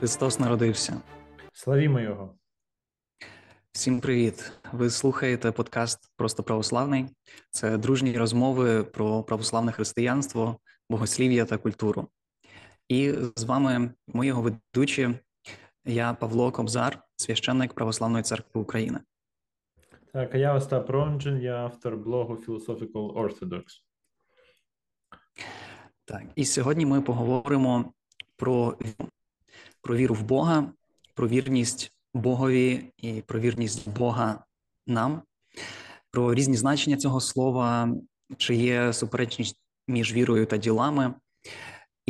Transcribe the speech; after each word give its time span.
Христос 0.00 0.40
народився. 0.40 1.00
Славімо 1.52 2.00
Його. 2.00 2.34
Всім 3.72 4.00
привіт! 4.00 4.52
Ви 4.72 4.90
слухаєте 4.90 5.52
подкаст 5.52 6.12
Просто 6.16 6.42
православний. 6.42 7.06
Це 7.50 7.78
дружні 7.78 8.18
розмови 8.18 8.84
про 8.84 9.22
православне 9.22 9.72
християнство, 9.72 10.58
богослів'я 10.90 11.44
та 11.44 11.58
культуру. 11.58 12.08
І 12.88 13.14
з 13.36 13.44
вами 13.44 13.90
мої 14.06 14.28
його 14.28 14.42
ведучі. 14.42 15.10
Я 15.84 16.14
Павло 16.14 16.52
Кобзар, 16.52 17.02
священник 17.16 17.74
Православної 17.74 18.24
церкви 18.24 18.60
України. 18.60 19.00
Так, 20.12 20.34
а 20.34 20.38
я 20.38 20.54
Остап 20.54 20.90
Ронджин, 20.90 21.40
я 21.40 21.56
автор 21.56 21.96
блогу 21.96 22.34
Philosophical 22.34 23.14
Orthodox. 23.14 23.64
Так, 26.04 26.22
і 26.34 26.44
сьогодні 26.44 26.86
ми 26.86 27.00
поговоримо 27.00 27.92
про 28.36 28.76
про 29.82 29.96
віру 29.96 30.14
в 30.14 30.22
Бога, 30.22 30.72
про 31.14 31.28
вірність 31.28 31.92
Богові 32.14 32.92
і 32.96 33.22
про 33.22 33.40
вірність 33.40 33.88
Бога 33.88 34.44
нам, 34.86 35.22
про 36.10 36.34
різні 36.34 36.56
значення 36.56 36.96
цього 36.96 37.20
слова, 37.20 37.94
чи 38.36 38.54
є 38.54 38.92
суперечність 38.92 39.56
між 39.88 40.12
вірою 40.12 40.46
та 40.46 40.56
ділами, 40.56 41.14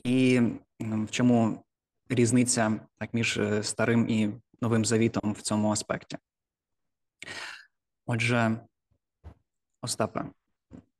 і 0.05 0.41
в 0.80 1.10
чому 1.10 1.65
різниця 2.09 2.80
так 2.98 3.15
між 3.15 3.38
е, 3.38 3.62
старим 3.62 4.09
і 4.09 4.30
новим 4.60 4.84
завітом 4.84 5.32
в 5.32 5.43
цьому 5.43 5.71
аспекті. 5.71 6.18
Отже, 8.07 8.60
Остапе, 9.82 10.24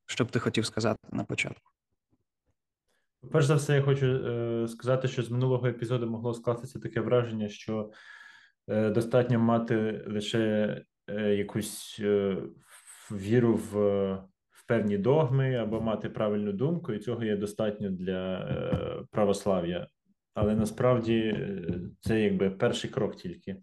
що 0.05 0.25
б 0.25 0.31
ти 0.31 0.39
хотів 0.39 0.65
сказати 0.65 1.07
на 1.11 1.23
початку? 1.23 1.70
Перш 3.29 3.45
за 3.45 3.55
все, 3.55 3.75
я 3.75 3.81
хочу 3.81 4.05
е, 4.05 4.67
сказати, 4.67 5.07
що 5.07 5.23
з 5.23 5.31
минулого 5.31 5.67
епізоду 5.67 6.07
могло 6.07 6.33
скластися 6.33 6.79
таке 6.79 7.01
враження, 7.01 7.49
що 7.49 7.91
е, 8.67 8.89
достатньо 8.89 9.39
мати 9.39 10.05
лише 10.07 10.75
е, 11.07 11.35
якусь 11.35 11.97
е, 11.99 12.37
віру 13.11 13.55
в, 13.55 13.77
в 14.49 14.65
певні 14.67 14.97
догми 14.97 15.55
або 15.55 15.81
мати 15.81 16.09
правильну 16.09 16.51
думку, 16.51 16.93
і 16.93 16.99
цього 16.99 17.23
є 17.23 17.35
достатньо 17.35 17.89
для 17.89 18.39
е, 18.39 19.05
православ'я. 19.11 19.87
Але 20.33 20.55
насправді 20.55 21.17
е, 21.17 21.79
це 21.99 22.21
якби 22.21 22.49
перший 22.49 22.89
крок 22.89 23.15
тільки. 23.15 23.57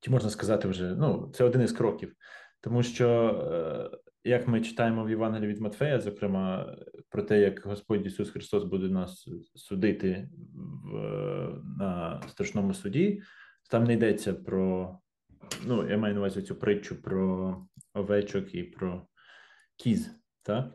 Чи 0.00 0.10
можна 0.10 0.30
сказати 0.30 0.68
вже, 0.68 0.94
ну, 0.94 1.30
це 1.34 1.44
один 1.44 1.62
із 1.62 1.72
кроків, 1.72 2.14
тому 2.60 2.82
що 2.82 4.00
як 4.24 4.48
ми 4.48 4.60
читаємо 4.60 5.04
в 5.04 5.10
Євангелії 5.10 5.48
від 5.48 5.60
Матфея, 5.60 6.00
зокрема, 6.00 6.76
про 7.08 7.22
те, 7.22 7.40
як 7.40 7.66
Господь 7.66 8.06
Ісус 8.06 8.30
Христос 8.30 8.64
буде 8.64 8.88
нас 8.88 9.28
судити 9.54 10.28
в, 10.84 10.96
на 11.78 12.22
страшному 12.28 12.74
суді, 12.74 13.22
там 13.70 13.84
не 13.84 13.94
йдеться 13.94 14.34
про, 14.34 14.98
ну, 15.66 15.88
я 15.90 15.98
маю 15.98 16.14
на 16.14 16.20
увазі 16.20 16.42
цю 16.42 16.54
притчу 16.54 17.02
про 17.02 17.56
овечок 17.94 18.54
і 18.54 18.62
про 18.62 19.06
кіз. 19.76 20.10
так? 20.42 20.74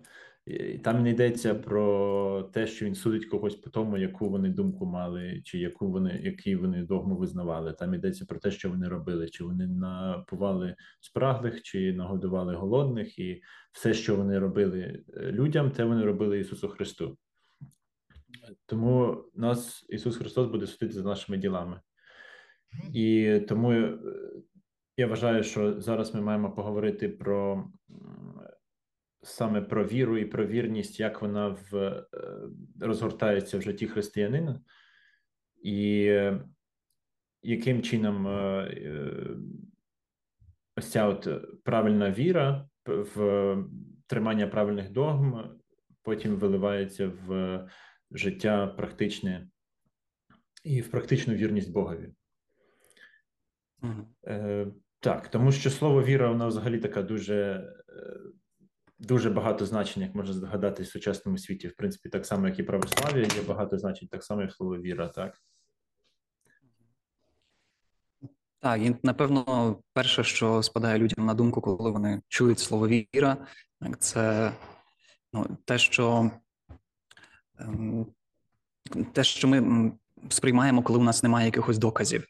Там 0.84 1.04
не 1.04 1.10
йдеться 1.10 1.56
про 1.56 2.44
те, 2.54 2.68
що 2.68 2.86
він 2.86 2.96
судить 2.96 3.26
когось 3.26 3.56
по 3.56 3.70
тому, 3.70 3.98
яку 3.98 4.30
вони 4.30 4.50
думку 4.50 4.86
мали, 4.86 5.42
чи 5.46 5.60
яку 5.60 5.92
вони 5.92 6.22
які 6.24 6.56
вони 6.56 6.84
догму 6.84 7.16
визнавали. 7.16 7.74
Там 7.74 7.94
йдеться 7.94 8.26
про 8.26 8.40
те, 8.40 8.52
що 8.52 8.70
вони 8.70 8.88
робили, 8.88 9.30
чи 9.30 9.44
вони 9.44 9.68
напували 9.68 10.76
спраглих, 11.00 11.62
чи 11.62 11.94
нагодували 11.94 12.56
голодних, 12.56 13.20
і 13.20 13.42
все, 13.72 13.94
що 13.94 14.16
вони 14.16 14.40
робили 14.40 15.04
е, 15.18 15.32
людям, 15.32 15.72
те 15.72 15.84
вони 15.84 16.06
робили 16.06 16.40
Ісусу 16.40 16.68
Христу. 16.68 17.18
Тому 18.66 19.24
нас 19.36 19.86
Ісус 19.90 20.18
Христос 20.18 20.48
буде 20.48 20.68
судити 20.68 20.94
за 20.94 21.04
нашими 21.04 21.38
ділами. 21.38 21.82
І 22.94 23.40
тому 23.48 23.72
е, 23.72 23.98
я 24.98 25.08
вважаю, 25.08 25.44
що 25.44 25.82
зараз 25.82 26.16
ми 26.16 26.22
маємо 26.22 26.52
поговорити 26.52 27.10
про 27.10 27.68
саме 29.22 29.62
про 29.62 29.86
віру 29.86 30.18
і 30.18 30.26
про 30.26 30.46
вірність, 30.46 31.00
як 31.00 31.22
вона 31.22 31.48
в, 31.48 31.76
е, 31.76 32.06
розгортається 32.82 33.58
в 33.58 33.62
житті 33.62 33.88
християнина, 33.88 34.62
і 35.64 36.06
е, 36.06 36.42
яким 37.42 37.82
чином 37.82 38.28
е, 38.28 39.38
ось 40.76 40.92
ця 40.92 41.08
от 41.08 41.28
правильна 41.64 42.12
віра 42.12 42.70
в 42.86 43.58
тримання 44.08 44.48
правильних 44.48 44.92
догм 44.92 45.60
потім 46.02 46.36
виливається 46.36 47.12
в 47.28 47.70
життя 48.12 48.68
практичне 48.68 49.48
і 50.64 50.82
в 50.82 50.92
практичну 50.92 51.34
вірність 51.34 51.72
Богові. 51.72 52.14
Угу. 53.84 54.08
Так, 55.00 55.28
тому 55.28 55.52
що 55.52 55.70
слово 55.70 56.04
віра, 56.04 56.30
вона 56.30 56.48
взагалі 56.48 56.80
така 56.80 57.04
дуже 57.04 57.68
дуже 59.00 59.30
багато 59.30 59.66
значень, 59.66 60.04
як 60.04 60.16
можна 60.16 60.34
згадати 60.34 60.84
в 60.84 60.88
сучасному 60.88 61.38
світі, 61.38 61.68
в 61.68 61.76
принципі, 61.76 62.10
так 62.10 62.26
само, 62.26 62.48
як 62.48 62.60
і 62.60 62.64
православ'я, 62.64 63.22
є 63.22 63.42
багато 63.48 63.78
значень, 63.78 64.08
так 64.08 64.24
само, 64.24 64.42
як 64.42 64.54
слово 64.54 64.78
віра, 64.78 65.08
так? 65.08 65.38
Так, 68.60 68.82
і 68.82 68.96
напевно, 69.04 69.76
перше, 69.94 70.24
що 70.24 70.64
спадає 70.64 71.00
людям 71.00 71.26
на 71.26 71.34
думку, 71.34 71.62
коли 71.62 71.92
вони 71.92 72.22
чують 72.28 72.60
слово 72.60 72.88
віра, 72.88 73.38
це 74.00 74.52
ну, 75.34 75.58
те, 75.66 75.78
що 75.78 76.32
ем, 77.60 78.06
те, 79.14 79.24
що 79.24 79.48
ми 79.48 79.92
сприймаємо, 80.30 80.84
коли 80.84 81.00
у 81.00 81.04
нас 81.04 81.24
немає 81.24 81.46
якихось 81.46 81.78
доказів. 81.78 82.28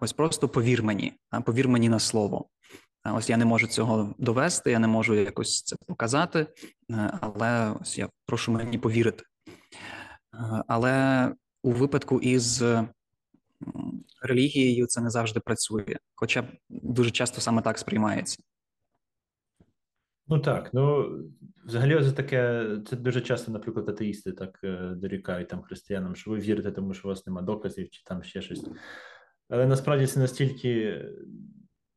Ось 0.00 0.12
просто 0.12 0.48
повір 0.48 0.82
мені, 0.82 1.12
повір 1.44 1.68
мені 1.68 1.88
на 1.88 1.98
слово. 1.98 2.48
Ось 3.04 3.30
я 3.30 3.36
не 3.36 3.44
можу 3.44 3.66
цього 3.66 4.14
довести, 4.18 4.70
я 4.70 4.78
не 4.78 4.86
можу 4.86 5.14
якось 5.14 5.62
це 5.62 5.76
показати, 5.86 6.46
е, 6.90 7.18
але 7.20 7.74
ось 7.80 7.98
я 7.98 8.08
прошу 8.26 8.52
мені 8.52 8.78
повірити. 8.78 9.24
Е, 10.34 10.64
але 10.68 11.34
у 11.62 11.72
випадку 11.72 12.20
із 12.20 12.64
релігією 14.22 14.86
це 14.86 15.00
не 15.00 15.10
завжди 15.10 15.40
працює, 15.40 15.96
хоча 16.14 16.48
дуже 16.68 17.10
часто 17.10 17.40
саме 17.40 17.62
так 17.62 17.78
сприймається. 17.78 18.42
Ну 20.28 20.38
так, 20.38 20.70
ну 20.74 21.10
взагалі, 21.66 22.04
це 22.04 22.12
таке, 22.12 22.66
це 22.86 22.96
дуже 22.96 23.20
часто, 23.20 23.52
наприклад, 23.52 23.88
атеїсти 23.88 24.32
так 24.32 24.60
е, 24.64 24.92
дорікають 24.96 25.48
там 25.48 25.62
християнам, 25.62 26.16
що 26.16 26.30
ви 26.30 26.38
вірите, 26.38 26.70
тому 26.70 26.94
що 26.94 27.08
у 27.08 27.10
вас 27.10 27.26
немає 27.26 27.46
доказів, 27.46 27.90
чи 27.90 28.02
там 28.04 28.22
ще 28.22 28.42
щось. 28.42 28.64
Але 29.48 29.66
насправді 29.66 30.06
це 30.06 30.20
настільки 30.20 31.04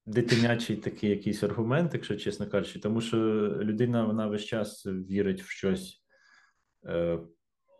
дитинячий 0.05 0.75
такий 0.75 1.09
якийсь 1.09 1.43
аргумент, 1.43 1.93
якщо 1.93 2.15
чесно 2.15 2.49
кажучи, 2.49 2.79
тому 2.79 3.01
що 3.01 3.17
людина 3.61 4.05
вона 4.05 4.27
весь 4.27 4.45
час 4.45 4.85
вірить 4.85 5.41
в 5.41 5.49
щось 5.49 6.03
е, 6.85 7.19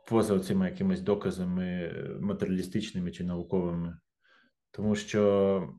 поза 0.09 0.39
цими 0.39 0.69
якимись 0.69 1.01
доказами 1.01 1.93
матеріалістичними 2.21 3.11
чи 3.11 3.23
науковими. 3.23 3.97
Тому 4.71 4.95
що, 4.95 5.73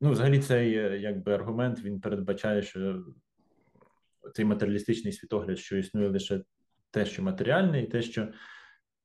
ну, 0.00 0.10
взагалі, 0.10 0.38
цей 0.38 0.70
якби 1.02 1.32
аргумент 1.32 1.84
він 1.84 2.00
передбачає, 2.00 2.62
що 2.62 3.04
цей 4.34 4.44
матеріалістичний 4.44 5.12
світогляд, 5.12 5.58
що 5.58 5.76
існує 5.76 6.08
лише 6.08 6.42
те, 6.90 7.06
що 7.06 7.22
матеріальне, 7.22 7.82
і 7.82 7.86
те, 7.86 8.02
що 8.02 8.28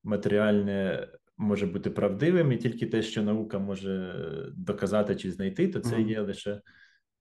матеріальне 0.03 1.07
може 1.41 1.66
бути 1.66 1.90
правдивим, 1.90 2.52
і 2.52 2.57
тільки 2.57 2.88
те, 2.88 3.02
що 3.02 3.24
наука 3.24 3.59
може 3.59 4.16
доказати 4.56 5.16
чи 5.16 5.31
знайти, 5.31 5.68
то 5.68 5.79
це 5.79 6.02
є 6.02 6.22
лише 6.22 6.62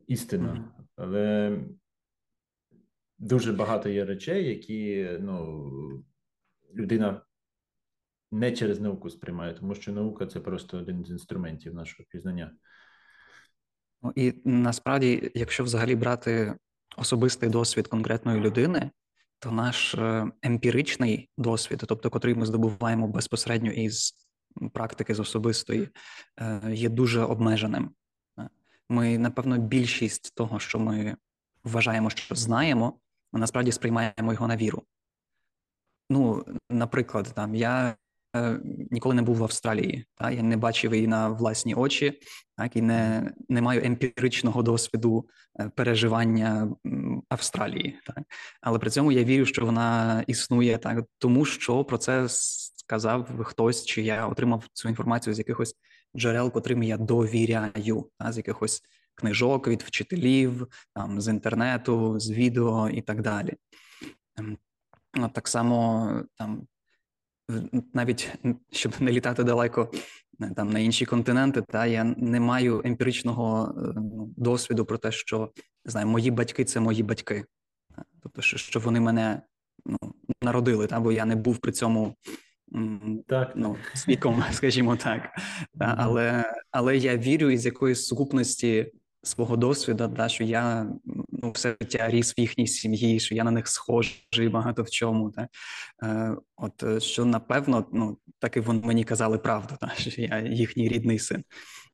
істина. 0.06 0.72
Але 0.96 1.58
дуже 3.18 3.52
багато 3.52 3.88
є 3.88 4.04
речей, 4.04 4.48
які 4.48 5.10
ну, 5.20 5.70
людина 6.74 7.22
не 8.30 8.52
через 8.52 8.80
науку 8.80 9.10
сприймає, 9.10 9.54
тому 9.54 9.74
що 9.74 9.92
наука 9.92 10.26
це 10.26 10.40
просто 10.40 10.78
один 10.78 11.04
з 11.04 11.10
інструментів 11.10 11.74
нашого 11.74 12.06
пізнання. 12.10 12.52
Ну, 14.02 14.12
І 14.16 14.34
насправді, 14.44 15.30
якщо 15.34 15.64
взагалі 15.64 15.96
брати 15.96 16.54
особистий 16.96 17.48
досвід 17.48 17.86
конкретної 17.86 18.40
людини, 18.40 18.90
то 19.40 19.50
наш 19.50 19.94
е, 19.94 20.26
емпіричний 20.42 21.28
досвід, 21.38 21.84
тобто 21.88 22.10
котрий 22.10 22.34
ми 22.34 22.46
здобуваємо 22.46 23.08
безпосередньо 23.08 23.70
із 23.70 24.14
практики 24.72 25.14
з 25.14 25.20
особистої, 25.20 25.88
е, 26.40 26.60
є 26.72 26.88
дуже 26.88 27.22
обмеженим. 27.22 27.90
Е, 28.38 28.48
ми, 28.88 29.18
напевно, 29.18 29.58
більшість 29.58 30.34
того, 30.34 30.60
що 30.60 30.78
ми 30.78 31.16
вважаємо, 31.64 32.10
що 32.10 32.34
знаємо, 32.34 33.00
насправді 33.32 33.72
сприймаємо 33.72 34.32
його 34.32 34.48
на 34.48 34.56
віру. 34.56 34.82
Ну, 36.10 36.44
наприклад, 36.70 37.32
там 37.34 37.54
я 37.54 37.96
ніколи 38.90 39.14
не 39.14 39.22
був 39.22 39.36
в 39.36 39.42
Австралії, 39.42 40.04
та 40.14 40.30
я 40.30 40.42
не 40.42 40.56
бачив 40.56 40.94
її 40.94 41.06
на 41.06 41.28
власні 41.28 41.74
очі, 41.74 42.20
так 42.56 42.76
і 42.76 42.82
не 42.82 43.32
не 43.48 43.62
маю 43.62 43.84
емпіричного 43.84 44.62
досвіду 44.62 45.28
е, 45.60 45.70
переживання 45.76 46.68
Австралії. 47.28 47.98
Так? 48.06 48.24
Але 48.60 48.78
при 48.78 48.90
цьому 48.90 49.12
я 49.12 49.24
вірю, 49.24 49.46
що 49.46 49.66
вона 49.66 50.24
існує 50.26 50.78
так, 50.78 51.04
тому 51.18 51.44
що 51.44 51.84
про 51.84 51.98
це 51.98 52.26
сказав 52.28 53.44
хтось, 53.44 53.84
чи 53.84 54.02
я 54.02 54.26
отримав 54.26 54.64
цю 54.72 54.88
інформацію 54.88 55.34
з 55.34 55.38
якихось 55.38 55.74
джерел, 56.16 56.52
котрим 56.52 56.82
я 56.82 56.96
довіряю, 56.96 58.10
та, 58.18 58.32
з 58.32 58.36
якихось 58.36 58.82
книжок 59.14 59.68
від 59.68 59.82
вчителів, 59.82 60.66
там 60.94 61.20
з 61.20 61.28
інтернету, 61.28 62.20
з 62.20 62.30
відео 62.30 62.90
і 62.90 63.02
так 63.02 63.22
далі. 63.22 63.54
Ем, 64.38 64.58
так 65.32 65.48
само 65.48 66.12
там 66.34 66.66
навіть 67.94 68.32
щоб 68.70 68.92
не 69.00 69.12
літати 69.12 69.44
далеко 69.44 69.90
там 70.56 70.70
на 70.70 70.78
інші 70.78 71.06
континенти, 71.06 71.62
та 71.62 71.86
я 71.86 72.04
не 72.04 72.40
маю 72.40 72.82
емпіричного 72.84 73.74
е, 73.78 73.92
досвіду 74.36 74.84
про 74.84 74.98
те, 74.98 75.12
що 75.12 75.52
не 75.84 75.90
знаю, 75.90 76.06
мої 76.06 76.30
батьки 76.30 76.64
це 76.64 76.80
мої 76.80 77.02
батьки, 77.02 77.44
тобто, 78.22 78.42
що 78.42 78.80
вони 78.80 79.00
мене 79.00 79.42
ну, 79.86 79.98
народили, 80.42 80.86
та 80.86 81.00
бо 81.00 81.12
я 81.12 81.24
не 81.24 81.36
був 81.36 81.58
при 81.58 81.72
цьому 81.72 82.14
так. 83.26 83.52
ну, 83.54 83.76
свідком, 83.94 84.44
скажімо 84.52 84.96
так. 84.96 85.30
Але 85.78 86.54
але 86.70 86.96
я 86.96 87.16
вірю 87.16 87.50
із 87.50 87.66
якоїсь 87.66 88.06
сукупності 88.06 88.92
свого 89.22 89.56
досвіду, 89.56 90.08
да, 90.08 90.28
що 90.28 90.44
я 90.44 90.92
ну, 91.28 91.50
все 91.50 91.76
життя 91.80 92.08
ріс 92.08 92.38
в 92.38 92.40
їхній 92.40 92.66
сім'ї, 92.66 93.20
що 93.20 93.34
я 93.34 93.44
на 93.44 93.50
них 93.50 93.68
схожий 93.68 94.48
багато 94.52 94.82
в 94.82 94.90
чому. 94.90 95.30
Та. 95.30 95.48
Е, 96.02 96.36
От 96.56 96.82
е, 96.82 97.00
що 97.00 97.24
напевно, 97.24 97.86
ну 97.92 98.18
так 98.38 98.56
і 98.56 98.60
вони 98.60 98.80
мені 98.86 99.04
казали 99.04 99.38
правду, 99.38 99.74
та, 99.80 99.88
що 99.88 100.22
я 100.22 100.40
їхній 100.40 100.88
рідний 100.88 101.18
син. 101.18 101.44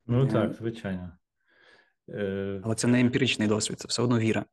Ну 0.06 0.25
е, 0.25 0.26
так, 0.26 0.55
звичайно. 0.55 1.12
Е... 2.08 2.61
Але 2.64 2.75
це 2.75 2.88
не 2.88 3.00
емпіричний 3.00 3.49
досвід, 3.49 3.81
це 3.81 3.88
все 3.88 4.02
одно 4.02 4.19
віра. 4.19 4.44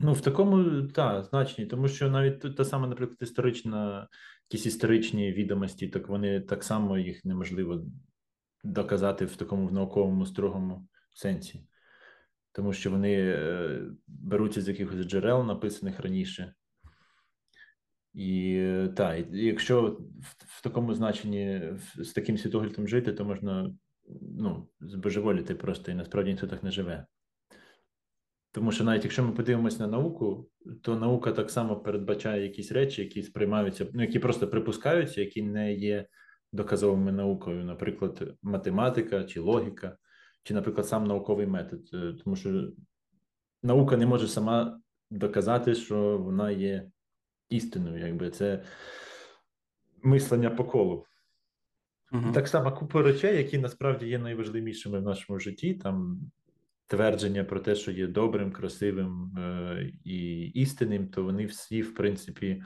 Ну, 0.00 0.12
в 0.12 0.20
такому 0.20 0.82
так, 0.82 1.24
значенні, 1.24 1.68
тому 1.68 1.88
що 1.88 2.10
навіть 2.10 2.56
та 2.56 2.64
саме, 2.64 2.88
наприклад, 2.88 3.18
історична, 3.20 4.08
якісь 4.50 4.66
історичні 4.66 5.32
відомості, 5.32 5.88
так 5.88 6.08
вони 6.08 6.40
так 6.40 6.64
само 6.64 6.98
їх 6.98 7.24
неможливо 7.24 7.84
доказати 8.64 9.24
в 9.24 9.36
такому 9.36 9.66
в 9.66 9.72
науковому 9.72 10.26
строгому 10.26 10.88
сенсі, 11.18 11.66
тому 12.52 12.72
що 12.72 12.90
вони 12.90 13.14
е, 13.14 13.82
беруться 14.06 14.60
з 14.60 14.68
якихось 14.68 15.06
джерел, 15.06 15.46
написаних 15.46 16.00
раніше. 16.00 16.54
І 18.14 18.62
так, 18.96 19.26
якщо 19.30 19.82
в, 19.82 20.34
в 20.38 20.62
такому 20.62 20.94
значенні 20.94 21.62
з 21.96 22.12
таким 22.12 22.38
світоглядом 22.38 22.88
жити, 22.88 23.12
то 23.12 23.24
можна 23.24 23.74
ну, 24.20 24.68
збожеволіти 24.80 25.54
просто 25.54 25.92
і 25.92 25.94
насправді 25.94 26.30
ніхто 26.30 26.46
так 26.46 26.62
не 26.62 26.70
живе. 26.70 27.06
Тому 28.52 28.72
що 28.72 28.84
навіть 28.84 29.04
якщо 29.04 29.22
ми 29.22 29.32
подивимося 29.32 29.78
на 29.78 29.86
науку, 29.86 30.50
то 30.82 30.96
наука 30.96 31.32
так 31.32 31.50
само 31.50 31.80
передбачає 31.80 32.42
якісь 32.42 32.72
речі, 32.72 33.02
які 33.02 33.22
сприймаються, 33.22 33.86
ну 33.92 34.02
які 34.02 34.18
просто 34.18 34.48
припускаються, 34.48 35.20
які 35.20 35.42
не 35.42 35.74
є 35.74 36.06
доказовими 36.52 37.12
наукою, 37.12 37.64
наприклад, 37.64 38.34
математика 38.42 39.24
чи 39.24 39.40
логіка, 39.40 39.96
чи, 40.42 40.54
наприклад, 40.54 40.88
сам 40.88 41.04
науковий 41.04 41.46
метод. 41.46 41.90
Е, 41.94 42.14
тому 42.24 42.36
що 42.36 42.70
наука 43.62 43.96
не 43.96 44.06
може 44.06 44.28
сама 44.28 44.80
доказати, 45.10 45.74
що 45.74 46.18
вона 46.18 46.50
є 46.50 46.90
істиною, 47.48 48.06
якби 48.06 48.30
це 48.30 48.64
мислення 50.02 50.50
по 50.50 50.64
колу. 50.64 51.04
Uh-huh. 52.12 52.32
Так 52.32 52.48
само 52.48 52.72
купа 52.72 53.02
речей, 53.02 53.36
які 53.36 53.58
насправді 53.58 54.06
є 54.06 54.18
найважливішими 54.18 54.98
в 54.98 55.02
нашому 55.02 55.38
житті, 55.38 55.74
там 55.74 56.20
твердження 56.86 57.44
про 57.44 57.60
те, 57.60 57.74
що 57.74 57.92
є 57.92 58.06
добрим, 58.06 58.52
красивим 58.52 59.36
е, 59.38 59.92
і 60.04 60.46
істинним, 60.46 61.08
то 61.08 61.24
вони 61.24 61.46
всі, 61.46 61.82
в 61.82 61.94
принципі, 61.94 62.62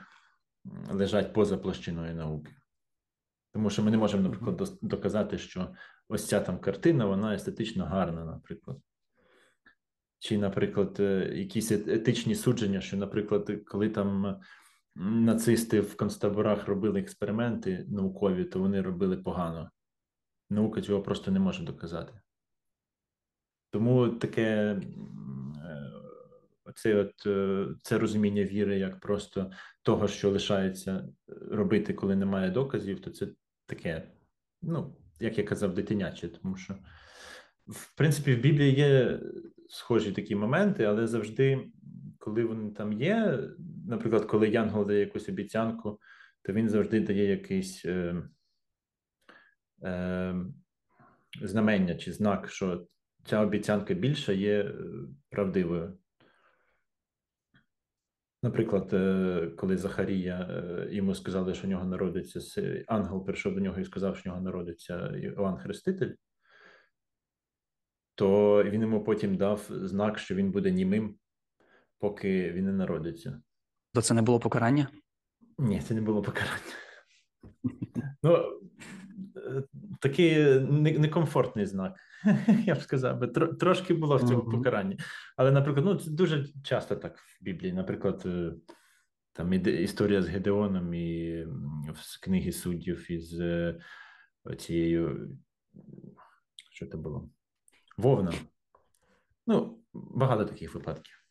лежать 0.91 1.33
поза 1.33 1.57
площиною 1.57 2.15
науки. 2.15 2.55
Тому 3.53 3.69
що 3.69 3.83
ми 3.83 3.91
не 3.91 3.97
можемо, 3.97 4.23
наприклад, 4.23 4.77
доказати, 4.81 5.37
що 5.37 5.73
ось 6.09 6.27
ця 6.27 6.39
там 6.39 6.59
картина, 6.59 7.05
вона 7.05 7.35
естетично 7.35 7.85
гарна, 7.85 8.25
наприклад. 8.25 8.77
Чи, 10.19 10.37
наприклад, 10.37 10.97
е, 10.99 11.33
якісь 11.35 11.71
етичні 11.71 12.35
судження, 12.35 12.81
що, 12.81 12.97
наприклад, 12.97 13.51
коли 13.65 13.89
там 13.89 14.39
нацисти 14.95 15.81
в 15.81 15.97
концтаборах 15.97 16.67
робили 16.67 16.99
експерименти 16.99 17.85
наукові, 17.89 18.43
то 18.45 18.59
вони 18.59 18.81
робили 18.81 19.17
погано. 19.17 19.69
Наука 20.49 20.81
цього 20.81 21.01
просто 21.01 21.31
не 21.31 21.39
може 21.39 21.63
доказати. 21.63 22.13
Тому 23.69 24.09
таке 24.09 24.45
е, 24.45 24.81
оце 26.63 26.95
от, 26.95 27.25
е, 27.25 27.67
це 27.81 27.97
розуміння 27.97 28.43
віри 28.43 28.79
як 28.79 28.99
просто 28.99 29.51
того, 29.81 30.07
що 30.07 30.29
лишається 30.31 31.07
робити, 31.51 31.93
коли 31.93 32.15
немає 32.15 32.51
доказів, 32.51 33.01
то 33.01 33.11
це 33.11 33.27
таке, 33.65 34.11
ну, 34.61 34.95
як 35.23 35.37
я 35.37 35.43
казав, 35.43 35.73
дитиняче, 35.73 36.27
тому 36.27 36.55
що, 36.55 36.75
в 37.67 37.95
принципі, 37.97 38.35
в 38.35 38.39
Біблії 38.39 38.75
є 38.75 39.19
схожі 39.69 40.11
такі 40.11 40.35
моменти, 40.35 40.83
але 40.83 41.07
завжди, 41.07 41.71
коли 42.17 42.45
вони 42.45 42.71
там 42.71 42.93
є, 42.93 43.39
наприклад, 43.87 44.25
коли 44.25 44.49
Янгол 44.49 44.87
дає 44.87 44.99
якусь 44.99 45.29
обіцянку, 45.29 45.99
то 46.41 46.53
він 46.53 46.69
завжди 46.69 46.99
дає 46.99 47.29
якийсь 47.29 47.85
е, 47.85 48.23
е, 49.83 50.35
знамення 51.41 51.95
чи 51.95 52.13
знак, 52.13 52.49
що 52.49 52.87
ця 53.25 53.41
обіцянка 53.41 53.93
більша 53.93 54.33
є 54.33 54.59
е, 54.63 54.73
правдивою. 55.29 55.97
Наприклад, 58.43 58.93
е, 58.93 59.51
коли 59.57 59.77
Захарія 59.77 60.39
е, 60.39 60.87
йому 60.91 61.15
сказали, 61.15 61.53
що 61.53 61.67
в 61.67 61.69
нього 61.69 61.85
народиться 61.85 62.39
ангел 62.87 63.25
прийшов 63.25 63.53
до 63.53 63.61
нього 63.61 63.79
і 63.79 63.85
сказав, 63.85 64.17
що 64.17 64.23
в 64.23 64.33
нього 64.33 64.41
народиться 64.41 65.15
Іван 65.15 65.57
Хреститель, 65.57 66.11
то 68.15 68.63
він 68.63 68.81
йому 68.81 69.03
потім 69.03 69.37
дав 69.37 69.69
знак, 69.69 70.19
що 70.19 70.35
він 70.35 70.51
буде 70.51 70.71
німим, 70.71 71.15
поки 71.99 72.51
він 72.51 72.65
не 72.65 72.73
народиться. 72.73 73.41
То 73.93 74.01
це 74.01 74.13
не 74.13 74.21
було 74.21 74.39
покарання? 74.39 74.87
Ні, 75.57 75.81
це 75.81 75.93
не 75.93 76.01
було 76.01 76.21
покарання. 76.21 76.59
Ну, 78.23 78.61
такий 79.99 80.59
некомфортний 80.99 81.65
знак. 81.65 81.95
Я 82.65 82.75
б 82.75 82.81
сказав, 82.81 83.19
би 83.19 83.27
трошки 83.27 83.93
було 83.93 84.17
в 84.17 84.23
цьому 84.23 84.41
uh-huh. 84.41 84.51
покаранні. 84.51 84.97
Але, 85.37 85.51
наприклад, 85.51 85.85
ну 85.85 85.95
це 85.95 86.11
дуже 86.11 86.45
часто 86.63 86.95
так 86.95 87.17
в 87.17 87.43
Біблії. 87.43 87.73
Наприклад, 87.73 88.23
е, 88.25 88.53
там 89.33 89.53
історія 89.53 90.21
з 90.21 90.27
Гедеоном 90.27 90.93
і 90.93 91.45
з 91.95 92.17
книги 92.17 92.51
суддів 92.51 93.11
із 93.11 93.39
е, 93.39 93.79
цією, 94.57 95.29
що 96.71 96.87
це 96.87 96.97
було? 96.97 97.29
Вовна. 97.97 98.33
Ну, 99.47 99.79
багато 99.93 100.45
таких 100.45 100.75
випадків. 100.75 101.23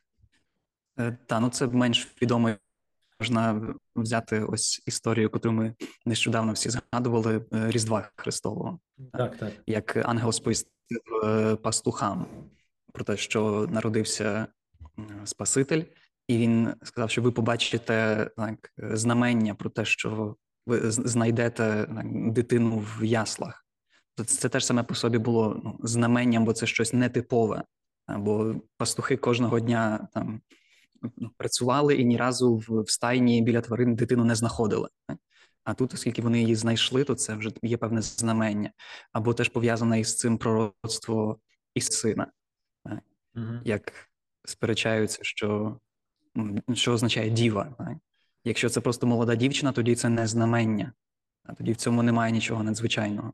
Е, 0.99 1.18
та, 1.26 1.40
ну 1.40 1.49
це 1.49 1.66
менш 1.66 2.22
відомий 2.22 2.54
можна 3.23 3.75
взяти 3.97 4.41
ось 4.41 4.83
історію, 4.87 5.31
яку 5.33 5.52
ми 5.52 5.75
нещодавно 6.07 6.52
всі 6.52 6.71
згадували 6.71 7.45
Різдва 7.50 8.11
Христового, 8.17 8.79
так, 9.12 9.37
так. 9.37 9.52
як 9.67 9.97
ангел 9.97 10.33
сповістив 10.33 11.00
е, 11.25 11.57
пастухам 11.57 12.26
про 12.93 13.05
те, 13.05 13.17
що 13.17 13.69
народився 13.71 14.47
Спаситель, 15.25 15.83
і 16.29 16.38
він 16.38 16.75
сказав, 16.83 17.11
що 17.11 17.23
ви 17.23 17.33
побачите 17.33 18.31
так, 18.37 18.71
знамення 18.76 19.55
про 19.55 19.71
те, 19.71 19.85
що 19.85 20.37
ви 20.67 20.91
знайдете 20.91 21.87
так, 21.97 22.33
дитину 22.33 22.85
в 22.99 23.05
яслах. 23.05 23.67
Це 24.26 24.49
теж 24.49 24.64
саме 24.64 24.83
по 24.83 24.95
собі 24.95 25.19
було 25.19 25.61
ну, 25.64 25.79
знаменням, 25.83 26.45
бо 26.45 26.52
це 26.52 26.67
щось 26.67 26.93
нетипове. 26.93 27.62
Бо 28.09 28.55
пастухи 28.76 29.17
кожного 29.17 29.61
дня 29.61 30.09
там 30.12 30.41
працювали 31.37 31.94
і 31.94 32.04
ні 32.04 32.16
разу 32.16 32.56
в 32.68 32.90
стайні 32.90 33.42
біля 33.42 33.61
тварин 33.61 33.94
дитину 33.94 34.25
не 34.25 34.35
знаходили. 34.35 34.88
А 35.64 35.75
тут, 35.75 35.94
оскільки 35.94 36.23
вони 36.23 36.40
її 36.40 36.54
знайшли, 36.54 37.04
то 37.04 37.14
це 37.14 37.35
вже 37.35 37.50
є 37.62 37.76
певне 37.76 38.02
знамення, 38.02 38.73
або 39.12 39.35
теж 39.35 39.49
пов'язане 39.49 40.00
із 40.00 40.16
цим 40.16 40.38
пророцтво 40.38 41.38
із 41.75 41.87
сина, 41.87 42.26
як 43.64 43.92
сперечаються, 44.44 45.18
що 45.23 45.78
що 46.75 46.92
означає 46.92 47.30
діва. 47.30 47.97
Якщо 48.44 48.68
це 48.68 48.80
просто 48.80 49.06
молода 49.06 49.35
дівчина, 49.35 49.73
тоді 49.73 49.94
це 49.94 50.09
не 50.09 50.26
знамення, 50.26 50.92
а 51.44 51.54
тоді 51.54 51.73
в 51.73 51.76
цьому 51.76 52.02
немає 52.02 52.32
нічого 52.32 52.62
надзвичайного. 52.62 53.32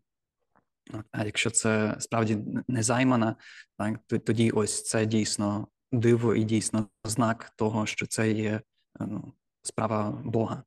А 1.11 1.25
якщо 1.25 1.51
це 1.51 1.97
справді 1.99 2.39
незаймана, 2.69 3.37
так 3.79 3.99
тоді 4.25 4.51
ось 4.51 4.85
це 4.85 5.07
дійсно 5.07 5.69
диво 5.93 6.35
і 6.35 6.45
дійсно 6.45 6.87
знак 7.05 7.53
того, 7.57 7.87
що 7.87 8.07
це 8.07 8.33
є 8.33 8.51
е, 8.51 8.61
ну, 9.01 9.33
справа 9.63 10.23
Бога. 10.25 10.63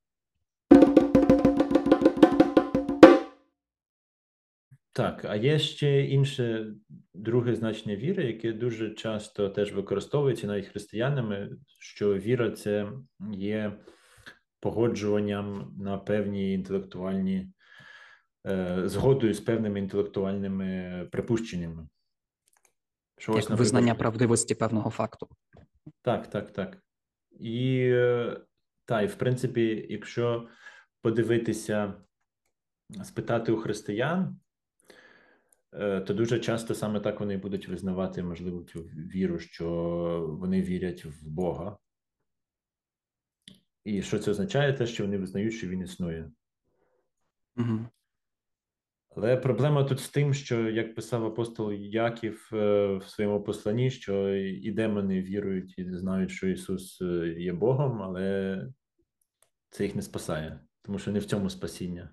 Так, 4.93 5.25
а 5.25 5.35
є 5.35 5.59
ще 5.59 6.05
інше 6.05 6.73
друге 7.13 7.55
значення 7.55 7.95
віри, 7.95 8.23
яке 8.23 8.53
дуже 8.53 8.89
часто 8.89 9.49
теж 9.49 9.73
використовується 9.73 10.47
навіть 10.47 10.67
християнами, 10.67 11.49
що 11.79 12.13
віра 12.13 12.51
це 12.51 12.91
є 13.33 13.79
погоджуванням 14.59 15.75
на 15.79 15.97
певні 15.97 16.53
інтелектуальні 16.53 17.47
е, 18.47 18.81
згодою 18.85 19.33
з 19.33 19.39
певними 19.39 19.79
інтелектуальними 19.79 21.07
припущеннями. 21.11 21.87
Що 23.21 23.31
Як 23.31 23.39
ось, 23.39 23.49
визнання 23.49 23.95
правдивості 23.95 24.55
певного 24.55 24.89
факту. 24.89 25.27
Так, 26.01 26.29
так, 26.29 26.51
так. 26.51 26.83
І 27.31 27.89
та, 28.85 29.01
і 29.01 29.07
в 29.07 29.15
принципі, 29.15 29.87
якщо 29.89 30.47
подивитися, 31.01 31.93
спитати 33.03 33.51
у 33.51 33.57
християн, 33.57 34.39
е, 35.73 36.01
то 36.01 36.13
дуже 36.13 36.39
часто 36.39 36.75
саме 36.75 36.99
так 36.99 37.19
вони 37.19 37.37
будуть 37.37 37.67
визнавати, 37.67 38.23
можливо, 38.23 38.63
цю 38.63 38.81
віру, 38.81 39.39
що 39.39 39.67
вони 40.39 40.61
вірять 40.61 41.05
в 41.05 41.27
Бога. 41.27 41.77
І 43.83 44.01
що 44.01 44.19
це 44.19 44.31
означає? 44.31 44.73
Те, 44.73 44.87
що 44.87 45.03
вони 45.03 45.17
визнають, 45.17 45.53
що 45.53 45.67
він 45.67 45.81
існує. 45.81 46.31
Угу. 47.57 47.85
Але 49.15 49.37
проблема 49.37 49.83
тут 49.83 49.99
з 49.99 50.09
тим, 50.09 50.33
що 50.33 50.69
як 50.69 50.95
писав 50.95 51.25
апостол 51.25 51.71
Яків 51.73 52.49
е, 52.53 52.95
в 52.95 53.03
своєму 53.03 53.43
посланні, 53.43 53.91
що 53.91 54.35
і 54.35 54.71
демони 54.71 55.21
вірують 55.21 55.79
і 55.79 55.93
знають, 55.93 56.31
що 56.31 56.47
Ісус 56.47 57.01
е, 57.01 57.35
є 57.37 57.53
Богом, 57.53 58.01
але 58.01 58.67
це 59.69 59.83
їх 59.83 59.95
не 59.95 60.01
спасає, 60.01 60.59
тому 60.81 60.99
що 60.99 61.11
не 61.11 61.19
в 61.19 61.25
цьому 61.25 61.49
спасіння. 61.49 62.09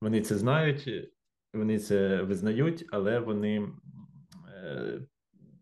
Вони 0.00 0.20
це 0.20 0.38
знають, 0.38 1.10
вони 1.54 1.78
це 1.78 2.22
визнають, 2.22 2.86
але 2.92 3.18
вони 3.18 3.68
е, 4.54 5.00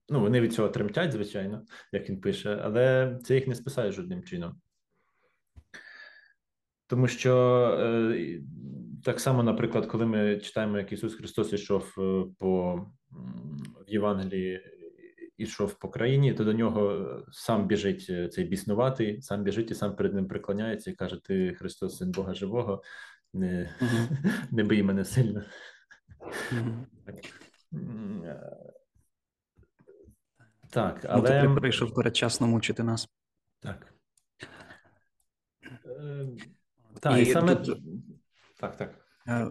ну, 0.09 0.21
вони 0.21 0.41
від 0.41 0.53
цього 0.53 0.69
тремтять, 0.69 1.13
звичайно, 1.13 1.65
як 1.93 2.11
він 2.11 2.21
пише, 2.21 2.61
але 2.63 3.17
це 3.25 3.35
їх 3.35 3.47
не 3.47 3.55
спасає 3.55 3.93
жодним 3.93 4.23
чином. 4.23 4.61
Тому 6.87 7.09
що 7.09 7.35
так 9.05 9.21
само, 9.21 9.43
наприклад, 9.43 9.87
коли 9.87 10.07
ми 10.07 10.37
читаємо, 10.37 10.79
як 10.79 10.93
Ісус 10.93 11.15
Христос 11.15 11.53
ішов 11.53 11.95
е, 11.99 12.25
по 12.39 12.75
в 13.87 13.91
Євангелії, 13.91 14.61
ішов 15.37 15.75
по 15.79 15.89
країні, 15.89 16.35
то 16.35 16.45
до 16.45 16.53
нього 16.53 17.07
сам 17.33 17.67
біжить 17.67 18.07
е, 18.11 18.29
цей 18.29 18.45
біснуватий, 18.45 19.23
сам 19.23 19.43
біжить 19.43 19.71
і 19.71 19.75
сам 19.75 19.97
перед 19.97 20.15
ним 20.15 20.29
приклоняється 20.29 20.91
і 20.91 20.95
каже: 20.95 21.21
Ти 21.25 21.55
Христос, 21.55 21.97
син 21.97 22.11
Бога 22.11 22.35
живого, 22.35 22.83
не 23.33 23.75
mm-hmm. 23.81 24.35
не 24.51 24.65
бий 24.65 24.83
мене 24.83 25.05
сильно. 25.05 25.43
Mm-hmm. 26.53 26.85
Так, 30.71 31.07
але... 31.09 31.43
Ну, 31.43 31.55
ти 31.55 31.61
прийшов 31.61 31.95
передчасно 31.95 32.47
мучити 32.47 32.83
нас. 32.83 33.09
Так. 33.61 33.95
Так, 37.01 37.19
і, 37.19 37.23
і 37.23 37.27
саме 37.27 37.57
тут... 37.57 37.79
так, 38.69 38.77
так. 38.77 38.95
Е, 39.29 39.49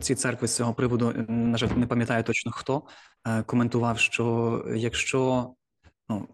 ці 0.00 0.14
церкви 0.14 0.48
з 0.48 0.56
цього 0.56 0.74
приводу, 0.74 1.12
на 1.28 1.58
жаль, 1.58 1.68
не 1.68 1.86
пам'ятаю 1.86 2.24
точно 2.24 2.52
хто 2.52 2.82
е, 3.26 3.42
коментував, 3.42 3.98
що 3.98 4.64
якщо 4.74 5.50
ну 6.08 6.28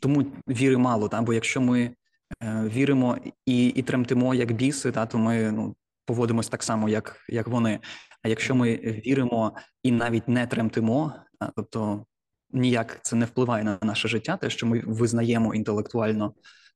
тому 0.00 0.26
віри 0.48 0.76
мало, 0.76 1.08
та, 1.08 1.22
бо 1.22 1.32
якщо 1.32 1.60
ми 1.60 1.96
е, 2.42 2.68
віримо 2.68 3.18
і 3.46 3.66
і 3.66 3.82
тремтимо 3.82 4.34
як 4.34 4.52
біси, 4.52 4.92
та, 4.92 5.06
то 5.06 5.18
ми 5.18 5.52
ну, 5.52 5.76
поводимось 6.04 6.48
так 6.48 6.62
само, 6.62 6.88
як 6.88 7.16
як 7.28 7.48
вони. 7.48 7.80
А 8.22 8.28
якщо 8.28 8.54
ми 8.54 8.76
віримо 8.76 9.56
і 9.82 9.92
навіть 9.92 10.28
не 10.28 10.46
тремтимо, 10.46 11.14
та, 11.40 11.52
тобто 11.56 12.06
ніяк 12.50 12.98
це 13.02 13.16
не 13.16 13.24
впливає 13.24 13.64
на 13.64 13.78
наше 13.82 14.08
життя, 14.08 14.36
те, 14.36 14.50
що 14.50 14.66
ми 14.66 14.82
визнаємо 14.86 15.54
інтелектуально 15.54 16.34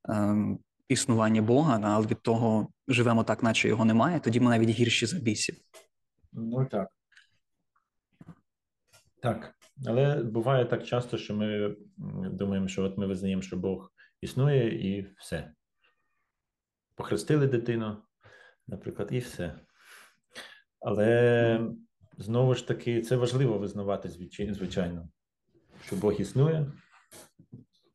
ем, 0.08 0.58
існування 0.88 1.42
Бога, 1.42 1.80
але 1.82 2.06
від 2.06 2.22
того 2.22 2.68
живемо 2.88 3.24
так, 3.24 3.42
наче 3.42 3.68
його 3.68 3.84
немає, 3.84 4.20
тоді 4.20 4.40
ми 4.40 4.50
навіть 4.50 4.68
гірші 4.68 5.06
за 5.06 5.18
бісів. 5.18 5.56
Ну 6.32 6.66
так. 6.66 6.88
Так. 9.22 9.54
Але 9.86 10.22
буває 10.22 10.64
так 10.64 10.86
часто, 10.86 11.18
що 11.18 11.34
ми 11.34 11.76
думаємо, 12.30 12.68
що 12.68 12.82
от 12.82 12.98
ми 12.98 13.06
визнаємо, 13.06 13.42
що 13.42 13.56
Бог 13.56 13.92
існує, 14.20 14.88
і 14.88 15.06
все. 15.18 15.52
Похрестили 16.94 17.46
дитину, 17.46 17.96
наприклад, 18.66 19.08
і 19.12 19.18
все. 19.18 19.60
Але 20.80 21.60
знову 22.18 22.54
ж 22.54 22.68
таки, 22.68 23.02
це 23.02 23.16
важливо 23.16 23.58
визнавати, 23.58 24.08
звичайно, 24.08 25.08
що 25.86 25.96
Бог 25.96 26.12
існує, 26.12 26.72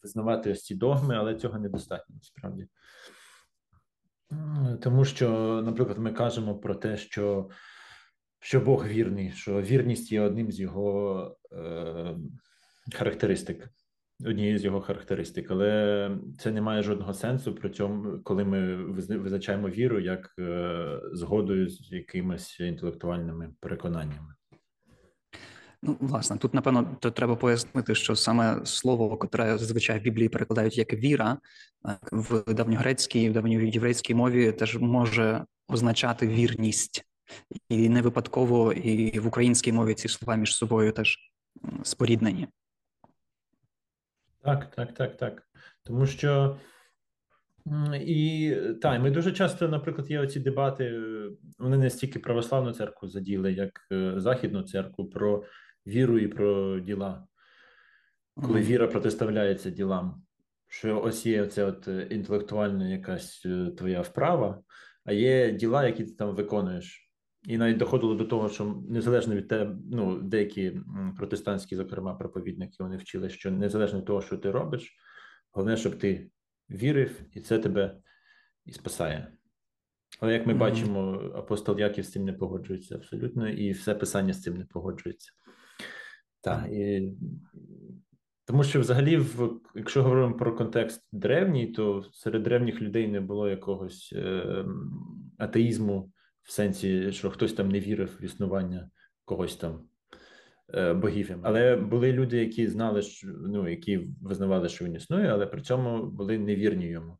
визнавати 0.03 0.51
ось 0.51 0.63
ці 0.63 0.75
догми, 0.75 1.15
але 1.15 1.35
цього 1.35 1.59
недостатньо 1.59 2.15
насправді. 2.15 2.67
Тому 4.81 5.05
що, 5.05 5.29
наприклад, 5.65 5.97
ми 5.97 6.13
кажемо 6.13 6.55
про 6.55 6.75
те, 6.75 6.97
що 6.97 7.49
що 8.43 8.59
Бог 8.59 8.87
вірний, 8.87 9.31
що 9.31 9.61
вірність 9.61 10.11
є 10.11 10.21
одним 10.21 10.51
з 10.51 10.59
його 10.59 11.37
е, 11.51 12.15
характеристик, 12.93 13.69
однією 14.25 14.57
з 14.59 14.65
його 14.65 14.81
характеристик, 14.81 15.51
але 15.51 16.11
це 16.39 16.51
не 16.51 16.61
має 16.61 16.83
жодного 16.83 17.13
сенсу 17.13 17.55
при 17.55 17.69
цьому, 17.69 18.19
коли 18.23 18.43
ми 18.43 18.75
визначаємо 19.17 19.69
віру 19.69 19.99
як 19.99 20.35
е, 20.39 20.99
згодою 21.13 21.69
з 21.69 21.91
якимись 21.91 22.59
інтелектуальними 22.59 23.53
переконаннями. 23.59 24.33
Ну, 25.83 25.97
власне, 25.99 26.37
тут 26.37 26.53
напевно 26.53 26.97
то 26.99 27.11
треба 27.11 27.35
пояснити, 27.35 27.95
що 27.95 28.15
саме 28.15 28.65
слово, 28.65 29.17
котре 29.17 29.57
зазвичай 29.57 29.99
в 29.99 30.01
Біблії 30.01 30.29
перекладають 30.29 30.77
як 30.77 30.93
віра, 30.93 31.37
в 32.11 32.53
давньогрецькій, 32.53 33.29
в 33.29 33.33
давньоєврейській 33.33 34.15
мові 34.15 34.51
теж 34.51 34.77
може 34.77 35.45
означати 35.67 36.27
вірність, 36.27 37.05
і 37.69 37.89
не 37.89 38.01
випадково 38.01 38.73
і 38.73 39.19
в 39.19 39.27
українській 39.27 39.71
мові 39.71 39.93
ці 39.93 40.07
слова 40.07 40.35
між 40.35 40.55
собою 40.55 40.91
теж 40.91 41.17
споріднені. 41.83 42.47
Так, 44.43 44.71
так, 44.75 44.93
так, 44.93 45.17
так. 45.17 45.47
Тому 45.83 46.05
що 46.05 46.57
і 47.93 48.55
так, 48.81 49.01
ми 49.01 49.11
дуже 49.11 49.31
часто, 49.31 49.67
наприклад, 49.67 50.11
є 50.11 50.19
оці 50.19 50.39
дебати, 50.39 51.01
вони 51.59 51.77
не 51.77 51.89
стільки 51.89 52.19
православну 52.19 52.71
церкву 52.71 53.07
заділи, 53.07 53.53
як 53.53 53.87
е, 53.91 54.13
Західну 54.17 54.63
церкву 54.63 55.05
про 55.05 55.43
віру 55.87 56.19
і 56.19 56.27
про 56.27 56.79
діла, 56.79 57.27
коли 58.35 58.61
віра 58.61 58.87
протиставляється 58.87 59.69
ділам. 59.69 60.23
Що 60.67 61.01
ось 61.01 61.25
є 61.25 61.41
оця 61.41 61.65
от 61.65 61.87
е, 61.87 62.07
інтелектуальна 62.11 62.89
якась 62.89 63.45
е, 63.45 63.71
твоя 63.77 64.01
вправа, 64.01 64.63
а 65.05 65.13
є 65.13 65.51
діла, 65.51 65.85
які 65.85 66.03
ти 66.03 66.11
там 66.11 66.35
виконуєш. 66.35 67.11
І 67.47 67.57
навіть 67.57 67.77
доходило 67.77 68.15
до 68.15 68.25
того, 68.25 68.49
що 68.49 68.83
незалежно 68.89 69.35
від 69.35 69.47
тебе, 69.47 69.77
ну, 69.91 70.21
деякі 70.21 70.81
протестантські, 71.17 71.75
зокрема, 71.75 72.13
проповідники, 72.13 72.75
вони 72.79 72.97
вчили, 72.97 73.29
що 73.29 73.51
незалежно 73.51 73.99
від 73.99 74.05
того, 74.05 74.21
що 74.21 74.37
ти 74.37 74.51
робиш, 74.51 74.95
головне, 75.51 75.77
щоб 75.77 75.97
ти 75.97 76.29
вірив, 76.69 77.21
і 77.33 77.41
це 77.41 77.59
тебе 77.59 77.97
і 78.65 78.71
спасає. 78.71 79.33
Але 80.19 80.33
як 80.33 80.47
ми 80.47 80.53
mm-hmm. 80.53 80.57
бачимо, 80.57 81.31
апостол 81.35 81.79
Яків 81.79 82.05
з 82.05 82.11
цим 82.11 82.25
не 82.25 82.33
погоджується 82.33 82.95
абсолютно, 82.95 83.49
і 83.49 83.71
все 83.71 83.95
писання 83.95 84.33
з 84.33 84.41
цим 84.41 84.57
не 84.57 84.65
погоджується. 84.65 85.31
Так, 86.41 86.67
і 86.71 87.11
тому 88.45 88.63
що 88.63 88.79
взагалі, 88.79 89.17
в, 89.17 89.59
якщо 89.75 90.03
говоримо 90.03 90.37
про 90.37 90.55
контекст 90.55 91.09
древній, 91.11 91.67
то 91.67 92.05
серед 92.11 92.43
древніх 92.43 92.81
людей 92.81 93.07
не 93.07 93.21
було 93.21 93.49
якогось 93.49 94.13
е, 94.15 94.65
атеїзму 95.37 96.11
в 96.41 96.51
сенсі, 96.51 97.11
що 97.11 97.29
хтось 97.29 97.53
там 97.53 97.69
не 97.69 97.79
вірив 97.79 98.17
в 98.21 98.23
існування 98.23 98.89
когось 99.25 99.55
там 99.55 99.81
е, 100.73 100.93
богів. 100.93 101.35
Але 101.43 101.75
були 101.75 102.11
люди, 102.11 102.37
які 102.37 102.67
знали, 102.67 103.01
що 103.01 103.27
ну 103.27 103.69
які 103.69 104.09
визнавали, 104.21 104.69
що 104.69 104.85
він 104.85 104.95
існує, 104.95 105.27
але 105.27 105.45
при 105.45 105.61
цьому 105.61 106.05
були 106.05 106.39
невірні 106.39 106.87
йому. 106.87 107.17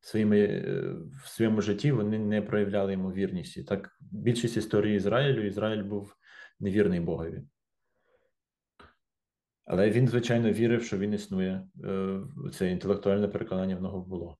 Своїми 0.00 0.38
е, 0.40 0.94
в 1.24 1.28
своєму 1.28 1.60
житті 1.60 1.92
вони 1.92 2.18
не 2.18 2.42
проявляли 2.42 2.92
йому 2.92 3.12
вірність. 3.12 3.56
І 3.56 3.62
так 3.62 3.90
більшість 4.00 4.56
історії 4.56 4.96
Ізраїлю 4.96 5.46
Ізраїль 5.46 5.82
був 5.82 6.14
невірний 6.60 7.00
Богові. 7.00 7.42
Але 9.68 9.90
він, 9.90 10.08
звичайно, 10.08 10.52
вірив, 10.52 10.84
що 10.84 10.98
він 10.98 11.12
існує. 11.12 11.68
Е, 11.84 12.20
це 12.52 12.70
інтелектуальне 12.70 13.28
переконання 13.28 13.76
в 13.76 13.82
нього 13.82 14.00
було. 14.00 14.38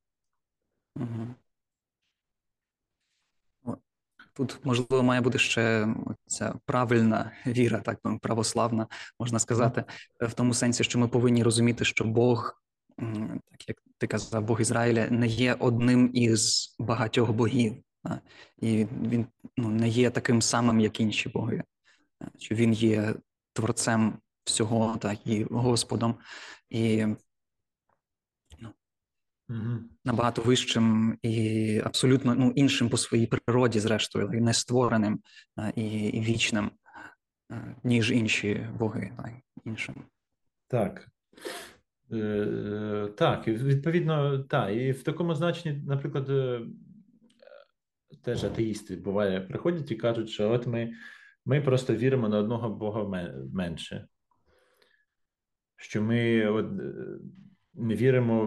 Тут, 4.33 4.61
можливо, 4.65 5.03
має 5.03 5.21
бути 5.21 5.39
ще 5.39 5.89
ця 6.27 6.55
правильна 6.65 7.33
віра, 7.47 7.81
так 7.81 8.01
православна, 8.21 8.87
можна 9.21 9.39
сказати, 9.39 9.85
в 10.21 10.33
тому 10.33 10.55
сенсі, 10.55 10.85
що 10.85 10.99
ми 10.99 11.09
повинні 11.09 11.43
розуміти, 11.43 11.85
що 11.85 12.05
Бог, 12.05 12.63
так 13.51 13.69
як 13.69 13.83
ти 13.99 14.07
казав, 14.07 14.45
Бог 14.45 14.61
Ізраїля, 14.61 15.09
не 15.11 15.27
є 15.27 15.55
одним 15.55 16.11
із 16.15 16.75
багатьох 16.79 17.33
богів, 17.33 17.83
і 18.59 18.87
він 19.03 19.27
ну, 19.57 19.69
не 19.69 19.89
є 19.89 20.11
таким 20.11 20.43
самим, 20.43 20.81
як 20.81 21.01
інші 21.01 21.29
боги, 21.29 21.63
що 22.39 22.55
він 22.55 22.73
є 22.73 23.15
творцем 23.53 24.19
всього, 24.49 24.97
так 24.97 25.27
і 25.27 25.45
Господом. 25.45 26.15
І 26.71 27.07
ну, 28.59 28.69
Угу. 29.51 29.79
набагато 30.05 30.43
вищим 30.43 31.19
і 31.23 31.81
абсолютно 31.85 32.35
ну, 32.35 32.53
іншим 32.57 32.89
по 32.89 32.97
своїй 32.97 33.27
природі, 33.27 33.81
зрештою, 33.81 34.29
не 34.33 34.55
створеним 34.55 35.21
і, 35.75 35.83
і 36.09 36.21
вічним, 36.21 36.71
ніж 37.85 38.11
інші 38.11 38.67
боги 38.79 39.13
так, 39.17 39.33
іншим. 39.65 39.95
Так. 40.69 41.09
Е, 42.13 43.09
Так, 43.17 43.49
відповідно, 43.49 44.39
так. 44.39 44.77
І 44.77 44.93
в 44.93 45.03
такому 45.03 45.35
значенні, 45.35 45.83
наприклад, 45.87 46.31
е, 46.31 46.61
теж 48.23 48.45
атеїсти 48.45 48.97
буває, 48.97 49.41
приходять 49.41 49.91
і 49.91 49.97
кажуть, 49.97 50.31
що 50.31 50.51
от 50.51 50.67
ми 50.67 50.93
ми 51.45 51.61
просто 51.61 51.95
віримо 51.95 52.29
на 52.29 52.39
одного 52.39 52.71
Бога 52.71 53.29
менше. 53.53 54.09
Що 55.81 56.03
ми 56.03 56.47
от, 56.47 56.67
е, 56.81 56.95
не 57.75 57.95
віримо 57.95 58.47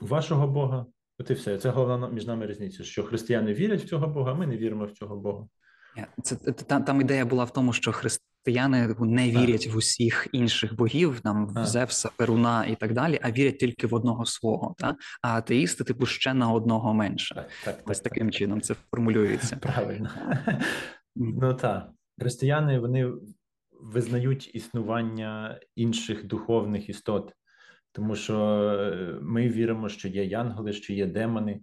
в 0.00 0.06
вашого 0.08 0.48
Бога. 0.48 0.86
От 1.18 1.30
і 1.30 1.34
все. 1.34 1.58
Це 1.58 1.70
головна 1.70 2.08
між 2.08 2.26
нами 2.26 2.46
різниця, 2.46 2.84
що 2.84 3.04
християни 3.04 3.54
вірять 3.54 3.82
в 3.82 3.88
цього 3.88 4.06
Бога, 4.06 4.32
а 4.32 4.34
ми 4.34 4.46
не 4.46 4.56
віримо 4.56 4.86
в 4.86 4.92
цього 4.92 5.16
Бога. 5.16 5.46
Це 6.22 6.36
там, 6.36 6.84
там 6.84 7.00
ідея 7.00 7.24
була 7.24 7.44
в 7.44 7.52
тому, 7.52 7.72
що 7.72 7.92
християни 7.92 8.96
не 9.00 9.30
вірять 9.30 9.66
а. 9.70 9.72
в 9.72 9.76
усіх 9.76 10.28
інших 10.32 10.76
богів, 10.76 11.20
там 11.20 11.46
в 11.46 11.66
Зевса, 11.66 12.10
Перуна 12.16 12.66
і 12.66 12.76
так 12.76 12.92
далі, 12.92 13.20
а 13.22 13.30
вірять 13.30 13.58
тільки 13.58 13.86
в 13.86 13.94
одного 13.94 14.24
свого. 14.24 14.74
Та? 14.78 14.96
А 15.22 15.36
атеїсти, 15.36 15.84
типу, 15.84 16.06
ще 16.06 16.34
на 16.34 16.52
одного 16.52 16.94
менше. 16.94 17.34
Так, 17.34 17.48
так, 17.64 17.90
Ось 17.90 18.00
так, 18.00 18.12
таким 18.12 18.26
так, 18.26 18.34
чином 18.34 18.60
це 18.60 18.74
формулюється. 18.90 19.56
Правильно. 19.60 20.10
Ну 21.16 21.54
так. 21.54 21.90
Християни 22.18 22.78
вони 22.78 23.12
визнають 23.82 24.54
існування 24.54 25.60
інших 25.76 26.26
духовних 26.26 26.88
істот, 26.88 27.32
тому 27.92 28.16
що 28.16 28.36
е, 28.36 29.18
ми 29.22 29.48
віримо, 29.48 29.88
що 29.88 30.08
є 30.08 30.24
янголи, 30.24 30.72
що 30.72 30.92
є 30.92 31.06
демони. 31.06 31.60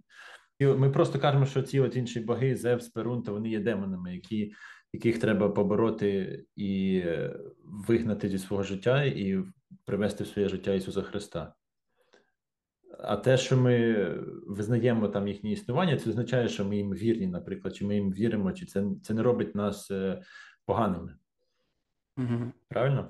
Ми 0.60 0.90
просто 0.90 1.18
кажемо, 1.18 1.46
що 1.46 1.62
ці 1.62 1.80
от 1.80 1.96
інші 1.96 2.20
боги, 2.20 2.56
Зевс, 2.56 2.88
Перун, 2.88 3.22
то 3.22 3.32
вони 3.32 3.48
є 3.48 3.60
демонами, 3.60 4.14
які, 4.14 4.52
яких 4.92 5.18
треба 5.18 5.48
побороти 5.48 6.44
і 6.56 7.02
е, 7.04 7.36
вигнати 7.64 8.28
зі 8.28 8.38
свого 8.38 8.62
життя 8.62 9.04
і 9.04 9.44
привести 9.84 10.24
в 10.24 10.26
своє 10.26 10.48
життя 10.48 10.74
Ісуса 10.74 11.02
Христа. 11.02 11.54
А 12.98 13.16
те, 13.16 13.36
що 13.36 13.56
ми 13.56 14.06
визнаємо 14.46 15.08
там 15.08 15.28
їхнє 15.28 15.52
існування, 15.52 15.96
це 15.96 16.10
означає, 16.10 16.48
що 16.48 16.64
ми 16.64 16.76
їм 16.76 16.92
вірні, 16.92 17.26
наприклад, 17.26 17.76
чи 17.76 17.86
ми 17.86 17.94
їм 17.94 18.12
віримо, 18.12 18.52
чи 18.52 18.66
це 18.66 18.84
це 19.02 19.14
не 19.14 19.22
робить 19.22 19.54
нас 19.54 19.90
е, 19.90 20.22
поганими. 20.66 21.19
Угу. 22.16 22.52
Правильно? 22.68 23.08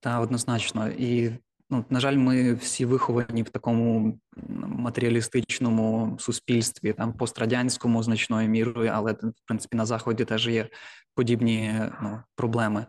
Так, 0.00 0.22
однозначно. 0.22 0.88
І 0.88 1.32
Ну, 1.70 1.84
на 1.90 2.00
жаль, 2.00 2.16
ми 2.16 2.54
всі 2.54 2.84
виховані 2.84 3.42
в 3.42 3.50
такому 3.50 4.18
матеріалістичному 4.58 6.16
суспільстві, 6.18 6.92
там 6.92 7.12
пострадянському 7.12 8.02
значною 8.02 8.48
мірою, 8.48 8.90
але 8.94 9.12
в 9.12 9.32
принципі 9.46 9.76
на 9.76 9.86
заході 9.86 10.24
теж 10.24 10.48
є 10.48 10.68
подібні 11.14 11.82
ну, 12.02 12.22
проблеми, 12.34 12.86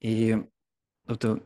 і 0.00 0.36
тобто, 1.06 1.38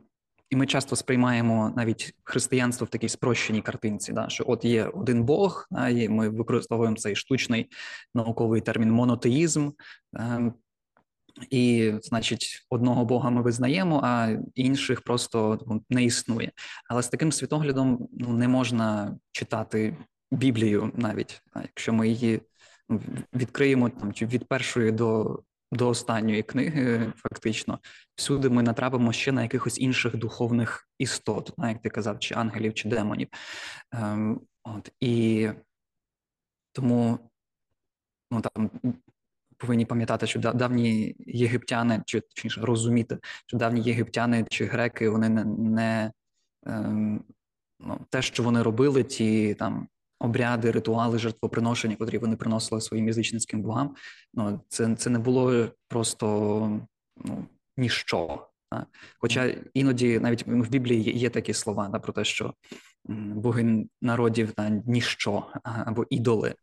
і 0.51 0.57
ми 0.57 0.67
часто 0.67 0.97
сприймаємо 0.97 1.73
навіть 1.77 2.15
християнство 2.25 2.85
в 2.85 2.91
такій 2.91 3.09
спрощеній 3.09 3.63
картинці, 3.63 4.13
да, 4.13 4.29
що 4.29 4.45
от 4.47 4.65
є 4.65 4.85
один 4.85 5.25
Бог, 5.25 5.67
да, 5.71 5.89
і 5.89 6.09
ми 6.09 6.29
використовуємо 6.29 6.97
цей 6.97 7.17
штучний 7.17 7.71
науковий 8.15 8.61
термін 8.61 8.91
монотеїзм. 8.91 9.71
І, 11.51 11.93
значить, 12.03 12.67
одного 12.71 13.05
Бога 13.05 13.31
ми 13.31 13.43
визнаємо, 13.43 14.01
а 14.05 14.37
інших 14.55 15.01
просто 15.01 15.65
ну, 15.67 15.83
не 15.91 16.05
існує. 16.05 16.53
Але 16.91 17.03
з 17.03 17.09
таким 17.09 17.33
світоглядом 17.33 18.09
ну, 18.13 18.33
не 18.33 18.49
можна 18.49 19.17
читати 19.33 19.97
Біблію 20.31 20.93
навіть, 20.95 21.43
якщо 21.57 21.93
ми 21.93 22.09
її 22.09 22.41
ну, 22.89 23.01
відкриємо 23.35 23.89
там 23.91 24.13
чи 24.13 24.27
від 24.27 24.49
першої 24.49 24.93
до 24.93 25.41
до 25.73 25.89
останньої 25.89 26.43
книги, 26.43 27.13
фактично, 27.17 27.79
всюди 28.15 28.49
ми 28.49 28.63
натрапимо 28.63 29.13
ще 29.13 29.33
на 29.33 29.43
якихось 29.43 29.79
інших 29.79 30.17
духовних 30.17 30.89
істот, 30.99 31.53
як 31.59 31.83
ти 31.83 31.91
казав, 31.91 32.19
чи 32.19 32.35
ангелів, 32.35 32.75
чи 32.75 32.89
демонів. 32.89 33.29
Ем, 33.93 34.41
от, 34.65 34.93
І 35.01 35.49
тому 36.73 37.19
ну, 38.31 38.41
там 38.41 38.71
повинні 39.59 39.87
пам'ятати, 39.87 40.27
що 40.27 40.39
давні 40.39 41.17
єгиптяни, 41.19 42.03
чи 42.07 42.21
точніше 42.21 42.61
розуміти, 42.61 43.19
що 43.47 43.57
давні 43.57 43.81
єгиптяни 43.81 44.47
чи 44.51 44.65
греки 44.65 45.09
вони 45.09 45.29
не, 45.29 45.45
не 45.45 46.13
ем, 46.67 47.25
ну, 47.81 48.01
те, 48.11 48.23
що 48.23 48.43
вони 48.43 48.63
робили, 48.63 49.05
ті 49.05 49.55
там 49.55 49.89
обряди, 50.19 50.71
ритуали, 50.71 51.19
жертвоприношення, 51.19 51.97
котрі 51.97 52.19
вони 52.19 52.37
приносили 52.37 52.81
своїм 52.81 53.07
язичницьким 53.07 53.63
богам. 53.63 53.95
Ну 54.35 54.61
це 54.69 54.95
це 54.95 55.11
не 55.11 55.19
було 55.19 55.69
просто 55.89 56.27
ну, 57.17 57.47
ніщо. 57.77 58.49
А? 58.71 58.83
Хоча 59.19 59.55
іноді 59.75 60.19
навіть 60.19 60.47
в 60.47 60.69
Біблії 60.69 61.03
є, 61.03 61.13
є 61.13 61.31
такі 61.31 61.55
слова 61.55 61.89
да, 61.89 61.99
про 61.99 62.13
те, 62.13 62.25
що 62.25 62.55
боги 63.09 63.87
народів 64.03 64.53
та 64.53 64.69
ніщо 64.69 65.47
або 65.63 66.07
ідоли. 66.11 66.55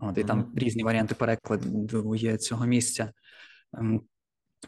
От, 0.00 0.18
І 0.18 0.24
там 0.24 0.52
різні 0.56 0.82
варіанти 0.82 1.14
перекладу 1.14 2.14
є 2.14 2.36
цього 2.36 2.66
місця. 2.66 3.12
Ем, 3.74 4.02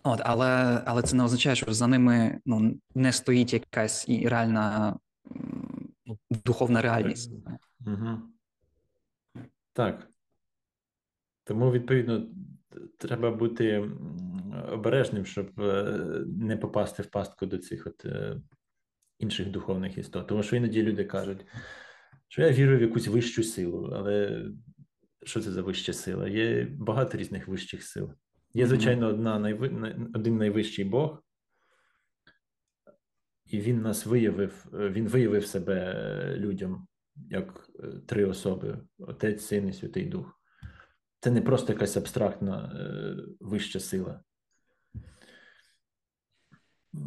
от, 0.02 0.20
Але 0.24 0.82
але 0.86 1.02
це 1.02 1.16
не 1.16 1.24
означає, 1.24 1.56
що 1.56 1.72
за 1.72 1.86
ними 1.86 2.40
ну, 2.46 2.78
не 2.94 3.12
стоїть 3.12 3.52
якась 3.52 4.08
і 4.08 4.28
реальна 4.28 4.96
духовна 6.44 6.82
реальність. 6.82 7.32
Угу. 7.86 8.18
Так. 9.72 10.08
Тому, 11.44 11.72
відповідно, 11.72 12.26
треба 12.98 13.30
бути 13.30 13.90
обережним, 14.72 15.24
щоб 15.24 15.60
е, 15.60 16.00
не 16.26 16.56
попасти 16.56 17.02
в 17.02 17.06
пастку 17.06 17.46
до 17.46 17.58
цих 17.58 17.86
от 17.86 18.04
е, 18.04 18.40
інших 19.18 19.50
духовних 19.50 19.98
істот. 19.98 20.26
Тому 20.26 20.42
що 20.42 20.56
іноді 20.56 20.82
люди 20.82 21.04
кажуть, 21.04 21.46
що 22.28 22.42
я 22.42 22.52
вірю 22.52 22.78
в 22.78 22.82
якусь 22.82 23.08
вищу 23.08 23.42
силу, 23.42 23.92
але 23.94 24.44
що 25.24 25.40
це 25.40 25.52
за 25.52 25.62
вища 25.62 25.92
сила? 25.92 26.28
Є 26.28 26.64
багато 26.78 27.18
різних 27.18 27.48
вищих 27.48 27.82
сил. 27.82 28.10
Є, 28.54 28.66
звичайно, 28.66 29.08
одна 29.08 29.38
найви... 29.38 29.94
один 30.14 30.36
найвищий 30.36 30.84
Бог, 30.84 31.22
і 33.46 33.60
він 33.60 33.82
нас 33.82 34.06
виявив, 34.06 34.66
він 34.72 35.08
виявив 35.08 35.46
себе 35.46 36.36
людям 36.36 36.86
як 37.16 37.70
е, 37.80 37.86
три 38.06 38.24
особи: 38.24 38.78
Отець, 38.98 39.46
Син 39.46 39.68
і 39.68 39.72
Святий 39.72 40.04
Дух. 40.04 40.40
Це 41.20 41.30
не 41.30 41.42
просто 41.42 41.72
якась 41.72 41.96
абстрактна 41.96 42.72
е, 42.74 43.16
вища 43.40 43.80
сила. 43.80 44.20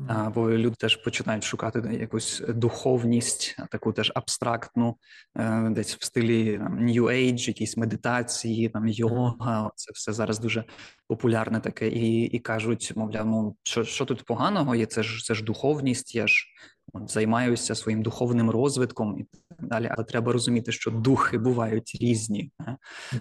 Або 0.08 0.50
люди 0.52 0.76
теж 0.80 0.96
починають 0.96 1.44
шукати 1.44 1.98
якусь 2.00 2.44
духовність, 2.48 3.58
таку 3.72 3.94
теж 3.94 4.12
абстрактну, 4.16 4.98
е, 5.38 5.70
десь 5.70 5.96
в 5.96 6.06
стилі 6.06 6.58
там, 6.58 6.80
New 6.80 7.04
Age, 7.04 7.48
якісь 7.48 7.78
медитації, 7.78 8.70
там 8.70 8.88
йога. 8.88 9.72
Це 9.76 9.92
все 9.94 10.14
зараз 10.14 10.40
дуже 10.40 10.64
популярне 11.08 11.60
таке, 11.60 11.90
і 11.90 12.22
і 12.22 12.40
кажуть, 12.40 12.94
мовляв, 12.96 13.26
ну 13.26 13.56
що 13.64 13.84
що 13.84 14.06
тут 14.06 14.24
поганого 14.24 14.76
є? 14.76 14.86
Це 14.86 15.04
ж 15.04 15.26
це 15.26 15.34
ж 15.34 15.44
духовність, 15.44 16.16
я 16.16 16.28
ж 16.28 16.46
от, 16.94 17.12
займаюся 17.12 17.76
своїм 17.76 18.02
духовним 18.02 18.50
розвитком 18.50 19.20
і 19.20 19.26
так 19.50 19.68
далі. 19.68 19.90
Але 19.92 20.04
треба 20.04 20.34
розуміти, 20.34 20.72
що 20.72 20.92
духи 20.92 21.38
бувають 21.38 21.98
різні. 22.02 22.52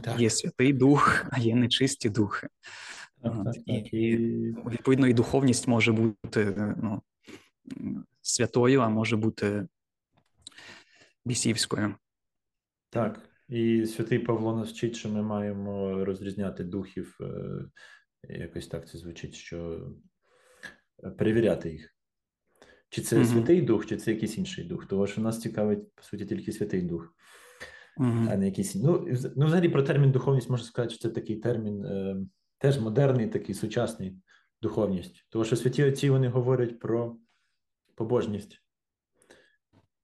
Так. 0.02 0.20
Є 0.20 0.30
святий 0.30 0.72
дух, 0.72 1.24
а 1.30 1.38
є 1.38 1.54
нечисті 1.54 2.08
духи. 2.08 2.48
Так, 3.24 3.44
так, 3.44 3.56
і, 3.66 3.98
і 3.98 4.16
відповідно 4.70 5.06
і 5.06 5.14
духовність 5.14 5.68
може 5.68 5.92
бути 5.92 6.74
ну, 6.82 7.02
святою, 8.22 8.80
а 8.80 8.88
може 8.88 9.16
бути 9.16 9.66
бісівською. 11.24 11.94
Так. 12.90 13.28
І 13.48 13.86
святий 13.86 14.18
Павло 14.18 14.56
нас 14.56 14.70
вчить, 14.70 14.96
що 14.96 15.08
ми 15.08 15.22
маємо 15.22 16.04
розрізняти 16.04 16.64
духів, 16.64 17.18
е, 17.20 17.64
якось 18.28 18.66
так 18.66 18.88
це 18.88 18.98
звучить, 18.98 19.34
що 19.34 19.90
перевіряти 21.18 21.70
їх. 21.70 21.94
Чи 22.88 23.02
це 23.02 23.16
mm-hmm. 23.16 23.24
святий 23.24 23.62
дух, 23.62 23.86
чи 23.86 23.96
це 23.96 24.12
якийсь 24.12 24.38
інший 24.38 24.64
дух. 24.64 24.86
Тому 24.86 25.06
що 25.06 25.20
нас 25.20 25.40
цікавить, 25.40 25.92
по 25.94 26.02
суті, 26.02 26.26
тільки 26.26 26.52
святий 26.52 26.82
дух, 26.82 27.14
mm-hmm. 27.98 28.32
а 28.32 28.36
не 28.36 28.46
якийсь. 28.46 28.74
Ну, 28.74 29.08
ну, 29.36 29.46
взагалі, 29.46 29.68
про 29.68 29.82
термін 29.82 30.12
духовність 30.12 30.50
можна 30.50 30.66
сказати, 30.66 30.94
що 30.94 31.08
це 31.08 31.14
такий 31.14 31.36
термін. 31.36 31.84
Е, 31.84 32.16
теж 32.58 32.80
модерний, 32.80 33.26
такий 33.26 33.54
сучасний 33.54 34.16
духовність. 34.62 35.26
Тому 35.28 35.44
що 35.44 35.56
святі 35.56 35.84
отці 35.84 36.10
вони 36.10 36.28
говорять 36.28 36.78
про 36.78 37.16
побожність, 37.94 38.62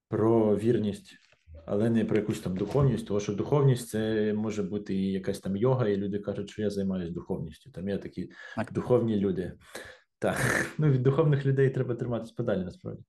про 0.09 0.57
вірність, 0.57 1.17
але 1.67 1.91
не 1.91 2.05
про 2.05 2.17
якусь 2.17 2.41
там 2.41 2.57
духовність, 2.57 3.07
тому 3.07 3.21
що 3.21 3.33
духовність 3.33 3.89
це 3.89 4.33
може 4.35 4.63
бути 4.63 4.95
і 4.95 5.13
якась 5.13 5.41
там 5.41 5.57
йога, 5.57 5.89
і 5.89 5.97
люди 5.97 6.19
кажуть, 6.19 6.51
що 6.51 6.63
я 6.63 6.71
займаюся 6.71 7.13
духовністю. 7.13 7.71
Там 7.71 7.89
є 7.89 7.99
такі 7.99 8.31
так. 8.57 8.73
духовні 8.73 9.17
люди. 9.17 9.53
Так, 10.19 10.67
ну 10.79 10.91
від 10.91 11.03
духовних 11.03 11.47
людей 11.47 11.71
треба 11.71 11.95
триматись 11.95 12.33
подалі 12.33 12.65
насправді. 12.65 13.05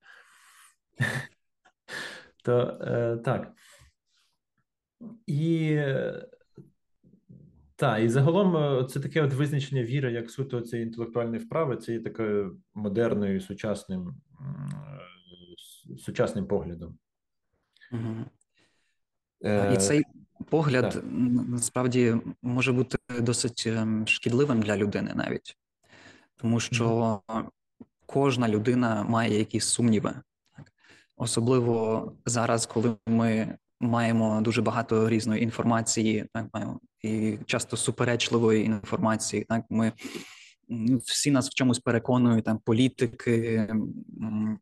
То 2.44 2.78
е, 2.80 3.16
так. 3.16 3.52
І 5.26 5.78
так, 7.82 8.04
і 8.04 8.08
загалом 8.08 8.56
е, 8.56 8.84
це 8.84 9.00
таке 9.00 9.22
от 9.22 9.32
визначення 9.32 9.82
віри, 9.82 10.12
як 10.12 10.30
суто 10.30 10.60
цієї 10.60 10.88
інтелектуальної 10.88 11.38
вправи, 11.38 11.76
це 11.76 11.92
є 11.92 12.00
такою 12.00 12.58
модерною 12.74 13.40
сучасним 13.40 14.14
сучасним 15.98 16.46
поглядом. 16.46 16.98
Угу. 17.92 18.14
І 19.74 19.76
цей 19.76 20.02
погляд 20.48 20.90
так. 20.90 21.04
насправді 21.48 22.16
може 22.42 22.72
бути 22.72 22.98
досить 23.20 23.64
ем, 23.66 24.06
шкідливим 24.06 24.62
для 24.62 24.76
людини 24.76 25.12
навіть, 25.14 25.56
тому 26.36 26.60
що 26.60 27.20
mm. 27.28 27.44
кожна 28.06 28.48
людина 28.48 29.02
має 29.02 29.38
якісь 29.38 29.64
сумніви, 29.64 30.14
особливо 31.16 32.12
зараз, 32.26 32.66
коли 32.66 32.96
ми 33.06 33.58
маємо 33.82 34.40
дуже 34.40 34.62
багато 34.62 35.08
різної 35.08 35.42
інформації, 35.42 36.26
так 36.32 36.46
маємо 36.54 36.80
і 37.02 37.38
часто 37.46 37.76
суперечливої 37.76 38.64
інформації. 38.64 39.46
Так 39.48 39.64
ми 39.70 39.92
всі 41.04 41.30
нас 41.30 41.50
в 41.50 41.54
чомусь 41.54 41.78
переконують, 41.78 42.44
там 42.44 42.58
політики, 42.58 43.68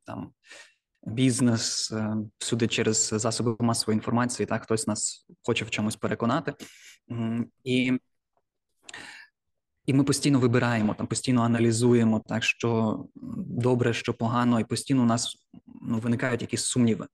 там 0.05 0.33
бізнес 1.03 1.93
е, 1.93 2.17
всюди 2.39 2.67
через 2.67 3.09
засоби 3.13 3.57
масової 3.61 3.97
інформації. 3.97 4.47
Так 4.47 4.63
хтось 4.63 4.87
нас 4.87 5.27
хоче 5.43 5.65
в 5.65 5.71
чомусь 5.71 5.97
переконати, 5.97 6.55
і 7.65 7.99
і 9.91 9.93
ми 9.93 10.05
постійно 10.05 10.39
вибираємо 10.39 10.95
там, 10.95 11.07
постійно 11.07 11.43
аналізуємо 11.43 12.23
так, 12.27 12.45
що 12.45 13.05
добре, 13.47 13.93
що 13.93 14.15
погано, 14.15 14.61
і 14.61 14.65
постійно 14.65 15.03
у 15.03 15.07
нас 15.07 15.37
ну, 15.83 15.99
виникають 15.99 16.43
якісь 16.43 16.65
сумніви. 16.65 17.07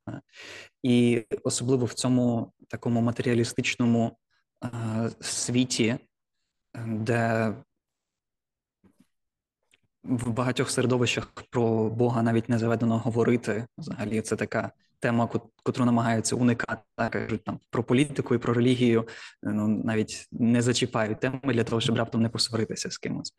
І 0.82 1.24
особливо 1.44 1.86
в 1.86 1.94
цьому 1.94 2.52
такому 2.68 3.00
матеріалістичному 3.00 4.18
е, 4.64 4.68
світі, 5.20 5.96
де 6.86 7.54
в 10.08 10.30
багатьох 10.30 10.70
середовищах 10.70 11.32
про 11.50 11.88
Бога 11.88 12.22
навіть 12.22 12.48
не 12.48 12.58
заведено 12.58 12.98
говорити. 12.98 13.66
Взагалі, 13.78 14.20
це 14.20 14.36
така 14.36 14.70
тема, 15.00 15.28
котру 15.62 15.84
намагаються 15.84 16.36
уникати. 16.36 16.82
Так, 16.96 17.12
кажуть 17.12 17.44
там 17.44 17.60
про 17.70 17.84
політику 17.84 18.34
і 18.34 18.38
про 18.38 18.54
релігію. 18.54 19.08
Ну 19.42 19.68
навіть 19.68 20.28
не 20.32 20.62
зачіпають 20.62 21.20
теми 21.20 21.40
для 21.44 21.64
того, 21.64 21.80
щоб 21.80 21.96
раптом 21.96 22.22
не 22.22 22.28
посваритися 22.28 22.90
з 22.90 22.98
кимось. 22.98 23.34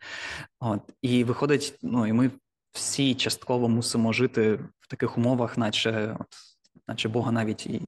От 0.59 0.81
і 1.01 1.23
виходить, 1.23 1.79
ну 1.81 2.07
і 2.07 2.13
ми 2.13 2.31
всі 2.71 3.15
частково 3.15 3.69
мусимо 3.69 4.13
жити 4.13 4.53
в 4.79 4.87
таких 4.87 5.17
умовах, 5.17 5.57
наче 5.57 6.17
от, 6.19 6.27
наче 6.87 7.09
Бога 7.09 7.31
навіть 7.31 7.65
і, 7.65 7.81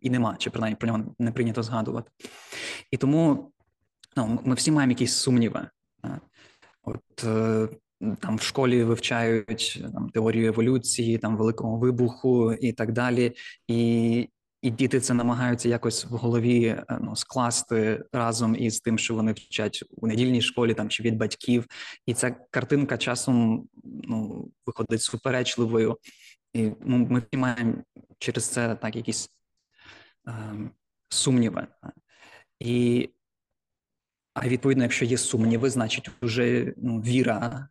і, 0.00 0.10
нема, 0.10 0.36
чи 0.38 0.50
принаймні 0.50 0.76
про 0.76 0.88
нього 0.88 1.04
не 1.18 1.32
прийнято 1.32 1.62
згадувати. 1.62 2.10
І 2.90 2.96
тому 2.96 3.52
ну, 4.16 4.40
ми 4.44 4.54
всі 4.54 4.70
маємо 4.70 4.90
якісь 4.90 5.14
сумніви. 5.14 5.68
От 6.82 7.24
е, 7.24 7.68
там 8.20 8.36
в 8.36 8.42
школі 8.42 8.84
вивчають 8.84 9.84
там 9.92 10.10
теорію 10.10 10.46
еволюції, 10.48 11.18
там 11.18 11.36
великого 11.36 11.78
вибуху 11.78 12.52
і 12.52 12.72
так 12.72 12.92
далі, 12.92 13.32
і 13.68 14.28
і 14.62 14.70
діти 14.70 15.00
це 15.00 15.14
намагаються 15.14 15.68
якось 15.68 16.04
в 16.04 16.14
голові 16.14 16.64
е, 16.66 16.98
ну, 17.00 17.16
скласти 17.16 18.04
разом 18.12 18.56
із 18.56 18.80
тим, 18.80 18.98
що 18.98 19.14
вони 19.14 19.32
вчать 19.32 19.84
у 19.90 20.06
недільній 20.06 20.42
школі, 20.42 20.74
там 20.74 20.88
чи 20.88 21.02
від 21.02 21.16
батьків, 21.16 21.66
і 22.06 22.14
ця 22.14 22.30
картинка 22.30 22.98
часом 22.98 23.68
ну 23.84 24.48
виходить 24.66 25.02
суперечливою, 25.02 25.98
і 26.52 26.70
ну, 26.80 26.96
ми 27.10 27.22
маємо 27.32 27.74
через 28.18 28.48
це 28.48 28.74
так 28.74 28.96
якісь 28.96 29.30
е, 30.28 30.32
сумніви. 31.08 31.66
І 32.60 33.08
а 34.34 34.48
відповідно, 34.48 34.82
якщо 34.82 35.04
є 35.04 35.18
сумніви, 35.18 35.70
значить 35.70 36.10
вже 36.22 36.74
ну, 36.76 37.00
віра 37.00 37.68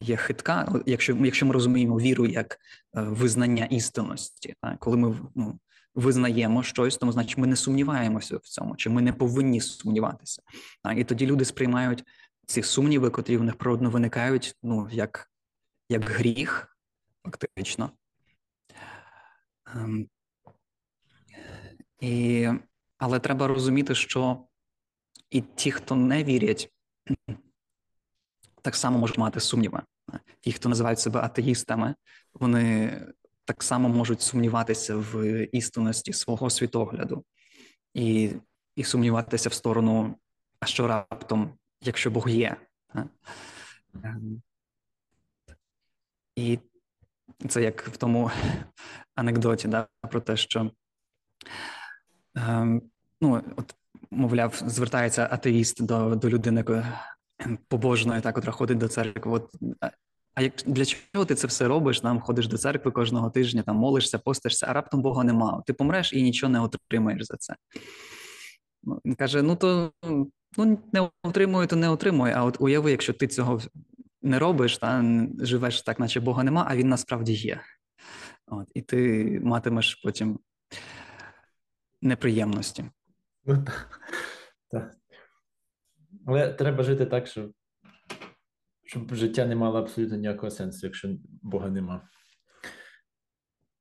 є 0.00 0.16
хитка. 0.16 0.82
Якщо 0.86 1.16
якщо 1.16 1.46
ми 1.46 1.52
розуміємо 1.52 1.98
віру 1.98 2.26
як 2.26 2.58
е, 2.96 3.02
визнання 3.02 3.64
істинності, 3.64 4.54
так, 4.62 4.78
коли 4.78 4.96
ми 4.96 5.16
ну, 5.34 5.58
визнаємо 5.94 6.62
щось, 6.62 6.96
тому 6.96 7.12
значить 7.12 7.38
ми 7.38 7.46
не 7.46 7.56
сумніваємося 7.56 8.36
в 8.36 8.40
цьому, 8.40 8.76
чи 8.76 8.90
ми 8.90 9.02
не 9.02 9.12
повинні 9.12 9.60
сумніватися. 9.60 10.42
Так, 10.82 10.98
І 10.98 11.04
тоді 11.04 11.26
люди 11.26 11.44
сприймають 11.44 12.04
ці 12.46 12.62
сумніви, 12.62 13.10
котрі 13.10 13.36
в 13.36 13.44
них 13.44 13.56
природно 13.56 13.90
виникають, 13.90 14.56
ну 14.62 14.88
як 14.92 15.30
як 15.88 16.04
гріх, 16.04 16.76
фактично. 17.24 17.90
Ем, 19.74 20.08
і, 22.00 22.48
Але 22.98 23.18
треба 23.18 23.46
розуміти, 23.46 23.94
що 23.94 24.46
і 25.30 25.40
ті, 25.40 25.70
хто 25.70 25.96
не 25.96 26.24
вірять, 26.24 26.72
так 28.62 28.76
само 28.76 28.98
можуть 28.98 29.18
мати 29.18 29.40
сумніви. 29.40 29.82
Ті, 30.40 30.52
хто 30.52 30.68
називають 30.68 31.00
себе 31.00 31.20
атеїстами, 31.20 31.94
вони 32.34 32.92
так 33.44 33.62
само 33.62 33.88
можуть 33.88 34.22
сумніватися 34.22 34.96
в 34.96 35.44
істинності 35.52 36.12
свого 36.12 36.50
світогляду 36.50 37.24
і 37.94 38.32
і 38.76 38.84
сумніватися 38.84 39.48
в 39.48 39.52
сторону, 39.52 40.16
а 40.60 40.66
що 40.66 40.86
раптом, 40.86 41.58
якщо 41.82 42.10
Бог 42.10 42.28
є. 42.28 42.56
Ем, 44.04 44.42
і 46.36 46.58
це 47.48 47.62
як 47.62 47.88
в 47.88 47.96
тому 47.96 48.30
анекдоті 49.14 49.68
да, 49.68 49.88
про 50.10 50.20
те, 50.20 50.36
що 50.36 50.70
ем, 52.34 52.82
ну, 53.20 53.42
от, 53.56 53.74
мовляв, 54.10 54.62
звертається 54.66 55.28
атеїст 55.30 55.82
до 55.82 56.14
до 56.14 56.28
людини 56.28 56.64
побожної, 57.68 58.20
та, 58.20 58.32
котра 58.32 58.52
ходить 58.52 58.78
до 58.78 58.88
церкви. 58.88 59.32
От, 59.32 59.50
а 60.34 60.42
як 60.42 60.52
для 60.66 60.84
чого 60.84 61.24
ти 61.24 61.34
це 61.34 61.46
все 61.46 61.68
робиш? 61.68 62.00
Там 62.00 62.20
ходиш 62.20 62.48
до 62.48 62.58
церкви 62.58 62.90
кожного 62.90 63.30
тижня, 63.30 63.62
там 63.62 63.76
молишся, 63.76 64.18
постишся, 64.18 64.66
а 64.68 64.72
раптом 64.72 65.02
Бога 65.02 65.24
нема. 65.24 65.62
Ти 65.66 65.72
помреш 65.72 66.12
і 66.12 66.22
нічого 66.22 66.52
не 66.52 66.60
отримаєш 66.60 67.22
за 67.26 67.36
це. 67.36 67.54
Ну, 68.82 69.00
він 69.04 69.14
каже: 69.14 69.42
ну 69.42 69.56
то 69.56 69.92
ну, 70.56 70.78
не 70.92 71.10
отримую, 71.22 71.66
то 71.66 71.76
не 71.76 71.88
отримую. 71.88 72.34
А 72.36 72.44
от 72.44 72.60
уяви, 72.60 72.90
якщо 72.90 73.12
ти 73.12 73.26
цього 73.26 73.60
не 74.22 74.38
робиш, 74.38 74.78
та 74.78 75.04
живеш 75.40 75.82
так, 75.82 76.00
наче 76.00 76.20
Бога 76.20 76.42
нема, 76.42 76.66
а 76.70 76.76
він 76.76 76.88
насправді 76.88 77.32
є. 77.32 77.60
От, 78.46 78.68
І 78.74 78.82
ти 78.82 79.40
матимеш 79.44 79.94
потім 79.94 80.38
неприємності. 82.02 82.84
Ну, 83.44 83.64
так. 84.70 84.97
Але 86.28 86.52
треба 86.52 86.82
жити 86.82 87.06
так, 87.06 87.26
щоб 87.26 87.52
щоб 88.84 89.14
життя 89.14 89.46
не 89.46 89.56
мало 89.56 89.78
абсолютно 89.78 90.16
ніякого 90.16 90.50
сенсу, 90.50 90.86
якщо 90.86 91.16
Бога 91.42 91.70
нема. 91.70 92.08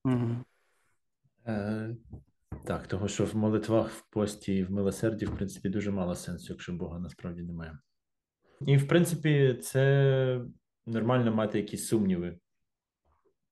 Mm-hmm. 0.05 0.43
Е, 1.47 1.95
Так, 2.65 2.87
того, 2.87 3.07
що 3.07 3.25
в 3.25 3.35
молитвах, 3.35 3.89
в 3.91 4.09
пості 4.09 4.55
і 4.55 4.63
в 4.63 4.71
милосерді, 4.71 5.25
в 5.25 5.35
принципі, 5.35 5.69
дуже 5.69 5.91
мало 5.91 6.15
сенсу, 6.15 6.53
якщо 6.53 6.73
Бога 6.73 6.99
насправді 6.99 7.41
немає. 7.41 7.79
І, 8.61 8.77
в 8.77 8.87
принципі, 8.87 9.59
це 9.63 10.41
нормально 10.85 11.35
мати 11.35 11.57
якісь 11.57 11.87
сумніви. 11.87 12.39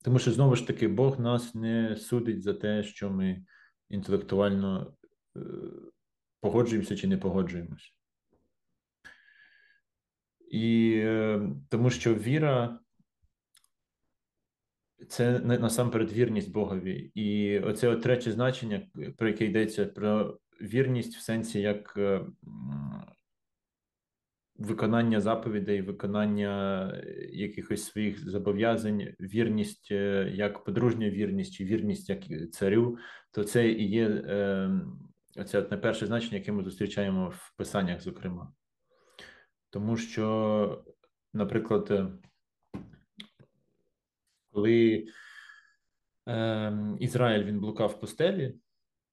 Тому 0.03 0.19
що, 0.19 0.31
знову 0.31 0.55
ж 0.55 0.67
таки, 0.67 0.87
Бог 0.87 1.19
нас 1.19 1.55
не 1.55 1.95
судить 1.95 2.43
за 2.43 2.53
те, 2.53 2.83
що 2.83 3.09
ми 3.09 3.45
інтелектуально 3.89 4.95
е, 5.37 5.39
погоджуємося 6.41 6.95
чи 6.95 7.07
не 7.07 7.17
погоджуємося. 7.17 7.95
І 10.55 10.93
е, 10.97 11.41
тому 11.69 11.89
що 11.89 12.15
віра 12.15 12.79
це 15.09 15.39
насамперед 15.39 16.11
вірність 16.11 16.51
Богові. 16.51 17.11
І 17.15 17.59
оце 17.59 17.87
от 17.87 18.01
третє 18.01 18.31
значення, 18.31 18.87
про 19.17 19.27
яке 19.27 19.45
йдеться 19.45 19.85
про 19.85 20.39
вірність 20.61 21.15
в 21.15 21.19
сенсі 21.19 21.61
як 21.61 21.93
е, 21.97 22.25
виконання 24.55 25.21
заповідей, 25.21 25.81
виконання 25.81 26.93
якихось 27.29 27.83
своїх 27.83 28.29
зобов'язань, 28.29 29.01
вірність 29.19 29.87
е, 29.91 30.31
як 30.33 30.63
подружня 30.63 31.09
вірність 31.09 31.53
чи 31.53 31.65
вірність 31.65 32.09
як 32.09 32.51
царю, 32.51 32.97
то 33.31 33.43
це 33.43 33.71
і 33.71 33.89
є 33.89 34.07
оце 35.37 35.59
от 35.59 35.81
перше 35.81 36.07
значення, 36.07 36.37
яке 36.37 36.51
ми 36.51 36.63
зустрічаємо 36.63 37.29
в 37.29 37.53
писаннях, 37.57 38.01
зокрема. 38.01 38.53
Тому 39.75 39.97
що, 39.97 40.83
наприклад, 41.33 41.87
е, 41.91 42.07
коли 44.51 45.07
е, 46.27 46.73
Ізраїль 46.99 47.43
він 47.43 47.59
блукав 47.59 47.99
пустелі, 47.99 48.55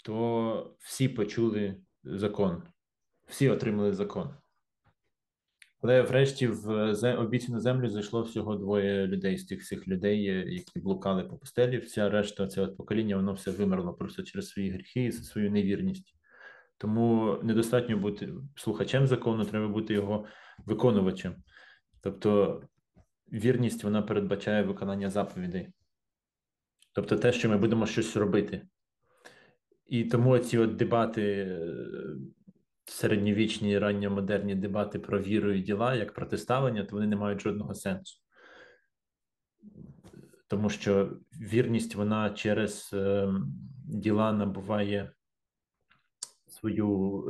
то 0.04 0.76
всі 0.78 1.08
почули 1.08 1.76
закон, 2.04 2.62
всі 3.26 3.48
отримали 3.48 3.92
закон. 3.92 4.34
Але 5.80 6.02
врешті 6.02 6.46
в 6.46 6.94
обіцяну 7.14 7.60
землю 7.60 7.88
зайшло 7.88 8.22
всього 8.22 8.56
двоє 8.56 9.06
людей 9.06 9.38
з 9.38 9.44
тих 9.44 9.60
всіх 9.60 9.88
людей, 9.88 10.22
які 10.54 10.80
блукали 10.80 11.24
по 11.24 11.36
пустелі. 11.36 11.78
Вся 11.78 12.10
решта, 12.10 12.48
от 12.56 12.76
покоління, 12.76 13.16
воно 13.16 13.32
все 13.32 13.50
вимерло 13.50 13.94
просто 13.94 14.22
через 14.22 14.48
свої 14.48 14.70
гріхи 14.70 15.04
і 15.04 15.12
свою 15.12 15.50
невірність. 15.50 16.14
Тому 16.82 17.38
недостатньо 17.42 17.96
бути 17.96 18.32
слухачем 18.56 19.06
закону, 19.06 19.44
треба 19.44 19.68
бути 19.68 19.94
його 19.94 20.26
виконувачем. 20.66 21.34
Тобто 22.00 22.62
вірність 23.32 23.84
вона 23.84 24.02
передбачає 24.02 24.62
виконання 24.62 25.10
заповідей. 25.10 25.72
Тобто 26.92 27.16
те, 27.16 27.32
що 27.32 27.48
ми 27.48 27.56
будемо 27.56 27.86
щось 27.86 28.16
робити. 28.16 28.66
І 29.86 30.04
тому 30.04 30.38
ці 30.38 30.58
от 30.58 30.76
дебати, 30.76 31.58
середньовічні, 32.84 33.78
ранньомодерні 33.78 34.54
дебати 34.54 34.98
про 34.98 35.20
віру 35.20 35.52
і 35.52 35.62
діла, 35.62 35.94
як 35.94 36.14
протиставлення, 36.14 36.84
то 36.84 36.96
вони 36.96 37.06
не 37.06 37.16
мають 37.16 37.40
жодного 37.40 37.74
сенсу. 37.74 38.18
Тому 40.48 40.70
що 40.70 41.16
вірність, 41.32 41.94
вона 41.94 42.30
через 42.30 42.90
е, 42.92 43.28
діла 43.84 44.32
набуває 44.32 45.12
свою 46.62 47.24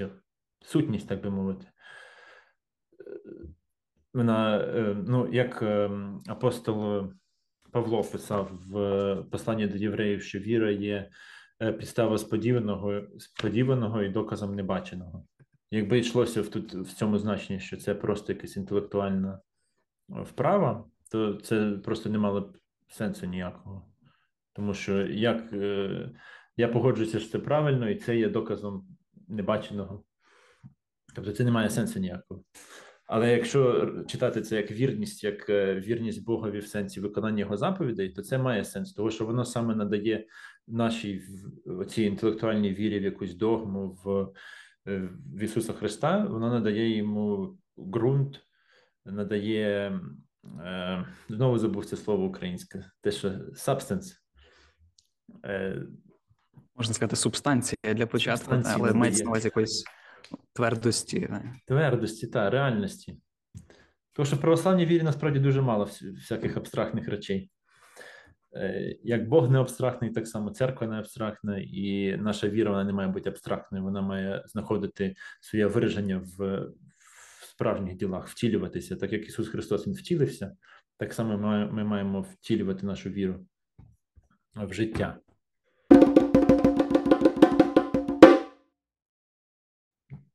е, 0.00 0.10
сутність, 0.60 1.08
так 1.08 1.22
би 1.22 1.30
мовити. 1.30 1.66
Вона, 4.14 4.58
е, 4.58 4.96
ну, 5.06 5.28
як 5.32 5.62
е, 5.62 5.90
апостол 6.26 7.04
Павло 7.72 8.02
писав 8.02 8.50
в 8.70 9.24
посланні 9.30 9.66
до 9.66 9.76
євреїв, 9.76 10.22
що 10.22 10.38
віра 10.38 10.70
є 10.70 11.10
е, 11.62 11.72
підстава 11.72 12.18
сподіваного 12.18 13.02
сподіваного 13.18 14.02
і 14.02 14.08
доказом 14.08 14.54
небаченого. 14.54 15.26
Якби 15.70 15.98
йшлося 15.98 16.42
в 16.42 16.48
тут 16.48 16.74
в 16.74 16.92
цьому 16.92 17.18
значенні, 17.18 17.60
що 17.60 17.76
це 17.76 17.94
просто 17.94 18.32
якась 18.32 18.56
інтелектуальна 18.56 19.40
вправа, 20.08 20.84
то 21.10 21.34
це 21.34 21.70
просто 21.84 22.10
не 22.10 22.18
мало 22.18 22.40
б 22.40 22.58
сенсу 22.88 23.26
ніякого. 23.26 23.86
Тому 24.52 24.74
що 24.74 25.06
як 25.06 25.52
я 26.56 26.68
погоджуюся, 26.68 27.20
що 27.20 27.30
це 27.30 27.38
правильно, 27.38 27.90
і 27.90 27.94
це 27.94 28.16
є 28.16 28.28
доказом 28.28 28.86
небаченого. 29.28 30.04
Тобто 31.14 31.32
це 31.32 31.44
не 31.44 31.50
має 31.50 31.70
сенсу 31.70 32.00
ніякого. 32.00 32.44
Але 33.06 33.32
якщо 33.32 33.90
читати 34.06 34.42
це 34.42 34.56
як 34.56 34.70
вірність, 34.70 35.24
як 35.24 35.50
е, 35.50 35.74
вірність 35.74 36.24
Богові 36.24 36.58
в 36.58 36.66
сенсі 36.66 37.00
виконання 37.00 37.40
його 37.40 37.56
заповідей, 37.56 38.10
то 38.10 38.22
це 38.22 38.38
має 38.38 38.64
сенс, 38.64 38.92
тому 38.92 39.10
що 39.10 39.26
воно 39.26 39.44
саме 39.44 39.74
надає 39.74 40.26
нашій 40.66 41.22
цій 41.88 42.02
інтелектуальній 42.02 42.74
вірі 42.74 42.98
в 42.98 43.02
якусь 43.02 43.34
догму 43.34 43.98
в, 44.04 44.32
е, 44.90 45.08
в 45.34 45.42
Ісуса 45.42 45.72
Христа, 45.72 46.24
воно 46.24 46.50
надає 46.50 46.96
йому 46.96 47.58
ґрунт, 47.78 48.40
надає 49.04 50.00
е, 50.60 51.06
знову 51.28 51.58
забув 51.58 51.84
це 51.84 51.96
слово 51.96 52.24
українське, 52.24 52.90
те, 53.00 53.10
що 53.10 53.28
substance. 53.54 54.12
Можна 56.76 56.94
сказати, 56.94 57.16
субстанція 57.16 57.94
для 57.94 58.06
початку, 58.06 58.54
але 58.64 58.92
мається 58.92 59.24
на 59.24 59.30
увазі 59.30 59.46
якоїсь 59.46 59.84
твердості. 60.52 61.28
Твердості, 61.66 62.26
та 62.26 62.50
реальності. 62.50 63.16
Тому 64.12 64.26
що 64.26 64.36
в 64.36 64.40
православній 64.40 64.86
вірі 64.86 65.02
насправді 65.02 65.38
дуже 65.38 65.60
мало 65.60 65.88
всяких 66.02 66.56
абстрактних 66.56 67.08
речей. 67.08 67.50
Е, 68.56 68.96
як 69.02 69.28
Бог 69.28 69.50
не 69.50 69.60
абстрактний, 69.60 70.10
так 70.10 70.28
само 70.28 70.50
церква 70.50 70.86
не 70.86 70.98
абстрактна, 70.98 71.58
і 71.58 72.16
наша 72.16 72.48
віра 72.48 72.70
вона 72.70 72.84
не 72.84 72.92
має 72.92 73.08
бути 73.08 73.30
абстрактною, 73.30 73.84
вона 73.84 74.00
має 74.00 74.42
знаходити 74.46 75.14
своє 75.40 75.66
вираження 75.66 76.18
в, 76.18 76.58
в 77.40 77.44
справжніх 77.50 77.96
ділах, 77.96 78.28
втілюватися. 78.28 78.96
Так 78.96 79.12
як 79.12 79.26
Ісус 79.26 79.48
Христос 79.48 79.86
Він 79.86 79.94
втілився, 79.94 80.56
так 80.96 81.12
само 81.12 81.38
ми, 81.38 81.72
ми 81.72 81.84
маємо 81.84 82.20
втілювати 82.20 82.86
нашу 82.86 83.10
віру 83.10 83.46
в 84.54 84.72
життя. 84.72 85.18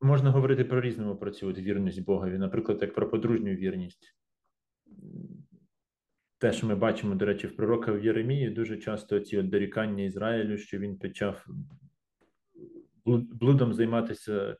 Можна 0.03 0.31
говорити 0.31 0.63
про 0.63 0.81
різному 0.81 1.15
про 1.15 1.31
цю 1.31 1.47
вірність 1.47 2.05
Богові, 2.05 2.37
наприклад, 2.37 2.77
як 2.81 2.93
про 2.93 3.09
подружню 3.09 3.51
вірність. 3.51 4.15
Те, 6.37 6.53
що 6.53 6.67
ми 6.67 6.75
бачимо, 6.75 7.15
до 7.15 7.25
речі, 7.25 7.47
в 7.47 7.55
пророка 7.55 7.91
в 7.91 8.05
Єремії, 8.05 8.49
дуже 8.49 8.77
часто 8.77 9.19
ці 9.19 9.37
от 9.37 9.49
дорікання 9.49 10.03
Ізраїлю, 10.03 10.57
що 10.57 10.79
він 10.79 10.97
почав 10.97 11.45
блудом 13.05 13.73
займатися 13.73 14.57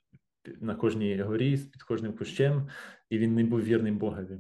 на 0.62 0.76
кожній 0.76 1.22
горі, 1.22 1.58
під 1.58 1.84
кожним 1.84 2.14
кущем, 2.14 2.70
і 3.10 3.18
він 3.18 3.36
не 3.36 3.44
був 3.44 3.62
вірним 3.62 3.98
Богові. 3.98 4.40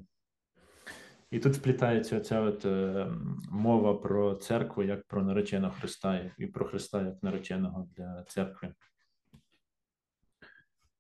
І 1.32 1.40
тут 1.40 1.54
вплітається 1.54 2.20
ця 2.20 2.42
от 2.42 2.66
е, 2.66 3.08
мова 3.52 3.94
про 3.94 4.36
церкву 4.36 4.84
як 4.84 5.08
про 5.08 5.24
нареченого 5.24 5.74
Христа, 5.74 6.32
і 6.38 6.48
про 6.48 6.66
Христа 6.66 7.02
як 7.06 7.24
нареченого 7.24 7.90
для 7.98 8.24
церкви. 8.24 8.74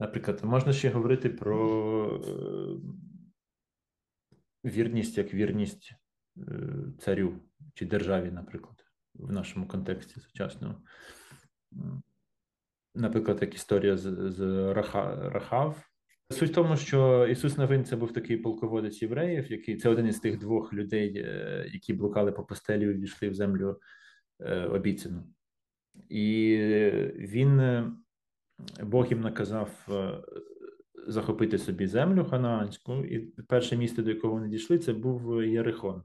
Наприклад, 0.01 0.43
можна 0.43 0.73
ще 0.73 0.89
говорити 0.89 1.29
про 1.29 2.21
е, 2.25 2.29
вірність 4.69 5.17
як 5.17 5.33
вірність 5.33 5.93
е, 6.37 6.41
царю 6.99 7.33
чи 7.73 7.85
державі, 7.85 8.31
наприклад, 8.31 8.85
в 9.15 9.31
нашому 9.31 9.67
контексті 9.67 10.19
сучасному. 10.19 10.75
Наприклад, 12.95 13.37
як 13.41 13.55
історія 13.55 13.97
з, 13.97 14.31
з 14.31 14.73
Раха, 14.73 15.29
Рахав. 15.29 15.87
Суть 16.29 16.51
в 16.51 16.53
тому, 16.53 16.77
що 16.77 17.27
Ісус 17.27 17.57
Новин 17.57 17.85
це 17.85 17.95
був 17.95 18.13
такий 18.13 18.37
полководець 18.37 19.01
євреїв, 19.01 19.51
який 19.51 19.77
це 19.77 19.89
один 19.89 20.07
із 20.07 20.19
тих 20.19 20.39
двох 20.39 20.73
людей, 20.73 21.17
е, 21.17 21.69
які 21.73 21.93
блукали 21.93 22.31
по 22.31 22.43
постелі 22.43 22.83
і 22.83 22.93
війшли 22.93 23.29
в 23.29 23.33
землю 23.33 23.79
обіцяну. 24.69 25.23
І 26.09 26.57
він 27.15 27.61
Бог 28.83 29.07
їм 29.07 29.21
наказав 29.21 29.69
е, 29.89 30.21
захопити 31.07 31.57
собі 31.57 31.87
землю 31.87 32.25
ханаанську, 32.25 32.93
і 32.93 33.19
перше 33.19 33.77
місце, 33.77 34.01
до 34.01 34.09
якого 34.09 34.33
вони 34.33 34.47
дійшли, 34.47 34.79
це 34.79 34.93
був 34.93 35.43
Єрихон. 35.43 36.03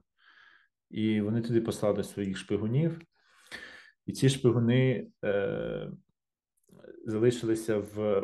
І 0.89 1.21
вони 1.21 1.41
туди 1.41 1.61
послали 1.61 2.03
своїх 2.03 2.37
шпигунів, 2.37 3.01
і 4.05 4.13
ці 4.13 4.29
шпигуни 4.29 5.07
е, 5.25 5.91
залишилися 7.05 7.77
в 7.77 8.21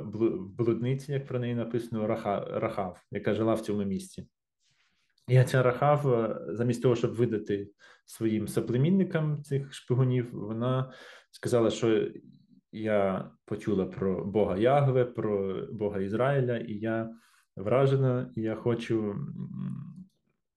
блудниці, 0.58 1.12
як 1.12 1.28
про 1.28 1.40
неї 1.40 1.56
написано, 1.56 2.08
Рахав, 2.52 3.04
яка 3.12 3.34
жила 3.34 3.54
в 3.54 3.62
цьому 3.62 3.84
місці. 3.84 4.28
І 5.28 5.44
ця 5.44 5.64
Рахав, 5.64 6.14
е, 6.14 6.40
замість 6.50 6.82
того, 6.82 6.96
щоб 6.96 7.16
видати 7.16 7.70
своїм 8.06 8.48
соплемінникам 8.48 9.44
цих 9.44 9.74
шпигунів, 9.74 10.30
вона 10.32 10.92
сказала, 11.32 11.70
що 11.70 12.08
я 12.74 13.32
почула 13.46 13.86
про 13.86 14.26
Бога 14.26 14.58
Ягве, 14.58 15.06
про 15.06 15.66
Бога 15.72 16.02
Ізраїля, 16.02 16.58
і 16.58 16.74
я 16.74 17.16
вражена, 17.56 18.32
і 18.36 18.42
я 18.42 18.56
хочу 18.56 19.16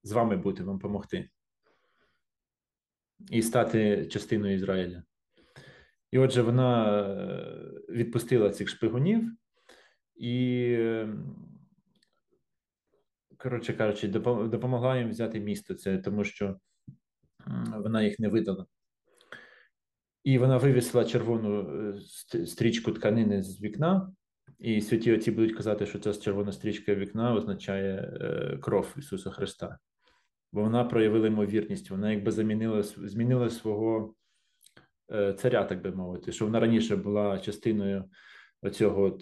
з 0.03 0.11
вами 0.11 0.37
бути, 0.37 0.63
вам 0.63 0.75
допомогти 0.75 1.29
і 3.31 3.41
стати 3.41 4.05
частиною 4.05 4.55
Ізраїля. 4.55 5.03
І 6.11 6.19
отже, 6.19 6.41
вона 6.41 6.99
е, 6.99 7.81
відпустила 7.89 8.49
цих 8.49 8.69
шпигунів 8.69 9.31
і, 10.15 10.77
коротше 13.37 13.73
кажучи, 13.73 14.07
допомогла 14.07 14.97
їм 14.97 15.09
взяти 15.09 15.39
місто 15.39 15.73
це, 15.73 15.97
тому 15.97 16.23
що 16.23 16.59
вона 17.67 18.03
їх 18.03 18.19
не 18.19 18.27
видала. 18.27 18.65
І 20.27 20.37
вона 20.37 20.57
вивісила 20.57 21.05
червону 21.05 21.59
е, 22.35 22.45
стрічку 22.45 22.91
тканини 22.91 23.43
з 23.43 23.61
вікна, 23.61 24.11
і 24.59 24.81
святі 24.81 25.13
отці 25.13 25.31
будуть 25.31 25.55
казати, 25.55 25.85
що 25.85 25.99
ця 25.99 26.13
червона 26.13 26.51
стрічка 26.51 26.95
вікна 26.95 27.33
означає 27.33 27.95
е, 28.21 28.57
кров 28.61 28.95
Ісуса 28.97 29.29
Христа. 29.29 29.77
Бо 30.53 30.61
вона 30.61 30.83
проявила 30.83 31.27
ймовірність, 31.27 31.91
вона 31.91 32.11
якби 32.11 32.31
замінила 32.31 32.83
змінила 32.83 33.49
свого 33.49 34.13
е, 35.11 35.33
царя, 35.33 35.63
так 35.63 35.81
би 35.81 35.91
мовити, 35.91 36.31
що 36.31 36.45
вона 36.45 36.59
раніше 36.59 36.95
була 36.95 37.39
частиною 37.39 38.05
цього 38.71 39.17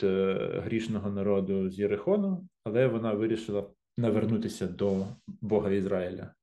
грішного 0.63 1.10
народу 1.10 1.70
з 1.70 1.80
Єрихону, 1.80 2.48
але 2.63 2.88
вона 2.88 3.13
вирішила 3.13 3.70
навернутися 3.98 4.68
до 4.68 5.06
Бога 5.28 5.72
Ізраїля. 5.72 6.34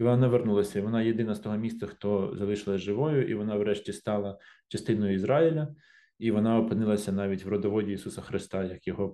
І 0.00 0.04
вона 0.04 0.28
вернулася. 0.28 0.82
Вона 0.82 1.02
єдина 1.02 1.34
з 1.34 1.40
того 1.40 1.56
міста, 1.56 1.86
хто 1.86 2.36
залишилась 2.36 2.80
живою, 2.80 3.28
і 3.28 3.34
вона, 3.34 3.56
врешті, 3.56 3.92
стала 3.92 4.38
частиною 4.68 5.14
Ізраїля, 5.14 5.74
і 6.18 6.30
вона 6.30 6.58
опинилася 6.58 7.12
навіть 7.12 7.44
в 7.44 7.48
родоводі 7.48 7.92
Ісуса 7.92 8.20
Христа, 8.22 8.64
як 8.64 8.86
його 8.86 9.08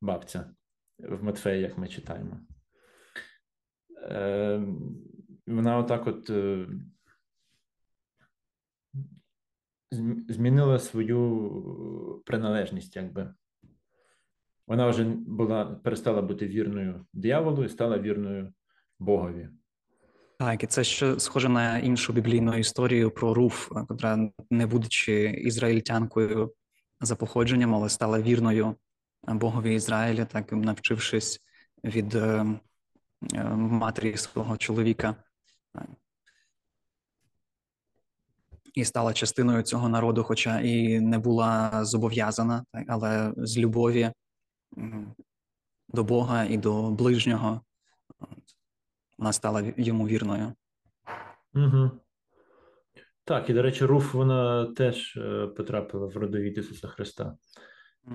бабця 0.00 0.50
в 0.98 1.24
Матфеї, 1.24 1.62
як 1.62 1.78
ми 1.78 1.88
читаємо. 1.88 2.40
Е, 4.02 4.62
Вона 5.46 5.78
отак 5.78 6.06
от 6.06 6.30
е, 6.30 6.66
змінила 10.28 10.78
свою 10.78 12.22
приналежність, 12.26 12.96
якби. 12.96 13.34
Вона 14.66 14.88
вже 14.88 15.04
була 15.26 15.64
перестала 15.64 16.22
бути 16.22 16.46
вірною 16.46 17.06
дияволу 17.12 17.64
і 17.64 17.68
стала 17.68 17.98
вірною 17.98 18.52
Богові. 18.98 19.48
Так, 20.38 20.62
і 20.62 20.66
це 20.66 20.84
ще 20.84 21.20
схоже 21.20 21.48
на 21.48 21.78
іншу 21.78 22.12
біблійну 22.12 22.58
історію 22.58 23.10
про 23.10 23.34
Руф, 23.34 23.72
яка, 23.90 24.30
не 24.50 24.66
будучи 24.66 25.22
ізраїльтянкою 25.22 26.54
за 27.00 27.16
походженням, 27.16 27.74
але 27.74 27.88
стала 27.88 28.20
вірною 28.20 28.76
Богові 29.22 29.74
Ізраїля, 29.74 30.24
так 30.24 30.52
навчившись 30.52 31.40
від 31.84 32.14
е, 32.14 32.46
е, 33.34 33.44
матері 33.54 34.16
свого 34.16 34.56
чоловіка. 34.56 35.16
І 38.74 38.84
стала 38.84 39.12
частиною 39.12 39.62
цього 39.62 39.88
народу, 39.88 40.24
хоча 40.24 40.60
і 40.60 41.00
не 41.00 41.18
була 41.18 41.84
зобов'язана, 41.84 42.64
але 42.88 43.32
з 43.36 43.58
любові 43.58 44.12
до 45.88 46.04
Бога 46.04 46.44
і 46.44 46.56
до 46.56 46.90
ближнього 46.90 47.60
вона 49.18 49.32
стала 49.32 49.72
йому 49.76 50.08
вірною. 50.08 50.52
Угу. 51.54 51.90
Так, 53.24 53.50
і 53.50 53.52
до 53.52 53.62
речі, 53.62 53.84
Руф 53.84 54.14
вона 54.14 54.66
теж 54.66 55.16
е, 55.16 55.46
потрапила 55.46 56.06
в 56.06 56.16
родовід 56.16 56.58
Ісуса 56.58 56.88
Христа. 56.88 57.36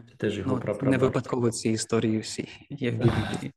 Це 0.10 0.16
теж 0.18 0.38
його 0.38 0.62
ну, 0.66 0.90
Не 0.90 0.98
випадково 0.98 1.52
ці 1.52 1.70
історії 1.70 2.20
всі 2.20 2.48
є 2.70 2.92
в 2.92 2.94
Біблії. 2.94 3.52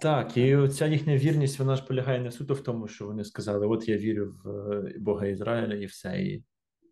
Так, 0.00 0.36
і 0.36 0.68
ця 0.68 0.86
їхня 0.86 1.16
вірність, 1.16 1.58
вона 1.58 1.76
ж 1.76 1.84
полягає 1.84 2.20
не 2.20 2.30
суто 2.30 2.54
в 2.54 2.60
тому, 2.60 2.88
що 2.88 3.06
вони 3.06 3.24
сказали: 3.24 3.66
От 3.66 3.88
я 3.88 3.96
вірю 3.96 4.34
в 4.44 4.48
е, 4.48 4.94
Бога 4.98 5.26
Ізраїля, 5.26 5.74
і 5.74 5.86
все, 5.86 6.22
і 6.22 6.44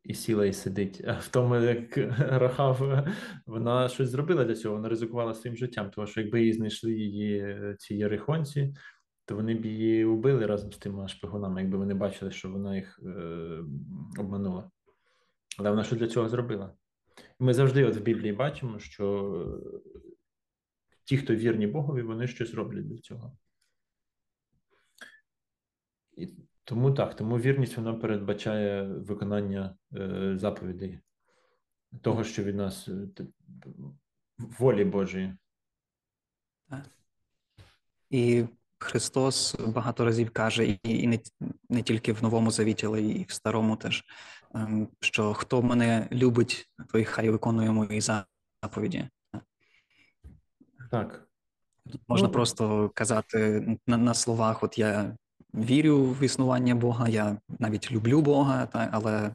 і 0.04 0.14
сіла, 0.14 0.46
і 0.46 0.52
сидить. 0.52 1.02
А 1.06 1.12
в 1.12 1.28
тому, 1.28 1.56
як 1.56 1.96
Рахав, 2.18 3.06
вона 3.46 3.88
щось 3.88 4.08
зробила 4.08 4.44
для 4.44 4.54
цього, 4.54 4.74
вона 4.74 4.88
ризикувала 4.88 5.34
своїм 5.34 5.56
життям, 5.56 5.90
тому 5.90 6.06
що 6.06 6.20
якби 6.20 6.40
її 6.40 6.52
знайшли 6.52 6.92
її 6.92 7.38
е, 7.38 7.76
ці 7.78 7.94
єрихонці, 7.94 8.74
то 9.24 9.34
вони 9.36 9.54
б 9.54 9.66
її 9.66 10.04
убили 10.04 10.46
разом 10.46 10.72
з 10.72 10.78
тими 10.78 11.08
шпигунами, 11.08 11.60
якби 11.60 11.78
вони 11.78 11.94
бачили, 11.94 12.30
що 12.30 12.50
вона 12.50 12.76
їх 12.76 13.00
е, 13.02 13.64
обманула. 14.18 14.70
Але 15.58 15.70
вона 15.70 15.84
що 15.84 15.96
для 15.96 16.08
цього 16.08 16.28
зробила? 16.28 16.74
Ми 17.38 17.54
завжди 17.54 17.84
от 17.84 17.96
в 17.96 18.00
Біблії 18.00 18.32
бачимо, 18.32 18.78
що 18.78 19.34
е, 19.74 19.90
ті, 21.04 21.16
хто 21.18 21.34
вірні 21.34 21.66
Богові, 21.66 22.02
вони 22.02 22.26
щось 22.26 22.54
роблять 22.54 22.88
для 22.88 22.98
цього. 22.98 23.36
І 26.16 26.28
тому 26.64 26.92
так, 26.92 27.16
тому 27.16 27.38
вірність 27.38 27.76
вона 27.76 27.94
передбачає 27.94 28.82
виконання 28.82 29.76
е, 29.96 30.34
заповідей, 30.38 31.00
того, 32.00 32.24
що 32.24 32.42
від 32.42 32.56
нас 32.56 32.88
е, 32.88 33.08
волі 34.38 34.84
Божої. 34.84 35.36
І 38.10 38.44
Христос 38.82 39.56
багато 39.66 40.04
разів 40.04 40.30
каже, 40.30 40.66
і 40.66 40.78
і 40.82 41.06
не 41.06 41.18
не 41.68 41.82
тільки 41.82 42.12
в 42.12 42.22
Новому 42.22 42.50
Завіті, 42.50 42.86
але 42.86 43.02
і 43.02 43.24
в 43.28 43.32
Старому 43.32 43.76
теж, 43.76 44.04
ем, 44.54 44.88
що 45.00 45.34
хто 45.34 45.62
мене 45.62 46.08
любить, 46.12 46.70
той 46.92 47.04
хай 47.04 47.30
виконує 47.30 47.70
мої 47.70 48.00
заповіді. 48.62 49.08
Так. 50.90 51.28
Можна 52.08 52.28
ну, 52.28 52.32
просто 52.32 52.90
казати 52.94 53.66
на, 53.86 53.96
на 53.96 54.14
словах: 54.14 54.62
от 54.62 54.78
я 54.78 55.16
вірю 55.54 56.04
в 56.04 56.22
існування 56.22 56.74
Бога, 56.74 57.08
я 57.08 57.38
навіть 57.58 57.92
люблю 57.92 58.20
Бога, 58.20 58.66
та, 58.66 58.88
але 58.92 59.34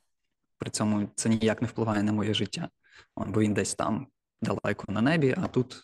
при 0.57 0.69
цьому 0.69 1.09
це 1.15 1.29
ніяк 1.29 1.61
не 1.61 1.67
впливає 1.67 2.03
на 2.03 2.11
моє 2.11 2.33
життя. 2.33 2.69
Бо 3.15 3.41
він 3.41 3.53
десь 3.53 3.75
там 3.75 4.07
далеко 4.41 4.91
на 4.91 5.01
небі, 5.01 5.35
а 5.37 5.47
тут 5.47 5.83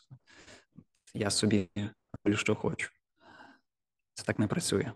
я 1.14 1.30
собі 1.30 1.70
роблю, 2.14 2.38
що 2.38 2.56
хочу. 2.56 2.90
Це 4.14 4.24
так 4.24 4.40
не 4.40 4.48
працює. 4.48 4.92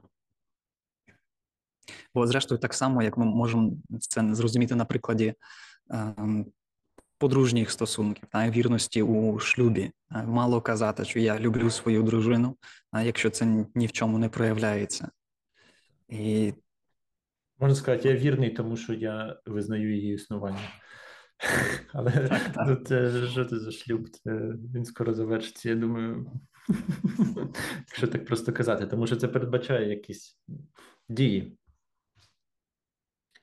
Бо, 2.13 2.27
зрештою, 2.27 2.59
так 2.59 2.73
само, 2.73 3.03
як 3.03 3.17
ми 3.17 3.25
можемо 3.25 3.71
це 3.99 4.35
зрозуміти 4.35 4.75
на 4.75 4.85
прикладі 4.85 5.33
е, 5.91 6.13
подружніх 7.17 7.71
стосунків, 7.71 8.27
та, 8.31 8.49
вірності 8.49 9.01
у 9.01 9.39
шлюбі. 9.39 9.91
Мало 10.09 10.61
казати, 10.61 11.05
що 11.05 11.19
я 11.19 11.39
люблю 11.39 11.69
свою 11.69 12.03
дружину, 12.03 12.57
а 12.91 13.01
якщо 13.01 13.29
це 13.29 13.65
ні 13.75 13.87
в 13.87 13.91
чому 13.91 14.17
не 14.17 14.29
проявляється. 14.29 15.09
І... 16.09 16.53
Можна 17.59 17.75
сказати, 17.75 18.09
я 18.09 18.15
вірний, 18.15 18.49
тому 18.49 18.77
що 18.77 18.93
я 18.93 19.39
визнаю 19.45 19.95
її 19.95 20.13
існування. 20.13 20.71
Але 21.93 22.11
так, 22.11 22.41
так. 22.53 22.87
Це 22.87 23.27
що 23.27 23.45
це 23.45 23.59
за 23.59 23.71
шлюб? 23.71 24.09
Це 24.09 24.31
Він 24.75 24.85
скоро 24.85 25.13
завершиться, 25.13 25.69
я 25.69 25.75
думаю, 25.75 26.31
якщо 27.87 28.07
так 28.07 28.25
просто 28.25 28.53
казати, 28.53 28.87
тому 28.87 29.07
що 29.07 29.15
це 29.15 29.27
передбачає 29.27 29.89
якісь 29.89 30.39
дії. 31.09 31.57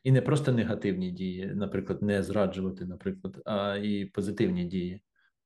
І 0.05 0.13
не 0.13 0.23
просто 0.23 0.53
негативні 0.53 1.11
дії, 1.11 1.47
наприклад, 1.47 2.03
не 2.03 2.23
зраджувати, 2.23 2.85
наприклад, 2.85 3.43
а 3.45 3.77
і 3.77 4.05
позитивні 4.05 4.65
дії. 4.65 5.03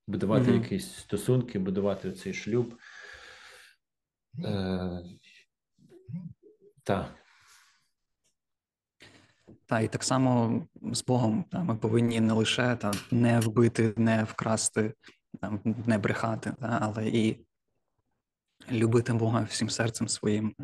Будувати 0.06 0.50
mm-hmm. 0.50 0.62
якісь 0.62 0.94
стосунки, 0.94 1.58
будувати 1.58 2.12
цей 2.12 2.34
шлюб. 2.34 2.74
Е, 4.44 5.02
Так. 6.82 7.14
Так, 9.66 9.84
і 9.84 9.88
так 9.88 10.04
само 10.04 10.62
з 10.92 11.04
Богом 11.04 11.44
та, 11.50 11.62
ми 11.62 11.76
повинні 11.76 12.20
не 12.20 12.32
лише 12.32 12.76
та, 12.76 12.92
не 13.10 13.40
вбити, 13.40 13.94
не 13.96 14.24
вкрасти, 14.24 14.94
та, 15.40 15.58
не 15.86 15.98
брехати, 15.98 16.54
та, 16.60 16.78
але 16.82 17.08
і 17.08 17.46
любити 18.70 19.12
Бога 19.12 19.42
всім 19.42 19.70
серцем 19.70 20.08
своїм 20.08 20.54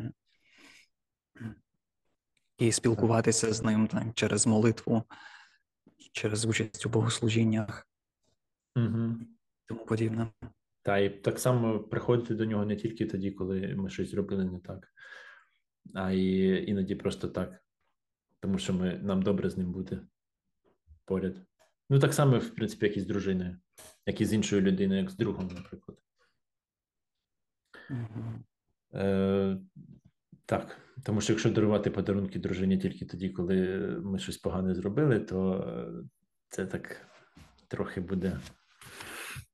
і 2.57 2.71
спілкуватися 2.71 3.53
з 3.53 3.63
ним 3.63 3.87
так, 3.87 4.03
через 4.13 4.47
молитву, 4.47 5.03
через 6.11 6.45
участь 6.45 6.85
у 6.85 6.89
богослужіннях 6.89 7.87
угу. 8.75 9.15
тому 9.65 9.85
подібне. 9.85 10.27
Та 10.81 10.97
і 10.97 11.09
так 11.09 11.39
само 11.39 11.79
приходити 11.79 12.35
до 12.35 12.45
нього 12.45 12.65
не 12.65 12.75
тільки 12.75 13.05
тоді, 13.05 13.31
коли 13.31 13.75
ми 13.75 13.89
щось 13.89 14.11
зробили 14.11 14.45
не 14.45 14.59
так, 14.59 14.87
а 15.93 16.11
й 16.11 16.69
іноді 16.69 16.95
просто 16.95 17.27
так 17.27 17.65
тому 18.45 18.57
що 18.57 18.73
ми, 18.73 18.99
нам 19.03 19.21
добре 19.21 19.49
з 19.49 19.57
ним 19.57 19.71
бути 19.71 19.99
поряд. 21.05 21.35
Ну, 21.89 21.99
так 21.99 22.13
само, 22.13 22.39
в 22.39 22.49
принципі, 22.49 22.85
як 22.85 22.97
і 22.97 23.01
з 23.01 23.05
дружиною, 23.05 23.57
як 24.05 24.21
і 24.21 24.25
з 24.25 24.33
іншою 24.33 24.61
людиною, 24.61 25.01
як 25.01 25.11
з 25.11 25.15
другом, 25.15 25.47
наприклад. 25.55 25.97
Е, 28.93 29.57
Так, 30.45 30.77
тому 31.03 31.21
що 31.21 31.33
якщо 31.33 31.49
дарувати 31.49 31.91
подарунки 31.91 32.39
дружині 32.39 32.77
тільки 32.77 33.05
тоді, 33.05 33.29
коли 33.29 33.77
ми 34.03 34.19
щось 34.19 34.37
погане 34.37 34.75
зробили, 34.75 35.19
то 35.19 35.65
це 36.49 36.65
так 36.65 37.07
трохи 37.67 38.01
буде 38.01 38.39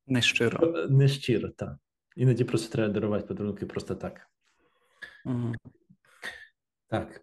нещиро. 0.07 0.87
Нещиро, 0.89 1.49
так. 1.49 1.77
Іноді 2.15 2.43
просто 2.43 2.71
треба 2.71 2.93
дарувати 2.93 3.27
подарунки 3.27 3.65
просто 3.65 3.95
так. 3.95 4.27
Mm-hmm. 5.25 5.55
Так. 6.87 7.21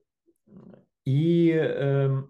І, 1.04 1.50
е, 1.54 2.22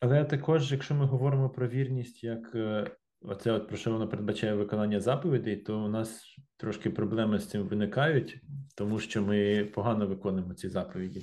Але 0.00 0.24
також, 0.24 0.72
якщо 0.72 0.94
ми 0.94 1.06
говоримо 1.06 1.50
про 1.50 1.68
вірність, 1.68 2.24
як 2.24 2.54
е, 2.54 2.90
оце, 3.20 3.52
от 3.52 3.68
про 3.68 3.76
що 3.76 3.92
воно 3.92 4.08
передбачає 4.08 4.54
виконання 4.54 5.00
заповідей, 5.00 5.56
то 5.56 5.84
у 5.84 5.88
нас 5.88 6.36
трошки 6.56 6.90
проблеми 6.90 7.38
з 7.38 7.48
цим 7.48 7.62
виникають, 7.62 8.40
тому 8.74 8.98
що 8.98 9.22
ми 9.22 9.64
погано 9.74 10.06
виконуємо 10.06 10.54
ці 10.54 10.68
заповіді. 10.68 11.22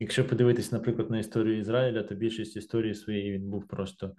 Якщо 0.00 0.28
подивитись, 0.28 0.72
наприклад, 0.72 1.10
на 1.10 1.18
історію 1.18 1.58
Ізраїля, 1.58 2.02
то 2.02 2.14
більшість 2.14 2.56
історії 2.56 2.94
своєї 2.94 3.32
він 3.32 3.50
був 3.50 3.68
просто 3.68 4.14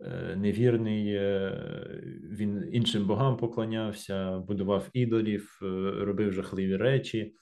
е, 0.00 0.36
невірний, 0.36 1.14
е, 1.14 1.52
він 2.30 2.68
іншим 2.72 3.06
богам 3.06 3.36
поклонявся, 3.36 4.38
будував 4.38 4.88
ідолів, 4.92 5.60
е, 5.62 5.66
робив 6.04 6.32
жахливі 6.32 6.76
речі. 6.76 7.34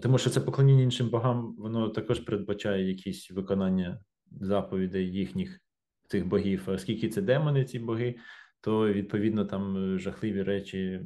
Тому 0.00 0.18
що 0.18 0.30
це 0.30 0.40
поклоніння 0.40 0.82
іншим 0.82 1.08
богам, 1.08 1.54
воно 1.58 1.88
також 1.88 2.20
передбачає 2.20 2.88
якісь 2.88 3.30
виконання 3.30 4.00
заповідей 4.40 5.12
їхніх 5.12 5.60
цих 6.08 6.26
богів. 6.26 6.62
Оскільки 6.66 7.08
це 7.08 7.22
демони, 7.22 7.64
ці 7.64 7.78
боги, 7.78 8.16
то 8.62 8.92
відповідно 8.92 9.44
там 9.44 9.94
е, 9.94 9.98
жахливі 9.98 10.42
речі 10.42 11.00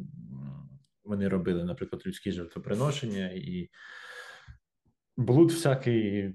вони 1.04 1.28
робили, 1.28 1.64
наприклад, 1.64 2.02
людські 2.06 2.32
жертвоприношення 2.32 3.30
і 3.34 3.70
блуд 5.16 5.50
всякий, 5.50 6.34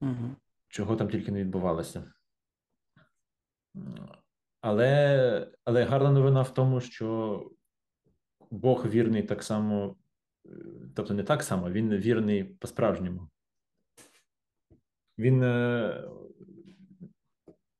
угу. 0.00 0.36
чого 0.68 0.96
там 0.96 1.08
тільки 1.08 1.32
не 1.32 1.40
відбувалося. 1.40 2.12
Але, 4.60 5.52
Але 5.64 5.84
гарна 5.84 6.10
новина 6.10 6.42
в 6.42 6.54
тому, 6.54 6.80
що 6.80 7.50
Бог 8.50 8.86
вірний 8.86 9.22
так 9.22 9.42
само 9.42 9.96
тобто 10.94 11.14
не 11.14 11.22
так 11.22 11.42
само, 11.42 11.70
він 11.70 11.96
вірний 11.96 12.44
по-справжньому. 12.44 13.28
Він, 15.18 15.42
е, 15.42 16.08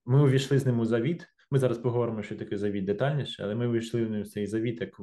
Ми 0.04 0.22
увійшли 0.22 0.59
з 0.59 0.66
ним 0.66 0.80
у 0.80 0.84
завіт, 0.84 1.28
Ми 1.51 1.59
зараз 1.59 1.78
поговоримо, 1.78 2.22
що 2.22 2.36
таке 2.36 2.59
завіт 2.59 2.84
детальніше, 2.84 3.44
але 3.44 3.55
ми 3.55 3.68
вийшли 3.68 4.22
в 4.22 4.28
цей 4.28 4.46
завіт 4.46 4.80
як 4.80 4.99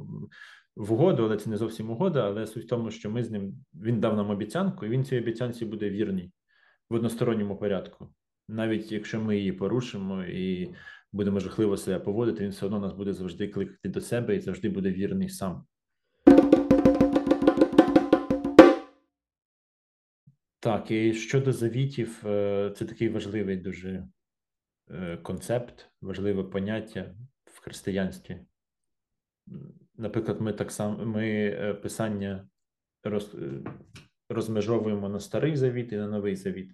в 0.76 0.93
угоду, 0.93 1.24
але 1.24 1.38
це 1.38 1.50
не 1.50 1.58
зовсім 1.58 1.89
угода. 1.89 2.26
Але 2.26 2.48
суть 2.48 2.64
в 2.64 2.68
тому, 2.68 2.91
що 2.91 3.10
ми 3.10 3.24
з 3.24 3.32
ним 3.32 3.54
він 3.74 4.00
дав 4.00 4.16
нам 4.16 4.30
обіцянку, 4.30 4.86
і 4.86 4.89
він 4.89 5.06
цій 5.06 5.18
обіцянці 5.18 5.66
буде 5.66 5.89
вірний 5.89 6.32
в 6.89 6.96
односторонньому 6.96 7.58
порядку. 7.58 8.14
Навіть 8.48 8.91
якщо 8.91 9.22
ми 9.22 9.38
її 9.38 9.52
порушимо 9.52 10.24
і 10.24 10.76
будемо 11.12 11.39
жахливо 11.39 11.78
себе 11.78 12.00
поводити, 12.00 12.43
він 12.43 12.52
все 12.52 12.66
одно 12.66 12.80
нас 12.80 12.93
буде 12.93 13.14
завжди 13.14 13.48
кликати 13.48 13.89
до 13.89 14.02
себе 14.02 14.36
і 14.36 14.39
завжди 14.39 14.70
буде 14.70 14.91
вірний 14.91 15.30
сам. 15.30 15.66
Так, 20.60 20.91
і 20.91 21.14
щодо 21.14 21.52
завітів, 21.52 22.24
е, 22.26 22.74
це 22.78 22.86
такий 22.86 23.10
важливий 23.10 23.58
дуже 23.58 24.08
концепт, 25.24 25.90
важливе 26.02 26.44
поняття 26.44 27.16
в 27.46 27.60
християнстві. 27.60 28.46
Наприклад, 29.96 30.42
ми 30.42 30.54
так 30.54 30.72
само 30.72 31.06
ми 31.06 31.28
е, 31.30 31.74
писання 31.74 32.48
роз, 33.04 33.36
розмежовуємо 34.30 35.10
на 35.10 35.20
старий 35.20 35.56
завіт 35.56 35.92
і 35.92 35.98
на 35.98 36.08
новий 36.08 36.36
завіт. 36.36 36.72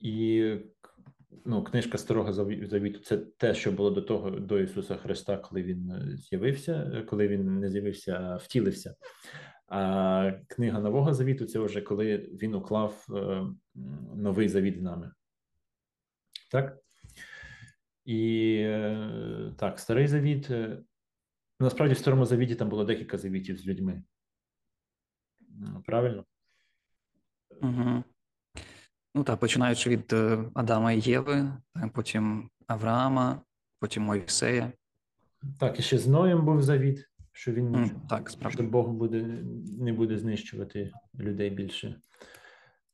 І 0.00 0.54
ну, 1.44 1.64
книжка 1.64 1.98
Старого 1.98 2.32
Завіту 2.32 2.98
це 2.98 3.16
те, 3.16 3.54
що 3.54 3.72
було 3.72 3.90
до 3.90 4.02
того 4.02 4.30
до 4.30 4.60
Ісуса 4.60 4.96
Христа, 4.96 5.36
коли 5.36 5.62
Він 5.62 5.92
з'явився, 6.16 7.04
коли 7.08 7.28
Він 7.28 7.58
не 7.58 7.70
з'явився, 7.70 8.12
а 8.12 8.36
втілився. 8.36 8.94
А 9.68 10.32
книга 10.48 10.80
Нового 10.80 11.14
Завіту 11.14 11.46
це 11.46 11.58
вже 11.58 11.80
коли 11.80 12.16
він 12.16 12.54
уклав 12.54 13.06
е, 13.10 13.46
новий 14.14 14.48
завіт 14.48 14.78
з 14.78 14.82
нами. 14.82 15.12
Так? 16.50 16.78
І 18.04 18.54
е, 18.60 19.54
так, 19.58 19.78
старий 19.78 20.06
завіт. 20.06 20.50
Е, 20.50 20.82
насправді, 21.60 21.94
в 21.94 21.98
старому 21.98 22.24
завіті 22.24 22.54
там 22.54 22.68
було 22.68 22.84
декілька 22.84 23.18
завітів 23.18 23.58
з 23.58 23.66
людьми. 23.66 24.02
Правильно? 25.86 26.24
Угу. 27.62 28.04
Ну 29.14 29.24
так, 29.24 29.40
починаючи 29.40 29.90
від 29.90 30.12
Адама 30.54 30.92
і 30.92 31.00
Єви, 31.00 31.52
потім 31.94 32.50
Авраама, 32.66 33.42
потім 33.80 34.02
Мойсея. 34.02 34.72
Так, 35.60 35.78
і 35.78 35.82
ще 35.82 35.98
з 35.98 36.06
Ноєм 36.06 36.44
був 36.44 36.62
завіт 36.62 37.08
що 37.38 37.52
він 37.52 37.76
mm, 37.76 38.08
так, 38.08 38.30
що 38.50 38.62
Бог 38.62 38.88
буде 38.88 39.22
не 39.80 39.92
буде 39.92 40.18
знищувати 40.18 40.92
людей 41.18 41.50
більше. 41.50 42.00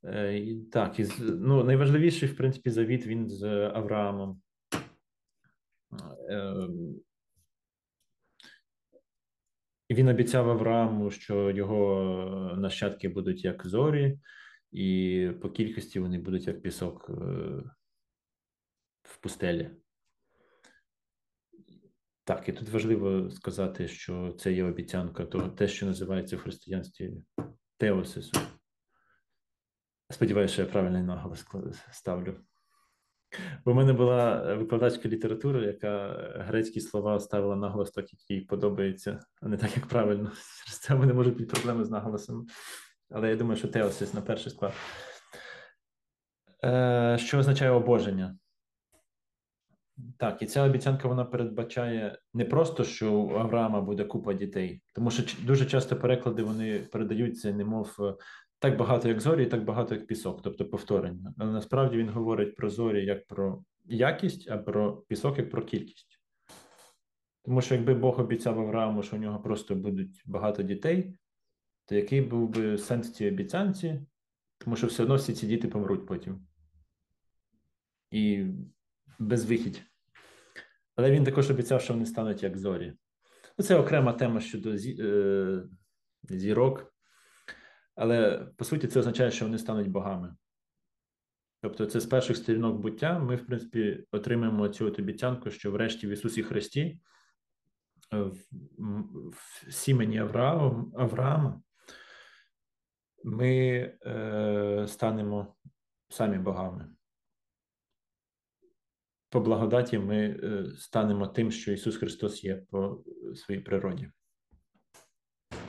Е, 0.04 0.38
і, 0.38 0.62
Так, 0.62 1.00
і 1.00 1.06
ну, 1.20 1.64
найважливіший, 1.64 2.28
в 2.28 2.36
принципі, 2.36 2.70
завіт 2.70 3.06
він 3.06 3.28
з 3.28 3.44
Авраамом. 3.74 4.42
Е, 6.30 6.68
він 9.90 10.08
обіцяв 10.08 10.50
Аврааму, 10.50 11.10
що 11.10 11.50
його 11.50 12.54
нащадки 12.58 13.08
будуть 13.08 13.44
як 13.44 13.66
зорі, 13.66 14.18
і 14.72 15.30
по 15.42 15.50
кількості 15.50 16.00
вони 16.00 16.18
будуть 16.18 16.46
як 16.46 16.62
пісок 16.62 17.10
е, 17.10 17.14
в 19.02 19.16
пустелі. 19.20 19.70
Так, 22.24 22.48
і 22.48 22.52
тут 22.52 22.68
важливо 22.68 23.30
сказати, 23.30 23.88
що 23.88 24.34
це 24.38 24.52
є 24.52 24.64
обіцянка 24.64 25.24
того, 25.24 25.48
те, 25.48 25.68
що 25.68 25.86
називається 25.86 26.36
в 26.36 26.40
християнстві 26.40 27.12
теосису. 27.76 28.40
Сподіваюся, 30.10 30.52
що 30.52 30.62
я 30.62 30.68
правильний 30.68 31.02
наголос 31.02 31.46
ставлю. 31.90 32.36
Бо 33.64 33.72
в 33.72 33.74
мене 33.74 33.92
була 33.92 34.54
викладачка 34.54 35.08
літератури, 35.08 35.66
яка 35.66 36.08
грецькі 36.36 36.80
слова 36.80 37.20
ставила 37.20 37.56
наголос 37.56 37.90
так, 37.90 38.12
як 38.12 38.30
їй 38.30 38.40
подобається, 38.40 39.20
а 39.42 39.48
не 39.48 39.56
так, 39.56 39.76
як 39.76 39.86
правильно. 39.86 40.32
Через 40.64 40.80
це 40.80 40.94
мене 40.94 41.12
можуть 41.12 41.34
бути 41.38 41.46
проблеми 41.46 41.84
з 41.84 41.90
наголосом. 41.90 42.46
Але 43.10 43.30
я 43.30 43.36
думаю, 43.36 43.56
що 43.56 43.68
теосис 43.68 44.14
на 44.14 44.20
перший 44.20 44.52
склад. 44.52 44.72
Е, 46.64 47.18
що 47.20 47.38
означає 47.38 47.70
обоження? 47.70 48.36
Так, 50.18 50.42
і 50.42 50.46
ця 50.46 50.64
обіцянка 50.64 51.08
вона 51.08 51.24
передбачає 51.24 52.18
не 52.34 52.44
просто, 52.44 52.84
що 52.84 53.14
у 53.14 53.34
Авраама 53.34 53.80
буде 53.80 54.04
купа 54.04 54.34
дітей, 54.34 54.80
тому 54.92 55.10
що 55.10 55.22
дуже 55.46 55.66
часто 55.66 55.96
переклади 55.96 56.42
вони 56.42 56.78
передаються, 56.78 57.52
немов 57.52 57.96
е, 58.00 58.14
так 58.58 58.76
багато, 58.76 59.08
як 59.08 59.20
зорі, 59.20 59.42
і 59.42 59.46
так 59.46 59.64
багато, 59.64 59.94
як 59.94 60.06
пісок, 60.06 60.42
тобто 60.42 60.64
повторення. 60.64 61.34
Але 61.38 61.52
насправді 61.52 61.96
він 61.96 62.08
говорить 62.08 62.56
про 62.56 62.70
зорі 62.70 63.04
як 63.04 63.26
про 63.26 63.64
якість, 63.84 64.50
а 64.50 64.58
про 64.58 64.96
пісок 64.96 65.38
як 65.38 65.50
про 65.50 65.62
кількість. 65.62 66.20
Тому 67.44 67.60
що 67.60 67.74
якби 67.74 67.94
Бог 67.94 68.20
обіцяв 68.20 68.60
Аврааму, 68.60 69.02
що 69.02 69.16
у 69.16 69.18
нього 69.18 69.40
просто 69.40 69.74
будуть 69.74 70.22
багато 70.26 70.62
дітей, 70.62 71.14
то 71.84 71.94
який 71.94 72.20
був 72.20 72.48
би 72.48 72.78
сенс 72.78 73.12
цієї 73.12 73.34
обіцянці? 73.36 74.00
Тому 74.58 74.76
що 74.76 74.86
все 74.86 75.02
одно 75.02 75.14
всі 75.14 75.32
ці 75.32 75.46
діти 75.46 75.68
помруть 75.68 76.06
потім. 76.06 76.46
І 78.10 78.46
безвихідь. 79.18 79.82
Але 80.96 81.10
він 81.10 81.24
також 81.24 81.50
обіцяв, 81.50 81.82
що 81.82 81.92
вони 81.92 82.06
стануть 82.06 82.42
як 82.42 82.58
зорі. 82.58 82.92
Ну, 83.58 83.64
це 83.64 83.76
окрема 83.76 84.12
тема 84.12 84.40
щодо 84.40 84.70
е, 84.74 85.62
зірок. 86.22 86.94
Але 87.94 88.46
по 88.56 88.64
суті, 88.64 88.86
це 88.86 89.00
означає, 89.00 89.30
що 89.30 89.44
вони 89.44 89.58
стануть 89.58 89.88
богами. 89.88 90.36
Тобто, 91.62 91.86
це 91.86 92.00
з 92.00 92.06
перших 92.06 92.36
сторінок 92.36 92.80
буття 92.80 93.18
ми, 93.18 93.36
в 93.36 93.46
принципі, 93.46 94.04
отримаємо 94.10 94.68
цю 94.68 94.86
от 94.86 94.98
обіцянку, 94.98 95.50
що 95.50 95.70
врешті 95.70 96.06
в 96.06 96.10
Ісусі 96.10 96.42
Христі, 96.42 97.00
е, 98.12 98.18
в, 98.18 98.36
в 99.30 99.72
сімені 99.72 100.18
Авраама, 100.18 100.86
Авраама 100.94 101.62
ми 103.24 103.48
е, 104.06 104.84
станемо 104.88 105.56
самі 106.08 106.38
богами 106.38 106.94
по 109.34 109.40
благодаті 109.40 109.98
ми 109.98 110.16
е, 110.16 110.64
станемо 110.78 111.26
тим, 111.26 111.52
що 111.52 111.72
Ісус 111.72 111.96
Христос 111.96 112.44
є 112.44 112.62
по 112.70 113.02
своїй 113.34 113.60
природі. 113.60 114.10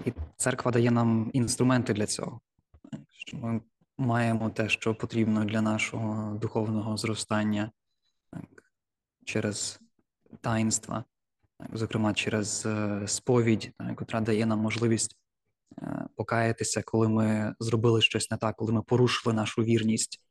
І 0.06 0.14
церква 0.38 0.72
дає 0.72 0.92
нам 0.92 1.30
інструменти 1.34 1.94
для 1.94 2.06
цього. 2.06 2.42
Що 3.10 3.38
Ми 3.38 3.62
маємо 3.98 4.50
те, 4.50 4.70
що 4.70 4.96
потрібно 4.96 5.46
для 5.46 5.62
нашого 5.62 6.38
духовного 6.38 6.98
зростання 6.98 7.72
через 9.26 9.80
таїнства, 10.42 11.04
зокрема 11.74 12.14
через 12.14 12.66
е, 12.66 13.04
сповідь, 13.08 13.72
яка 13.80 14.22
дає 14.22 14.46
нам 14.46 14.60
можливість 14.60 15.18
е, 15.82 16.08
покаятися, 16.16 16.82
коли 16.82 17.10
ми 17.10 17.56
зробили 17.60 18.02
щось 18.02 18.32
не 18.32 18.38
так, 18.38 18.56
коли 18.56 18.74
ми 18.74 18.82
порушили 18.82 19.36
нашу 19.36 19.64
вірність. 19.64 20.22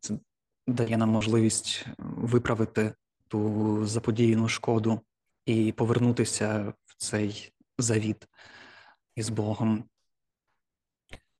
Це 0.00 0.18
дає 0.66 0.96
нам 0.96 1.08
можливість 1.08 1.86
виправити 1.98 2.94
ту 3.28 3.86
заподіяну 3.86 4.48
шкоду 4.48 5.00
і 5.46 5.72
повернутися 5.72 6.74
в 6.84 6.94
цей 6.96 7.52
завіт 7.78 8.28
із 9.16 9.28
Богом. 9.28 9.84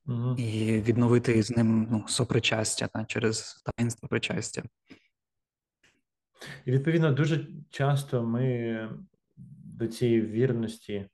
Угу. 0.06 0.36
І 0.38 0.80
відновити 0.80 1.42
з 1.42 1.50
ним 1.50 1.88
ну, 1.90 2.04
сопричастя 2.08 2.86
та, 2.86 3.04
через 3.04 3.62
таїнство 3.64 4.08
причастя. 4.08 4.62
І 6.64 6.72
відповідно 6.72 7.12
дуже 7.12 7.48
часто 7.70 8.22
ми 8.22 8.88
до 9.64 9.86
цієї 9.86 10.20
вірності 10.20 11.08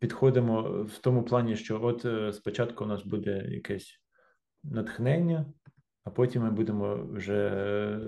підходимо 0.00 0.82
в 0.82 0.98
тому 0.98 1.22
плані, 1.22 1.56
що 1.56 1.84
от 1.84 2.04
е, 2.04 2.32
спочатку 2.32 2.84
у 2.84 2.86
нас 2.86 3.02
буде 3.02 3.44
якесь 3.48 4.00
натхнення, 4.64 5.46
а 6.08 6.10
потім 6.10 6.42
ми 6.42 6.50
будемо 6.50 7.06
вже 7.12 7.50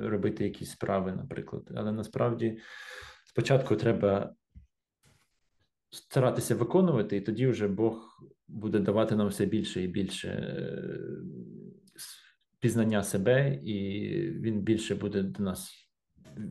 робити 0.03 0.45
якісь 0.45 0.71
справи, 0.71 1.13
наприклад. 1.13 1.71
Але 1.75 1.93
насправді 1.93 2.59
спочатку 3.25 3.77
треба 3.77 4.35
старатися 5.91 6.55
виконувати, 6.55 7.17
і 7.17 7.21
тоді 7.21 7.47
вже 7.47 7.69
Бог 7.69 8.21
буде 8.49 8.79
давати 8.79 9.17
нам 9.17 9.29
все 9.29 9.47
більше 9.47 9.83
і 9.83 9.87
більше 9.87 10.29
е, 10.29 10.99
пізнання 12.61 13.03
себе, 13.03 13.55
і 13.65 14.11
він 14.31 14.61
більше 14.61 14.95
буде 14.95 15.23
до 15.23 15.43
нас 15.43 15.91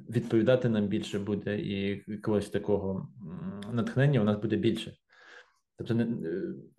відповідати 0.09 0.69
нам 0.69 0.87
більше 0.87 1.19
буде, 1.19 1.59
і 1.59 2.03
якогось 2.07 2.49
такого 2.49 3.09
натхнення 3.71 4.21
у 4.21 4.23
нас 4.23 4.41
буде 4.41 4.55
більше. 4.55 4.93
Тобто, 5.77 5.93
е, 5.93 6.07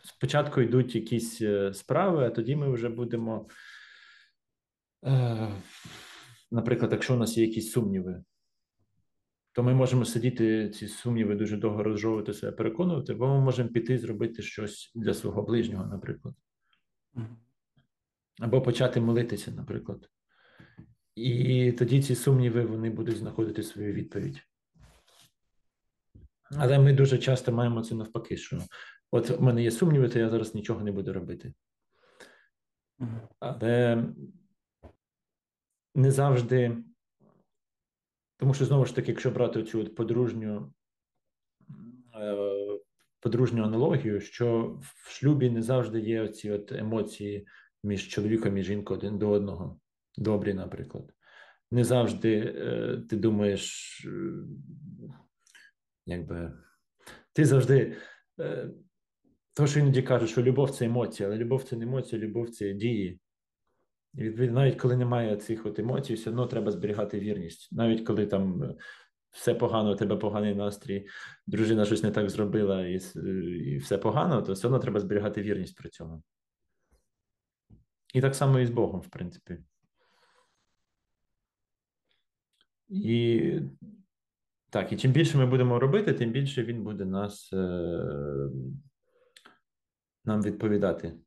спочатку 0.04 0.60
йдуть 0.60 0.94
якісь 0.94 1.42
е, 1.42 1.74
справи, 1.74 2.26
а 2.26 2.30
тоді 2.30 2.56
ми 2.56 2.72
вже 2.72 2.88
будемо. 2.88 3.48
Е, 5.04 5.48
наприклад, 6.50 6.92
якщо 6.92 7.14
у 7.14 7.18
нас 7.18 7.36
є 7.36 7.46
якісь 7.46 7.72
сумніви, 7.72 8.24
то 9.52 9.62
ми 9.62 9.74
можемо 9.74 10.04
сидіти 10.04 10.70
ці 10.70 10.88
сумніви 10.88 11.34
дуже 11.34 11.56
довго 11.56 11.82
розжовувати 11.82 12.34
себе, 12.34 12.52
переконувати, 12.52 13.14
бо 13.14 13.28
ми 13.28 13.40
можемо 13.40 13.68
піти 13.68 13.98
зробити 13.98 14.42
щось 14.42 14.92
для 14.94 15.14
свого 15.14 15.42
ближнього, 15.42 15.86
наприклад. 15.86 16.34
Або 18.40 18.62
почати 18.62 19.00
молитися, 19.00 19.50
наприклад. 19.50 20.10
І 21.14 21.72
тоді 21.72 22.02
ці 22.02 22.14
сумніви 22.14 22.64
вони 22.64 22.90
будуть 22.90 23.16
знаходити 23.16 23.62
свою 23.62 23.92
відповідь. 23.92 24.42
Але 26.56 26.78
ми 26.78 26.92
дуже 26.92 27.18
часто 27.18 27.52
маємо 27.52 27.82
це 27.82 27.94
навпаки, 27.94 28.36
що 28.36 28.62
от 29.10 29.30
в 29.30 29.42
мене 29.42 29.62
є 29.62 29.70
сумніви, 29.70 30.08
то 30.08 30.18
я 30.18 30.30
зараз 30.30 30.54
нічого 30.54 30.84
не 30.84 30.92
буду 30.92 31.12
робити. 31.12 31.52
Але 33.38 34.04
не 35.94 36.10
завжди, 36.10 36.76
тому 38.36 38.54
що 38.54 38.64
знову 38.64 38.84
ж 38.84 38.94
таки, 38.94 39.10
якщо 39.10 39.30
брати 39.30 39.62
цю 39.62 39.84
подружню 39.84 40.72
е, 42.14 42.36
подружню 43.20 43.64
аналогію, 43.64 44.20
що 44.20 44.78
в 44.82 45.10
шлюбі 45.10 45.50
не 45.50 45.62
завжди 45.62 46.00
є 46.00 46.22
оці 46.22 46.50
от 46.50 46.72
емоції 46.72 47.46
між 47.84 48.08
чоловіком 48.08 48.56
і 48.56 48.62
жінкою 48.62 48.98
один 48.98 49.18
до 49.18 49.28
одного. 49.28 49.80
Добрі, 50.16 50.54
наприклад. 50.54 51.12
Не 51.70 51.84
завжди 51.84 52.38
е, 52.38 53.02
ти 53.10 53.16
думаєш, 53.16 54.04
е, 54.06 54.32
якби 56.06 56.52
ти 57.32 57.44
завжди. 57.44 57.96
Тому 59.54 59.68
що 59.68 59.80
іноді 59.80 60.02
кажуть, 60.02 60.30
що 60.30 60.42
любов 60.42 60.70
це 60.70 60.86
емоція, 60.86 61.28
але 61.28 61.38
любов 61.38 61.64
це 61.64 61.76
не 61.76 61.84
емоція, 61.84 62.22
любов 62.22 62.50
це 62.50 62.72
дії. 62.72 63.20
Відповідно, 64.14 64.60
навіть 64.60 64.80
коли 64.80 64.96
немає 64.96 65.36
цих 65.36 65.66
от 65.66 65.78
емоцій, 65.78 66.14
все 66.14 66.30
одно 66.30 66.46
треба 66.46 66.70
зберігати 66.70 67.20
вірність. 67.20 67.72
Навіть 67.72 68.06
коли 68.06 68.26
там 68.26 68.62
е, 68.62 68.74
все 69.30 69.54
погано, 69.54 69.92
у 69.92 69.96
тебе 69.96 70.16
поганий 70.16 70.54
настрій, 70.54 71.08
дружина 71.46 71.84
щось 71.84 72.02
не 72.02 72.10
так 72.10 72.30
зробила, 72.30 72.86
і 72.86 73.00
і 73.74 73.78
все 73.78 73.98
погано, 73.98 74.42
то 74.42 74.52
все 74.52 74.66
одно 74.66 74.78
треба 74.78 75.00
зберігати 75.00 75.42
вірність 75.42 75.76
при 75.76 75.90
цьому. 75.90 76.22
І 78.14 78.20
так 78.20 78.34
само 78.34 78.58
і 78.58 78.66
з 78.66 78.70
Богом, 78.70 79.00
в 79.00 79.08
принципі. 79.08 79.58
І 82.88 83.52
так, 84.70 84.92
і 84.92 84.96
чим 84.96 85.12
більше 85.12 85.38
ми 85.38 85.46
будемо 85.46 85.78
робити, 85.78 86.14
тим 86.14 86.30
більше 86.30 86.62
він 86.62 86.84
буде 86.84 87.04
нас 87.04 87.52
е, 87.52 87.56
нам 90.24 90.42
відповідати. 90.42 91.18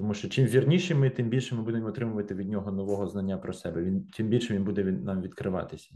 Тому 0.00 0.14
що 0.14 0.28
чим 0.28 0.46
вірніші 0.46 0.94
ми, 0.94 1.10
тим 1.10 1.28
більше 1.28 1.54
ми 1.54 1.62
будемо 1.62 1.86
отримувати 1.86 2.34
від 2.34 2.48
нього 2.48 2.72
нового 2.72 3.06
знання 3.06 3.38
про 3.38 3.52
себе. 3.52 3.82
Він, 3.82 4.06
Тим 4.06 4.28
більше 4.28 4.54
він 4.54 4.64
буде 4.64 4.84
нам 4.84 5.22
відкриватися. 5.22 5.94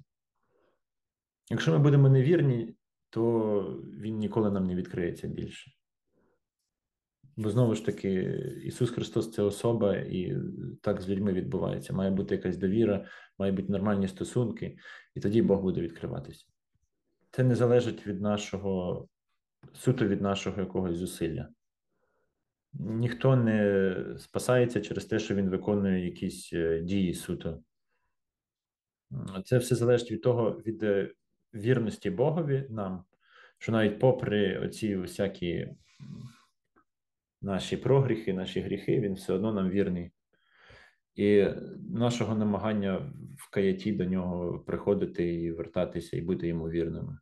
Якщо 1.51 1.73
ми 1.73 1.79
будемо 1.79 2.09
невірні, 2.09 2.77
то 3.11 3.83
він 4.01 4.19
ніколи 4.19 4.51
нам 4.51 4.67
не 4.67 4.75
відкриється 4.75 5.29
більше. 5.29 5.71
Бо 7.37 7.51
знову 7.51 7.75
ж 7.75 7.87
таки, 7.87 8.13
Ісус 8.65 8.91
Христос 8.91 9.33
це 9.33 9.43
особа, 9.43 9.97
і 9.97 10.37
так 10.83 11.01
з 11.01 11.09
людьми 11.09 11.33
відбувається. 11.33 11.93
Має 11.93 12.11
бути 12.11 12.35
якась 12.35 12.57
довіра, 12.57 13.07
має 13.39 13.53
бути 13.53 13.73
нормальні 13.73 14.09
стосунки, 14.09 14.77
і 15.15 15.21
тоді 15.21 15.43
Бог 15.43 15.63
буде 15.63 15.81
відкриватися. 15.81 16.47
Це 17.31 17.45
не 17.45 17.55
залежить 17.55 18.07
від 18.07 18.21
нашого, 18.21 19.07
суто 19.73 20.07
від 20.09 20.23
нашого 20.23 20.61
якогось 20.61 20.97
зусилля. 20.97 21.49
Ніхто 22.79 23.37
не 23.37 23.97
спасається 24.19 24.81
через 24.81 25.05
те, 25.05 25.19
що 25.19 25.35
він 25.35 25.51
виконує 25.51 26.05
якісь 26.05 26.53
е, 26.53 26.81
дії 26.81 27.15
суто. 27.15 27.63
Це 29.45 29.59
все 29.59 29.75
залежить 29.75 30.11
від 30.11 30.23
того, 30.23 30.51
від 30.51 30.83
е, 30.83 31.15
вірності 31.55 32.11
Богові 32.11 32.67
нам, 32.71 33.05
що 33.59 33.73
навіть 33.73 33.99
попри 33.99 34.59
оці 34.59 34.97
всякі 34.97 35.69
наші 37.43 37.77
прогріхи, 37.77 38.35
наші 38.35 38.61
гріхи, 38.61 39.01
він 39.01 39.15
все 39.15 39.33
одно 39.33 39.53
нам 39.53 39.71
вірний. 39.71 40.11
І 41.15 41.49
нашого 41.91 42.35
намагання 42.35 43.13
в 43.37 43.51
каяті 43.51 43.93
до 43.93 44.05
нього 44.05 44.59
приходити 44.59 45.35
і 45.35 45.53
вертатися, 45.53 46.17
і 46.17 46.21
бути 46.21 46.49
йому 46.49 46.71
вірними. 46.71 47.19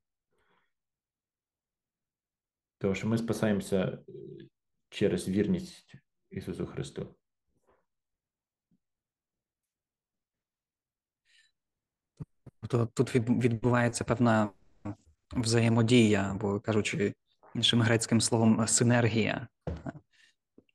Тому 2.78 2.94
що 2.94 3.08
ми 3.08 3.18
спасаємося 3.18 3.98
через 4.92 5.28
вірність 5.28 5.94
Ісусу 6.30 6.66
Христу. 6.66 7.14
Тобто 12.60 12.86
тут 12.86 13.14
відбувається 13.14 14.04
певна 14.04 14.50
взаємодія, 15.32 16.30
або 16.30 16.60
кажучи 16.60 17.14
іншим 17.54 17.82
грецьким 17.82 18.20
словом, 18.20 18.66
синергія. 18.66 19.48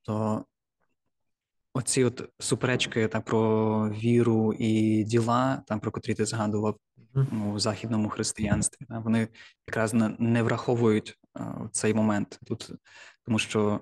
То 0.01 0.45
оці 1.74 2.03
от 2.03 2.30
суперечки 2.39 3.07
та 3.07 3.22
про 3.22 3.89
віру 3.89 4.53
і 4.53 5.03
діла, 5.03 5.63
там 5.68 5.80
про 5.80 5.91
котрі 5.91 6.13
ти 6.13 6.26
згадував 6.26 6.80
у 7.53 7.59
західному 7.59 8.09
християнстві, 8.09 8.86
вони 8.89 9.28
якраз 9.68 9.93
не 10.20 10.43
враховують 10.43 11.20
цей 11.72 11.93
момент 11.93 12.39
тут, 12.45 12.72
тому 13.26 13.39
що 13.39 13.80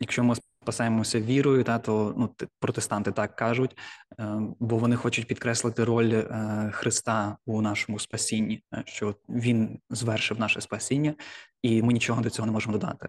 якщо 0.00 0.24
ми 0.24 0.34
спасаємося 0.62 1.20
вірою, 1.20 1.64
та 1.64 1.78
то 1.78 2.14
ну 2.16 2.34
протестанти 2.60 3.12
так 3.12 3.36
кажуть, 3.36 3.76
е, 4.20 4.38
бо 4.60 4.78
вони 4.78 4.96
хочуть 4.96 5.26
підкреслити 5.26 5.84
роль 5.84 6.12
е, 6.12 6.70
Христа 6.74 7.36
у 7.46 7.62
нашому 7.62 7.98
спасінні, 7.98 8.62
е, 8.74 8.82
що 8.86 9.16
він 9.28 9.78
звершив 9.90 10.40
наше 10.40 10.60
спасіння, 10.60 11.14
і 11.62 11.82
ми 11.82 11.92
нічого 11.92 12.22
до 12.22 12.30
цього 12.30 12.46
не 12.46 12.52
можемо 12.52 12.78
додати. 12.78 13.08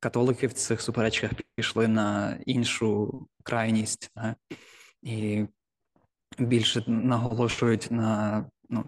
Католики 0.00 0.46
в 0.46 0.52
цих 0.52 0.80
суперечках 0.80 1.30
пішли 1.54 1.88
на 1.88 2.38
іншу 2.46 3.20
крайність 3.42 4.10
і 5.02 5.46
більше 6.38 6.84
наголошують 6.86 7.88
на 7.90 8.44
ну, 8.68 8.84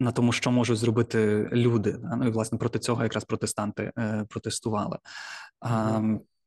на 0.00 0.12
тому, 0.12 0.32
що 0.32 0.50
можуть 0.50 0.78
зробити 0.78 1.48
люди. 1.52 1.98
Ну 2.16 2.26
і 2.26 2.30
власне 2.30 2.58
проти 2.58 2.78
цього 2.78 3.02
якраз 3.02 3.24
протестанти 3.24 3.92
е, 3.98 4.24
протестували. 4.28 4.98
А, 5.60 6.00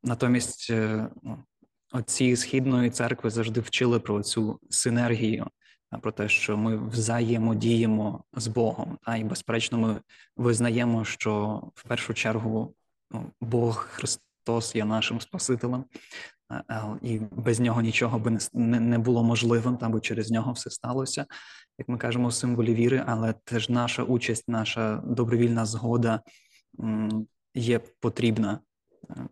Натомість 0.03 0.67
е, 0.69 1.09
ну, 1.23 1.43
оці 1.91 2.35
східної 2.35 2.89
церкви 2.89 3.29
завжди 3.29 3.59
вчили 3.59 3.99
про 3.99 4.23
цю 4.23 4.59
синергію, 4.69 5.47
про 6.01 6.11
те, 6.11 6.29
що 6.29 6.57
ми 6.57 6.87
взаємодіємо 6.87 8.23
з 8.33 8.47
Богом. 8.47 8.97
Та 9.05 9.15
і 9.15 9.23
безперечно, 9.23 9.77
ми 9.77 10.01
визнаємо, 10.37 11.05
що 11.05 11.63
в 11.75 11.83
першу 11.83 12.13
чергу 12.13 12.73
ну, 13.11 13.31
Бог 13.41 13.87
Христос 13.91 14.75
є 14.75 14.85
нашим 14.85 15.21
Спасителем, 15.21 15.85
і 17.01 17.19
без 17.19 17.59
нього 17.59 17.81
нічого 17.81 18.19
би 18.19 18.37
не 18.53 18.97
було 18.97 19.23
можливим, 19.23 19.77
там 19.77 19.91
бо 19.91 19.99
через 19.99 20.31
нього 20.31 20.51
все 20.51 20.69
сталося, 20.69 21.25
як 21.79 21.89
ми 21.89 21.97
кажемо, 21.97 22.31
символі 22.31 22.73
віри, 22.73 23.03
але 23.07 23.33
теж 23.33 23.69
наша 23.69 24.03
участь, 24.03 24.47
наша 24.47 24.97
добровільна 25.05 25.65
згода 25.65 26.21
є 27.53 27.79
потрібна 27.79 28.59
е, 29.09 29.27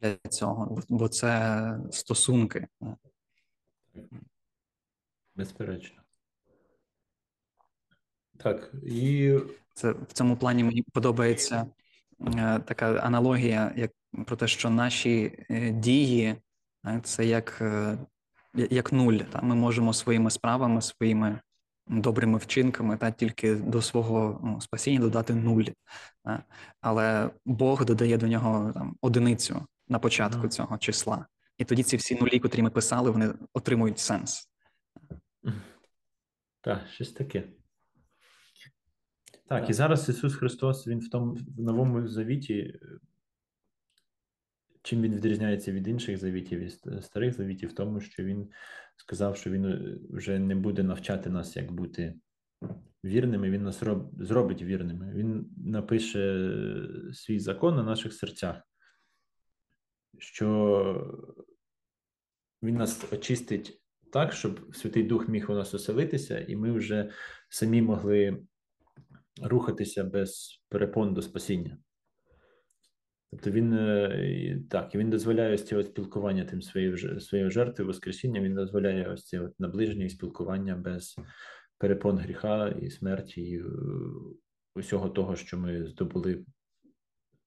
для 0.00 0.16
цього, 0.30 0.82
бо 0.88 1.08
це 1.08 1.80
стосунки. 1.90 2.68
Безперечно. 5.34 6.02
Так, 8.36 8.72
і 8.86 9.38
це 9.74 9.92
в 9.92 10.12
цьому 10.12 10.36
плані 10.36 10.64
мені 10.64 10.82
подобається 10.82 11.66
е, 12.20 12.58
така 12.58 12.94
аналогія, 12.94 13.72
як 13.76 13.92
про 14.26 14.36
те, 14.36 14.48
що 14.48 14.70
наші 14.70 15.44
е, 15.50 15.70
дії 15.70 16.36
це 17.02 17.26
як 17.26 17.58
е, 17.60 17.98
як 18.56 18.92
нуль. 18.92 19.18
Та 19.18 19.42
Ми 19.42 19.54
можемо 19.54 19.92
своїми 19.92 20.30
справами, 20.30 20.82
своїми 20.82 21.40
добрими 21.86 22.38
вчинками 22.38 22.96
та 22.96 23.10
тільки 23.10 23.54
до 23.54 23.82
свого 23.82 24.40
ну, 24.44 24.60
спасіння 24.60 25.00
додати 25.00 25.34
нуль. 25.34 25.64
Та? 26.24 26.44
Але 26.80 27.30
Бог 27.44 27.84
додає 27.84 28.18
до 28.18 28.26
нього 28.26 28.72
там 28.72 28.96
одиницю 29.00 29.66
на 29.88 29.98
початку 29.98 30.48
цього 30.48 30.78
числа. 30.78 31.26
І 31.58 31.64
тоді 31.64 31.82
ці 31.82 31.96
всі 31.96 32.14
нулі, 32.14 32.38
котрі 32.38 32.62
ми 32.62 32.70
писали, 32.70 33.10
вони 33.10 33.34
отримують 33.52 33.98
сенс. 33.98 34.50
Так, 36.60 36.86
щось 36.92 37.12
таке. 37.12 37.44
Так, 39.48 39.70
і 39.70 39.72
зараз 39.72 40.08
Ісус 40.08 40.34
Христос, 40.34 40.86
Він 40.86 40.98
в 40.98 41.10
тому 41.10 41.32
в 41.32 41.60
новому 41.60 42.08
завіті 42.08 42.80
Чим 44.86 45.02
він 45.02 45.14
відрізняється 45.14 45.72
від 45.72 45.88
інших 45.88 46.18
завітів 46.18 46.60
і 46.60 46.70
старих 47.02 47.34
завітів, 47.34 47.68
в 47.68 47.74
тому, 47.74 48.00
що 48.00 48.24
він 48.24 48.50
сказав, 48.96 49.36
що 49.36 49.50
він 49.50 49.64
е, 49.64 49.98
вже 50.10 50.38
не 50.38 50.54
буде 50.54 50.82
навчати 50.82 51.30
нас, 51.30 51.56
як 51.56 51.72
бути 51.72 52.14
вірними, 53.04 53.50
він 53.50 53.62
нас 53.62 53.82
роб, 53.82 54.10
зробить 54.18 54.62
вірними. 54.62 55.12
Він 55.14 55.50
напише 55.56 56.48
свій 57.12 57.38
закон 57.38 57.76
на 57.76 57.82
наших 57.82 58.12
серцях, 58.12 58.62
що 60.18 61.36
він 62.62 62.74
нас 62.74 63.12
очистить 63.12 63.82
так, 64.12 64.32
щоб 64.32 64.76
Святий 64.76 65.02
Дух 65.02 65.28
міг 65.28 65.50
у 65.50 65.54
нас 65.54 65.74
оселитися, 65.74 66.38
і 66.38 66.56
ми 66.56 66.72
вже 66.72 67.10
самі 67.48 67.82
могли 67.82 68.42
рухатися 69.42 70.04
без 70.04 70.60
перепон 70.68 71.14
до 71.14 71.22
спасіння. 71.22 71.78
Тобто 73.30 73.50
він 73.50 73.72
е, 73.72 74.60
так, 74.70 74.94
він 74.94 75.10
дозволяє 75.10 75.54
ось 75.54 75.66
цього 75.66 75.82
спілкування 75.82 76.44
тим 76.44 76.62
своєю 76.62 77.20
своєю 77.20 77.50
жертвою, 77.50 77.86
Воскресіння, 77.86 78.40
він 78.40 78.54
дозволяє 78.54 79.08
ось 79.08 79.24
це 79.24 79.48
наближення 79.58 80.04
і 80.04 80.10
спілкування 80.10 80.76
без 80.76 81.16
перепон 81.78 82.18
гріха 82.18 82.68
і 82.68 82.90
смерті, 82.90 83.42
і 83.42 83.58
е, 83.60 83.64
усього 84.74 85.08
того, 85.08 85.36
що 85.36 85.58
ми 85.58 85.86
здобули 85.86 86.44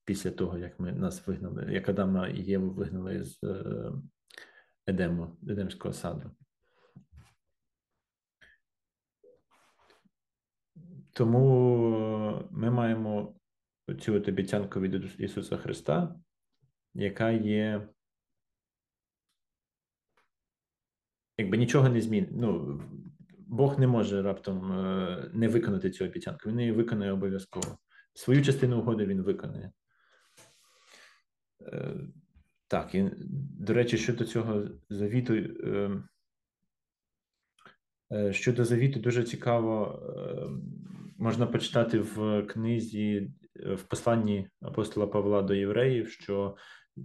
після 0.06 0.32
того, 0.32 0.58
як 0.58 0.80
ми 0.80 0.92
нас 0.92 1.28
вигнали, 1.28 1.68
як 1.74 1.90
Адама 1.90 2.28
і 2.28 2.42
Єву 2.42 2.70
вигнали 2.70 3.24
з 3.24 3.44
е, 3.44 3.92
Едему, 4.88 5.38
Едемського 5.50 5.94
саду. 5.94 6.32
Тому 11.14 12.48
ми 12.52 12.72
маємо 12.72 13.36
цю 13.96 14.16
от 14.16 14.28
обіцянку 14.28 14.80
від 14.80 15.20
Ісуса 15.20 15.58
Христа, 15.58 16.16
яка 16.94 17.32
є. 17.32 17.90
Якби 21.38 21.58
нічого 21.58 21.90
не 21.90 22.02
змін. 22.02 22.28
Ну, 22.32 22.82
Бог 23.48 23.80
не 23.80 23.88
може 23.88 24.22
раптом 24.22 24.72
е, 24.72 25.30
не 25.34 25.48
виконати 25.48 25.90
цю 25.90 26.06
обіцянку. 26.06 26.50
Він 26.50 26.60
її 26.60 26.72
виконує 26.72 27.12
обов'язково. 27.12 27.78
Свою 28.14 28.42
частину 28.42 28.80
угоди 28.80 29.06
він 29.06 29.22
виконує. 29.22 29.72
Е, 31.62 31.96
так, 32.68 32.96
і, 32.96 33.10
до 33.60 33.74
речі, 33.74 33.98
щодо 33.98 34.26
цього 34.26 34.68
завіту. 34.90 35.34
Е, 35.34 36.04
щодо 38.32 38.66
завіту, 38.66 39.00
дуже 39.00 39.24
цікаво 39.24 40.00
можна 41.20 41.48
почитати 41.48 42.00
в 42.00 42.44
книзі 42.44 43.32
в 43.66 43.84
посланні 43.84 44.50
апостола 44.62 45.08
Павла 45.08 45.42
до 45.42 45.54
євреїв, 45.54 46.10
що 46.10 46.56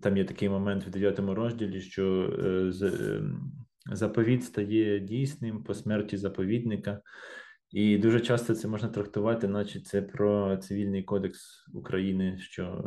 там 0.02 0.16
є 0.16 0.24
такий 0.24 0.48
момент 0.48 0.86
в 0.86 0.90
9 0.90 1.18
розділі, 1.18 1.80
що 1.80 2.34
ем, 2.38 3.52
заповіт 3.92 4.44
стає 4.44 5.00
дійсним 5.00 5.62
по 5.62 5.74
смерті 5.74 6.16
заповідника, 6.16 7.00
і 7.70 7.98
дуже 7.98 8.20
часто 8.20 8.54
це 8.54 8.68
можна 8.68 8.88
трактувати, 8.88 9.48
наче 9.48 9.80
це 9.80 10.02
про 10.02 10.56
цивільний 10.56 11.02
кодекс 11.02 11.68
України, 11.74 12.38
що 12.38 12.84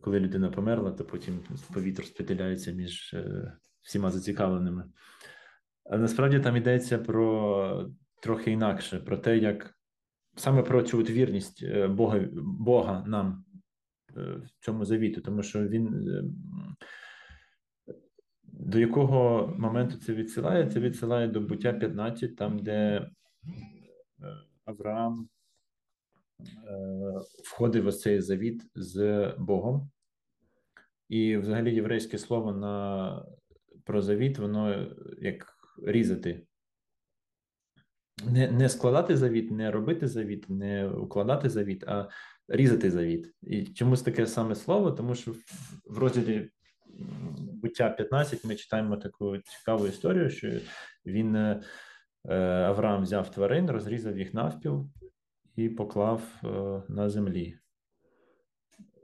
коли 0.00 0.20
людина 0.20 0.50
померла, 0.50 0.90
то 0.90 1.04
потім 1.04 1.40
заповіт 1.54 1.98
розподіляється 1.98 2.72
між 2.72 3.14
е, 3.14 3.52
всіма 3.82 4.10
зацікавленими. 4.10 4.84
А 5.90 5.96
насправді 5.96 6.40
там 6.40 6.56
йдеться 6.56 6.98
про 6.98 7.90
трохи 8.22 8.50
інакше, 8.50 8.98
про 8.98 9.16
те, 9.18 9.38
як 9.38 9.74
саме 10.40 10.62
про 10.62 10.82
цю 10.82 10.98
вірність 10.98 11.62
е, 11.62 11.88
Бога 11.88 12.20
Бога 12.42 13.04
нам 13.06 13.44
е, 14.16 14.20
в 14.20 14.64
цьому 14.64 14.84
завіту, 14.84 15.20
тому 15.20 15.42
що 15.42 15.68
він 15.68 16.06
до 18.42 18.78
якого 18.78 19.46
моменту 19.58 19.96
це 19.96 20.14
відсилає? 20.14 20.70
Це 20.70 20.80
відсилає 20.80 21.28
до 21.28 21.40
буття 21.40 21.72
15, 21.72 22.36
там, 22.36 22.58
де 22.58 22.72
е, 22.72 23.08
Авраам 24.64 25.28
входив 27.44 27.88
в 27.88 27.94
цей 27.94 28.20
завіт 28.20 28.62
з 28.74 29.28
Богом. 29.38 29.90
І 31.08 31.36
взагалі 31.36 31.74
єврейське 31.74 32.18
слово 32.18 32.52
на 32.52 33.24
про 33.84 34.02
завіт, 34.02 34.38
воно 34.38 34.86
як 35.20 35.46
різати. 35.82 36.46
Не 38.26 38.50
не 38.50 38.68
складати 38.68 39.16
завіт, 39.16 39.50
не 39.50 39.70
робити 39.70 40.08
завіт, 40.08 40.50
не 40.50 40.88
укладати 40.88 41.48
завіт, 41.48 41.84
а 41.86 42.08
різати 42.48 42.90
завіт. 42.90 43.34
І 43.42 43.64
чомусь 43.64 44.02
таке 44.02 44.26
саме 44.26 44.54
слово, 44.54 44.90
тому 44.90 45.14
що 45.14 45.34
в 45.86 45.98
розділі 45.98 46.50
буття 47.62 47.90
15 47.90 48.44
ми 48.44 48.54
читаємо 48.54 48.96
таку 48.96 49.38
цікаву 49.38 49.86
історію, 49.86 50.30
що 50.30 50.50
він 51.06 51.36
е, 51.36 51.60
Авраам 52.66 53.02
взяв 53.02 53.30
тварин, 53.30 53.70
розрізав 53.70 54.18
їх 54.18 54.34
навпіл 54.34 54.90
і 55.56 55.68
поклав 55.68 56.22
е, 56.44 56.48
на 56.88 57.08
землі. 57.08 57.56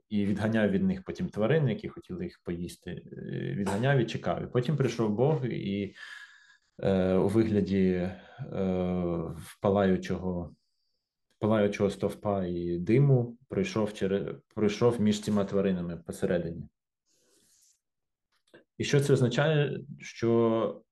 І 0.08 0.26
відганяв 0.26 0.70
від 0.70 0.82
них 0.82 1.04
потім 1.04 1.28
тварин, 1.28 1.68
які 1.68 1.88
хотіли 1.88 2.24
їх 2.24 2.40
поїсти. 2.44 2.90
Е, 2.90 3.20
відганяв 3.56 3.98
і 3.98 4.06
чекав. 4.06 4.42
І 4.42 4.46
Потім 4.46 4.76
прийшов 4.76 5.14
Бог 5.14 5.46
і 5.46 5.94
у 7.18 7.28
вигляді 7.28 7.84
е, 7.92 8.12
впалаючого 9.38 10.54
палаючого 11.38 11.90
стовпа 11.90 12.44
і 12.46 12.78
диму 12.78 13.38
пройшов 13.48 13.92
через 13.92 14.34
пройшов 14.54 15.00
між 15.00 15.20
цими 15.20 15.44
тваринами 15.44 15.96
посередині. 15.96 16.68
І 18.78 18.84
що 18.84 19.00
це 19.00 19.12
означає, 19.12 19.80
що 19.98 20.82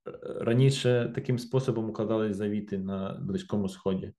раніше 0.40 1.12
таким 1.14 1.38
способом 1.38 1.90
укладали 1.90 2.32
завіти 2.32 2.78
на 2.78 3.18
Близькому 3.22 3.68
Сході? 3.68 4.12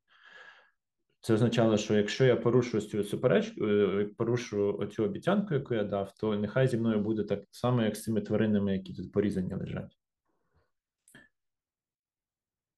Це 1.21 1.33
означало, 1.33 1.77
що 1.77 1.95
якщо 1.95 2.25
я 2.25 2.35
порушу 2.35 2.81
цю 2.81 3.03
суперечку, 3.03 3.65
е, 3.65 4.09
порушу 4.17 4.77
оцю 4.79 5.03
обіцянку, 5.03 5.53
яку 5.53 5.73
я 5.73 5.83
дав, 5.83 6.13
то 6.19 6.35
нехай 6.35 6.67
зі 6.67 6.77
мною 6.77 6.99
буде 6.99 7.23
так 7.23 7.43
само, 7.51 7.81
як 7.81 7.95
з 7.95 8.03
цими 8.03 8.21
тваринами, 8.21 8.73
які 8.73 8.93
тут 8.93 9.11
порізані 9.11 9.53
лежать. 9.53 9.97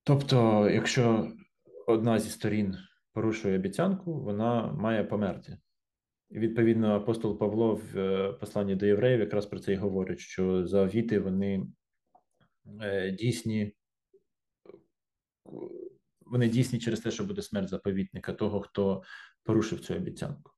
Тобто, 0.08 0.70
якщо 0.70 1.32
одна 1.88 2.20
зі 2.20 2.30
сторін 2.30 2.78
порушує 3.14 3.56
обіцянку, 3.56 4.14
вона 4.14 4.72
має 4.72 5.04
померти. 5.04 5.58
І 6.30 6.40
відповідно, 6.40 6.96
апостол 6.96 7.40
Павло 7.40 7.76
в 7.76 7.98
е, 7.98 8.34
посланні 8.34 8.76
до 8.76 8.86
євреїв 8.86 9.20
якраз 9.20 9.46
про 9.46 9.60
це 9.60 9.74
і 9.74 9.76
говорить, 9.76 10.20
що 10.20 10.68
завіти 10.68 11.20
вони 11.20 11.68
е, 12.82 13.12
дійсні, 13.12 13.76
вони 16.22 16.50
дійсні 16.50 16.80
через 16.80 17.00
те, 17.00 17.12
що 17.12 17.24
буде 17.24 17.42
смерть 17.42 17.70
заповітника, 17.70 18.34
того, 18.34 18.62
хто 18.62 19.04
порушив 19.44 19.80
цю 19.80 19.96
обіцянку. 19.96 20.52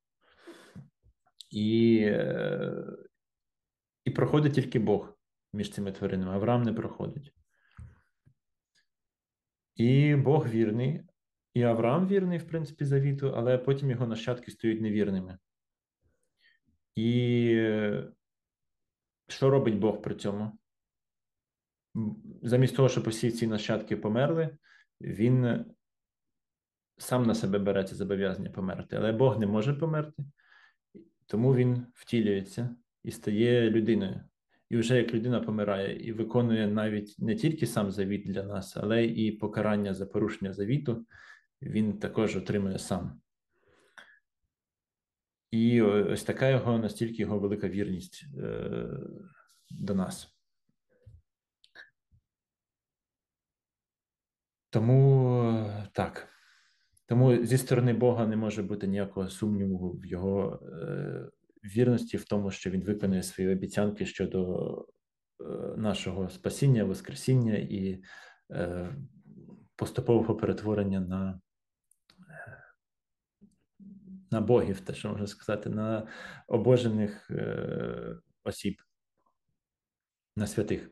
І 1.52 2.00
е, 2.04 2.86
і 4.06 4.12
проходить 4.12 4.54
тільки 4.54 4.80
Бог 4.80 5.18
між 5.54 5.72
цими 5.72 5.91
тваринами. 5.91 6.34
Авраам 6.34 6.64
не 6.64 6.74
проходить. 6.74 7.34
І 9.80 10.15
Бог 10.15 10.47
вірний, 10.47 11.03
і 11.53 11.63
Авраам 11.63 12.07
вірний, 12.07 12.38
в 12.38 12.47
принципі, 12.47 12.86
завіту, 12.86 13.34
але 13.36 13.57
потім 13.57 13.91
його 13.91 14.07
нащадки 14.07 14.51
стають 14.51 14.82
невірними. 14.82 15.38
І 16.95 17.71
що 19.27 19.49
робить 19.49 19.80
Бог 19.80 20.01
при 20.01 20.15
цьому? 20.15 20.59
Замість 22.43 22.75
того, 22.75 22.89
щоб 22.89 23.07
усі 23.07 23.32
ці 23.32 23.47
нащадки 23.47 23.97
померли, 23.97 24.57
він 25.01 25.65
сам 26.97 27.25
на 27.25 27.36
себе 27.36 27.59
бере 27.59 27.84
це 27.84 27.95
зобов'язання 27.95 28.49
померти. 28.49 28.95
Але 28.95 29.11
Бог 29.11 29.39
не 29.39 29.47
може 29.47 29.73
померти, 29.73 30.23
тому 31.25 31.55
він 31.55 31.86
втілюється 31.93 32.75
і 33.03 33.11
стає 33.11 33.69
людиною 33.69 34.23
і 34.70 34.78
вже 34.78 34.97
як 34.97 35.13
людина 35.13 35.39
помирає 35.39 36.07
і 36.07 36.11
виконує 36.11 36.67
навіть 36.67 37.15
не 37.20 37.36
тільки 37.36 37.67
сам 37.67 37.91
завіт 37.91 38.26
для 38.26 38.43
нас, 38.43 38.78
але 38.78 39.05
і 39.05 39.32
покарання 39.32 39.93
за 39.93 40.05
порушення 40.05 40.53
завіту, 40.53 41.05
він 41.61 41.99
також 41.99 42.36
отримує 42.36 42.80
сам. 42.80 43.22
І 45.51 45.82
ось 45.82 46.24
така 46.24 46.49
його 46.49 46.78
настільки 46.78 47.22
його 47.22 47.39
велика 47.39 47.67
вірність 47.67 48.26
е, 48.38 48.89
до 49.72 49.95
нас. 49.95 50.36
Тому 54.70 55.72
так. 55.93 56.28
Тому 57.05 57.45
зі 57.45 57.57
сторони 57.57 57.93
Бога 57.93 58.28
не 58.28 58.36
може 58.36 58.63
бути 58.63 58.88
ніякого 58.88 59.30
сумніву 59.30 59.91
в 59.91 60.05
його 60.05 60.59
е, 60.63 61.30
вірності 61.64 62.18
в 62.18 62.26
тому, 62.26 62.51
що 62.51 62.70
він 62.70 62.84
виконує 62.84 63.24
свої 63.24 63.53
обіцянки 63.53 64.05
щодо 64.05 64.86
е, 65.41 65.43
нашого 65.78 66.30
спасіння, 66.30 66.84
Воскресіння 66.84 67.55
і 67.55 68.03
е, 68.51 68.89
поступового 69.76 70.36
перетворення 70.36 70.99
на 70.99 71.41
на 74.32 74.41
богів, 74.41 74.80
те, 74.80 74.93
що 74.93 75.10
можна 75.10 75.28
сказати, 75.28 75.70
на 75.70 76.07
обожених 76.47 77.32
е, 77.32 78.16
осіб, 78.43 78.82
на 80.36 80.47
святих. 80.47 80.89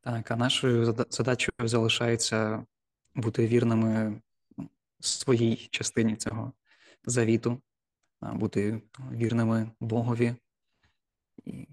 Так, 0.00 0.30
а 0.30 0.36
нашою 0.36 0.84
задачею 1.10 1.52
залишається 1.68 2.66
бути 3.14 3.46
вірними 3.46 4.20
своїй 5.06 5.56
частині 5.56 6.16
цього 6.16 6.52
завіту, 7.04 7.62
бути 8.20 8.82
вірними 9.12 9.70
Богові 9.80 10.34
і 11.44 11.68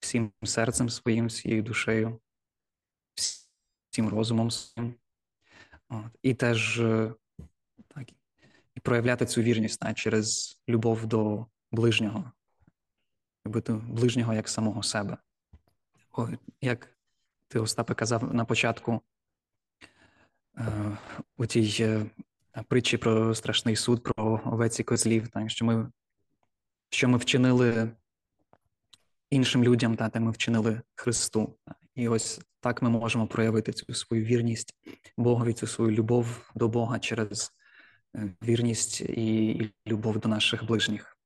всім 0.00 0.32
серцем 0.42 0.88
своїм, 0.88 1.26
всією 1.26 1.62
душею, 1.62 2.20
всім 3.90 4.08
розумом 4.08 4.50
своїм. 4.50 4.94
І 6.22 6.34
теж 6.34 6.80
е, 6.80 7.14
так, 7.88 8.10
і 8.74 8.80
проявляти 8.82 9.26
цю 9.26 9.42
вірність 9.42 9.80
та, 9.80 9.94
через 9.94 10.56
любов 10.68 11.06
до 11.06 11.46
ближнього, 11.72 12.32
любити 13.46 13.72
ближнього 13.72 14.34
як 14.34 14.48
самого 14.48 14.82
себе. 14.82 15.16
О, 16.12 16.28
як 16.60 16.96
ти, 17.48 17.58
Остапе, 17.58 17.94
казав 17.94 18.34
на 18.34 18.44
початку 18.44 19.00
е, 20.58 20.98
у 21.36 21.46
тій 21.46 21.76
е, 21.80 22.06
притчі 22.62 22.96
про 22.96 23.34
страшний 23.34 23.76
суд, 23.76 24.02
про 24.02 24.40
овець 24.44 24.80
і 24.80 24.82
козлів, 24.82 25.28
так, 25.28 25.50
що 25.50 25.64
ми 25.64 25.90
що 26.90 27.08
ми 27.08 27.18
вчинили 27.18 27.90
іншим 29.30 29.64
людям, 29.64 29.96
та, 29.96 30.08
та 30.08 30.20
ми 30.20 30.30
вчинили 30.30 30.80
Христу. 30.94 31.56
І 31.94 32.08
ось 32.08 32.40
так 32.60 32.82
ми 32.82 32.90
можемо 32.90 33.26
проявити 33.26 33.72
цю 33.72 33.94
свою 33.94 34.24
вірність 34.24 34.74
Богові, 35.16 35.52
цю 35.52 35.66
свою 35.66 35.90
любов 35.90 36.50
до 36.54 36.68
Бога 36.68 36.98
через 36.98 37.52
е, 38.16 38.34
вірність 38.42 39.00
і 39.00 39.70
любов 39.86 40.18
до 40.18 40.28
наших 40.28 40.66
ближніх. 40.66 41.18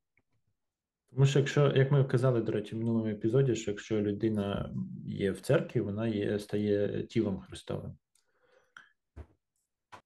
Тому 1.10 1.26
що, 1.26 1.38
якщо, 1.38 1.72
як 1.76 1.92
ми 1.92 2.04
казали, 2.04 2.40
до 2.40 2.52
речі, 2.52 2.74
в 2.74 2.78
минулому 2.78 3.06
епізоді, 3.06 3.54
що 3.54 3.70
якщо 3.70 4.00
людина 4.02 4.74
є 5.06 5.32
в 5.32 5.40
церкві, 5.40 5.80
вона 5.80 6.08
є, 6.08 6.38
стає 6.38 7.02
тілом 7.02 7.40
Христовим. 7.40 7.96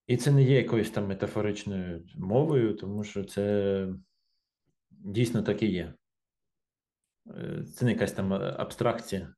І 0.07 0.16
це 0.16 0.32
не 0.32 0.42
є 0.42 0.57
якоюсь 0.57 0.90
там 0.90 1.07
метафоричною 1.07 2.05
мовою, 2.14 2.74
тому 2.74 3.05
що 3.05 3.24
це 3.24 3.88
дійсно 4.90 5.42
так 5.42 5.62
і 5.62 5.66
є. 5.66 5.94
Е, 7.26 7.64
це 7.74 7.84
не 7.84 7.92
якась 7.92 8.12
там 8.12 8.32
абстракція. 8.32 9.34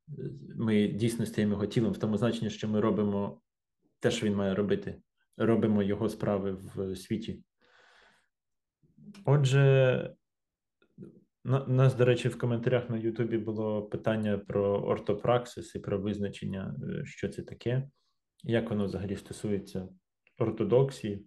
Ми 0.56 0.88
дійсно 0.88 1.26
стаємо 1.26 1.52
його 1.52 1.66
тілом 1.66 1.92
в 1.92 1.98
тому 1.98 2.18
значенні, 2.18 2.50
що 2.50 2.68
ми 2.68 2.80
робимо 2.80 3.40
те, 4.00 4.10
що 4.10 4.26
він 4.26 4.34
має 4.34 4.54
робити, 4.54 5.02
робимо 5.36 5.82
його 5.82 6.08
справи 6.08 6.52
в 6.52 6.96
світі. 6.96 7.42
Отже, 9.24 10.14
у 11.44 11.72
нас, 11.72 11.94
до 11.94 12.04
речі, 12.04 12.28
в 12.28 12.38
коментарях 12.38 12.90
на 12.90 12.96
Ютубі 12.96 13.38
було 13.38 13.82
питання 13.82 14.38
про 14.38 14.82
ортопраксис 14.82 15.74
і 15.74 15.78
про 15.78 16.00
визначення, 16.00 16.76
е, 16.82 17.04
що 17.04 17.28
це 17.28 17.42
таке, 17.42 17.88
як 18.42 18.70
воно 18.70 18.84
взагалі 18.84 19.16
стосується 19.16 19.88
ортодоксії. 20.38 21.26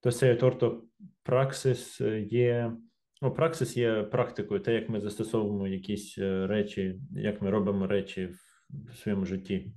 То 0.00 0.12
цей 0.12 0.38
ортопраксис 0.38 2.00
є. 2.30 2.72
Ну, 3.22 3.34
праксис 3.34 3.76
є 3.76 4.02
практикою, 4.02 4.60
те, 4.60 4.74
як 4.74 4.88
ми 4.88 5.00
застосовуємо 5.00 5.66
якісь 5.66 6.18
е, 6.18 6.46
речі, 6.46 7.00
як 7.10 7.42
ми 7.42 7.50
робимо 7.50 7.86
речі 7.86 8.26
в 8.70 8.96
своєму 8.96 9.26
житті, 9.26 9.72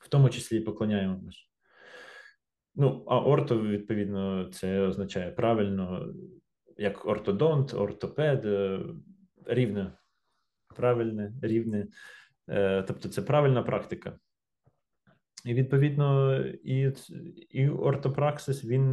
в 0.00 0.08
тому 0.08 0.30
числі 0.30 0.56
і 0.56 0.60
поклоняємося. 0.60 1.40
Ну, 2.74 3.04
а 3.06 3.20
орто, 3.20 3.62
відповідно, 3.62 4.50
це 4.52 4.80
означає 4.80 5.30
правильно, 5.30 6.14
як 6.76 7.06
ортодонт, 7.06 7.74
ортопед, 7.74 8.44
е, 8.44 8.80
рівне, 9.46 9.92
правильне, 10.76 11.32
рівне. 11.42 11.86
Е, 12.48 12.82
тобто, 12.82 13.08
це 13.08 13.22
правильна 13.22 13.62
практика. 13.62 14.18
І 15.44 15.54
відповідно, 15.54 16.40
і 16.46 16.92
і 17.50 17.68
ортопраксис, 17.68 18.64
він 18.64 18.92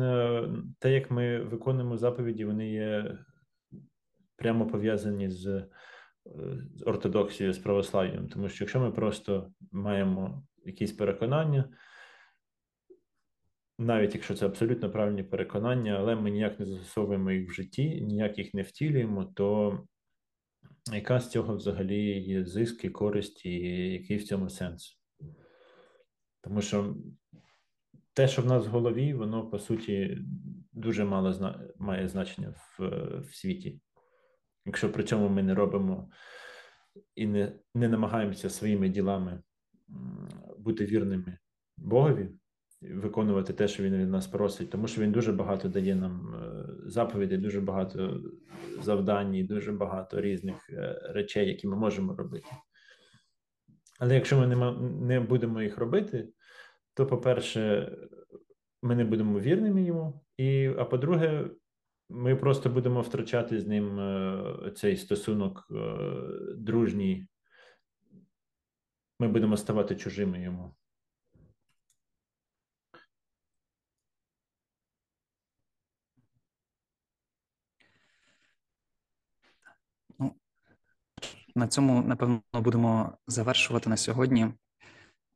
те, 0.80 0.92
як 0.92 1.12
ми 1.12 1.40
виконуємо 1.40 1.98
заповіді, 1.98 2.46
вони 2.46 2.72
є 2.72 3.18
прямо 4.36 4.68
пов'язані 4.68 5.30
з, 5.30 5.48
е, 5.48 5.68
з 6.76 6.84
ортодоксією, 6.88 7.54
з 7.54 7.58
православ'ям. 7.58 8.28
Тому 8.28 8.50
що 8.50 8.64
якщо 8.64 8.80
ми 8.80 8.92
просто 8.92 9.52
маємо 9.72 10.44
якісь 10.66 10.92
переконання, 10.92 11.70
навіть 13.80 14.16
якщо 14.16 14.36
це 14.36 14.46
абсолютно 14.46 14.92
правильні 14.92 15.24
переконання, 15.24 15.92
але 16.00 16.16
ми 16.16 16.32
ніяк 16.32 16.60
не 16.60 16.66
застосовуємо 16.66 17.32
їх 17.32 17.50
в 17.50 17.54
житті, 17.54 18.02
ніяк 18.02 18.38
їх 18.38 18.54
не 18.54 18.62
втілюємо, 18.62 19.26
то 19.26 19.80
яка 20.94 21.20
з 21.20 21.32
цього 21.32 21.56
взагалі 21.56 22.20
є 22.20 22.46
зиск 22.46 22.86
і 22.86 22.90
користь, 22.90 23.46
і 23.46 23.60
який 23.92 24.18
в 24.18 24.24
цьому 24.24 24.50
сенс? 24.50 25.05
Тому 26.46 26.62
що 26.62 26.96
те, 28.14 28.28
що 28.28 28.42
в 28.42 28.46
нас 28.46 28.68
в 28.68 28.70
голові, 28.70 29.14
воно 29.14 29.50
по 29.50 29.60
суті 29.60 30.18
дуже 30.74 31.06
мало 31.06 31.34
зна... 31.34 31.68
має 31.78 32.08
значення 32.08 32.56
в, 32.78 32.88
в 33.20 33.36
світі. 33.36 33.80
Якщо 34.66 34.92
при 34.92 35.04
цьому 35.04 35.30
ми 35.30 35.44
не 35.44 35.54
робимо 35.54 36.10
і 37.16 37.28
не 37.28 37.60
не 37.76 37.88
намагаємося 37.88 38.50
своїми 38.50 38.90
ділами 38.90 39.44
бути 40.58 40.86
вірними 40.86 41.38
Богові, 41.78 42.30
виконувати 42.82 43.54
те, 43.54 43.68
що 43.68 43.84
він 43.84 43.96
від 43.96 44.10
нас 44.10 44.28
просить, 44.28 44.70
тому 44.70 44.88
що 44.88 45.02
він 45.02 45.12
дуже 45.12 45.32
багато 45.32 45.70
дає 45.70 45.96
нам 45.96 46.36
е, 46.36 46.66
заповідей, 46.90 47.38
дуже 47.38 47.62
багато 47.62 48.22
завдань, 48.82 49.46
дуже 49.46 49.72
багато 49.72 50.22
різних 50.22 50.70
е, 50.70 51.02
речей, 51.04 51.48
які 51.48 51.68
ми 51.68 51.76
можемо 51.76 52.16
робити. 52.16 52.48
Але 54.00 54.16
якщо 54.16 54.38
ми 54.38 54.48
не, 54.48 54.72
не 55.08 55.20
будемо 55.20 55.62
їх 55.62 55.78
робити, 55.78 56.30
то, 56.94 57.08
по-перше, 57.08 57.92
ми 58.82 58.96
не 58.96 59.04
будемо 59.06 59.40
вірними 59.40 59.84
йому, 59.84 60.26
і, 60.38 60.72
а 60.78 60.86
по-друге, 60.86 61.50
ми 62.10 62.36
просто 62.36 62.70
будемо 62.70 63.02
втрачати 63.02 63.60
з 63.60 63.68
ним 63.68 64.00
е, 64.00 64.72
цей 64.76 64.98
стосунок 64.98 65.68
е, 65.72 65.76
дружній. 66.58 67.28
Ми 69.20 69.28
будемо 69.28 69.58
ставати 69.58 69.96
чужими 69.96 70.42
йому. 70.42 70.76
На 81.56 81.68
цьому, 81.68 82.02
напевно, 82.02 82.42
будемо 82.54 83.18
завершувати 83.28 83.90
на 83.90 83.98
сьогодні. 83.98 84.48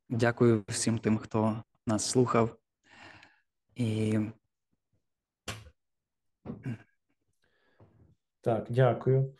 Дякую 0.09 0.63
всім 0.67 0.97
тим, 0.97 1.17
хто 1.17 1.63
нас 1.87 2.09
слухав. 2.09 2.57
І 3.75 4.19
так, 8.41 8.67
дякую. 8.69 9.33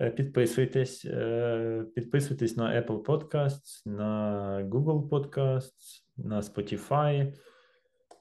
Е, 0.00 0.10
підписуйтесь, 0.10 1.04
е, 1.04 1.84
підписуйтесь 1.94 2.56
на 2.56 2.82
Apple 2.82 3.02
Podcasts, 3.02 3.88
на 3.88 4.62
Google 4.70 5.08
Podcasts, 5.08 6.02
на 6.16 6.40
Spotify, 6.40 7.34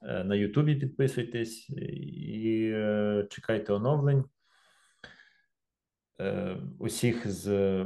е, 0.02 0.24
на 0.24 0.36
YouTube 0.36 0.80
підписуйтесь 0.80 1.70
і 1.70 2.72
чекайте 3.30 3.74
оновлень. 3.74 4.24
Усіх 6.80 7.28
з 7.28 7.86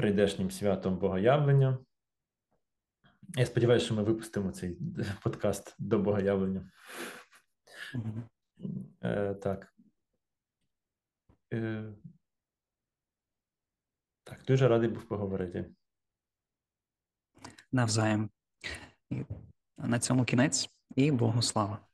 прийдешнім 0.00 0.50
святом 0.50 0.96
Богоявлення. 0.98 1.78
Я 3.36 3.46
сподіваюся, 3.46 3.86
що 3.86 3.94
ми 3.94 4.02
випустимо 4.02 4.50
цей 4.50 4.78
подкаст 5.22 5.74
до 5.78 5.98
Богоявлення. 5.98 6.70
Mm-hmm. 7.94 9.34
Так. 9.34 9.74
Е, 11.52 11.92
так, 14.24 14.44
дуже 14.44 14.68
радий 14.68 14.88
був 14.88 15.08
поговорити. 15.08 15.74
Навзаєм. 17.72 18.30
На 19.78 19.98
цьому 19.98 20.24
кінець 20.24 20.70
і 20.96 21.10
Богу 21.10 21.42
слава. 21.42 21.89